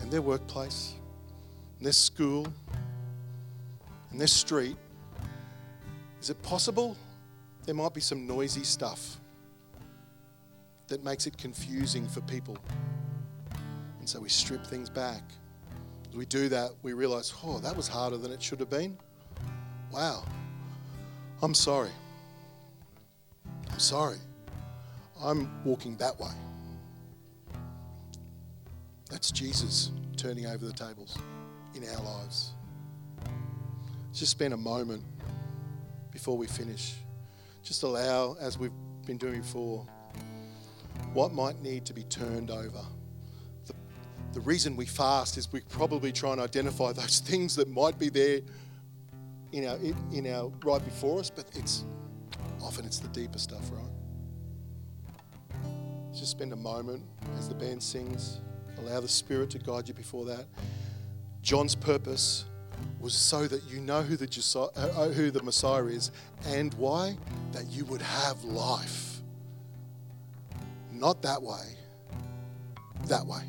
and 0.00 0.10
their 0.10 0.22
workplace, 0.22 0.94
and 1.76 1.84
their 1.84 1.92
school, 1.92 2.50
and 4.10 4.20
their 4.20 4.28
street, 4.28 4.76
is 6.22 6.30
it 6.30 6.40
possible 6.42 6.96
there 7.66 7.74
might 7.74 7.92
be 7.92 8.00
some 8.00 8.26
noisy 8.26 8.64
stuff 8.64 9.20
that 10.86 11.04
makes 11.04 11.26
it 11.26 11.36
confusing 11.36 12.08
for 12.08 12.22
people? 12.22 12.56
So 14.10 14.18
we 14.18 14.28
strip 14.28 14.66
things 14.66 14.90
back. 14.90 15.22
As 16.08 16.16
we 16.16 16.26
do 16.26 16.48
that, 16.48 16.72
we 16.82 16.94
realize, 16.94 17.32
oh, 17.44 17.60
that 17.60 17.76
was 17.76 17.86
harder 17.86 18.16
than 18.16 18.32
it 18.32 18.42
should 18.42 18.58
have 18.58 18.68
been. 18.68 18.98
Wow. 19.92 20.24
I'm 21.42 21.54
sorry. 21.54 21.92
I'm 23.70 23.78
sorry. 23.78 24.16
I'm 25.22 25.48
walking 25.64 25.96
that 25.98 26.18
way. 26.18 26.32
That's 29.08 29.30
Jesus 29.30 29.92
turning 30.16 30.46
over 30.46 30.66
the 30.66 30.72
tables 30.72 31.16
in 31.76 31.88
our 31.88 32.02
lives 32.02 32.54
just 34.12 34.32
spend 34.32 34.52
a 34.52 34.56
moment 34.56 35.04
before 36.10 36.36
we 36.36 36.48
finish. 36.48 36.94
Just 37.62 37.84
allow, 37.84 38.36
as 38.40 38.58
we've 38.58 38.72
been 39.06 39.18
doing 39.18 39.40
before, 39.40 39.86
what 41.12 41.32
might 41.32 41.62
need 41.62 41.84
to 41.86 41.94
be 41.94 42.02
turned 42.02 42.50
over. 42.50 42.84
The, 44.32 44.40
reason 44.40 44.76
we 44.76 44.86
fast 44.86 45.36
is 45.36 45.52
we 45.52 45.60
probably 45.60 46.12
try 46.12 46.32
and 46.32 46.40
identify 46.40 46.92
those 46.92 47.18
things 47.24 47.56
that 47.56 47.68
might 47.68 47.98
be 47.98 48.08
there 48.08 48.40
in 49.52 49.66
our, 49.66 49.76
in 50.12 50.32
our 50.32 50.52
right 50.64 50.84
before 50.84 51.20
us, 51.20 51.30
but 51.30 51.46
it's 51.54 51.84
often 52.62 52.84
it's 52.84 52.98
the 52.98 53.08
deeper 53.08 53.38
stuff, 53.38 53.70
right? 53.72 53.90
Just 56.12 56.30
spend 56.30 56.52
a 56.52 56.56
moment 56.56 57.02
as 57.38 57.48
the 57.48 57.54
band 57.54 57.82
sings. 57.82 58.40
Allow 58.78 59.00
the 59.00 59.08
Spirit 59.08 59.50
to 59.50 59.58
guide 59.58 59.88
you 59.88 59.94
before 59.94 60.24
that. 60.26 60.46
John's 61.42 61.74
purpose 61.74 62.44
was 63.00 63.14
so 63.14 63.46
that 63.46 63.62
you 63.64 63.80
know 63.80 64.02
who 64.02 64.16
the, 64.16 64.28
uh, 64.56 64.80
uh, 64.80 65.08
who 65.08 65.30
the 65.30 65.42
Messiah 65.42 65.84
is 65.86 66.10
and 66.46 66.74
why? 66.74 67.16
That 67.52 67.66
you 67.66 67.84
would 67.86 68.02
have 68.02 68.42
life. 68.44 69.20
Not 70.92 71.22
that 71.22 71.40
way, 71.40 71.76
that 73.06 73.24
way. 73.24 73.42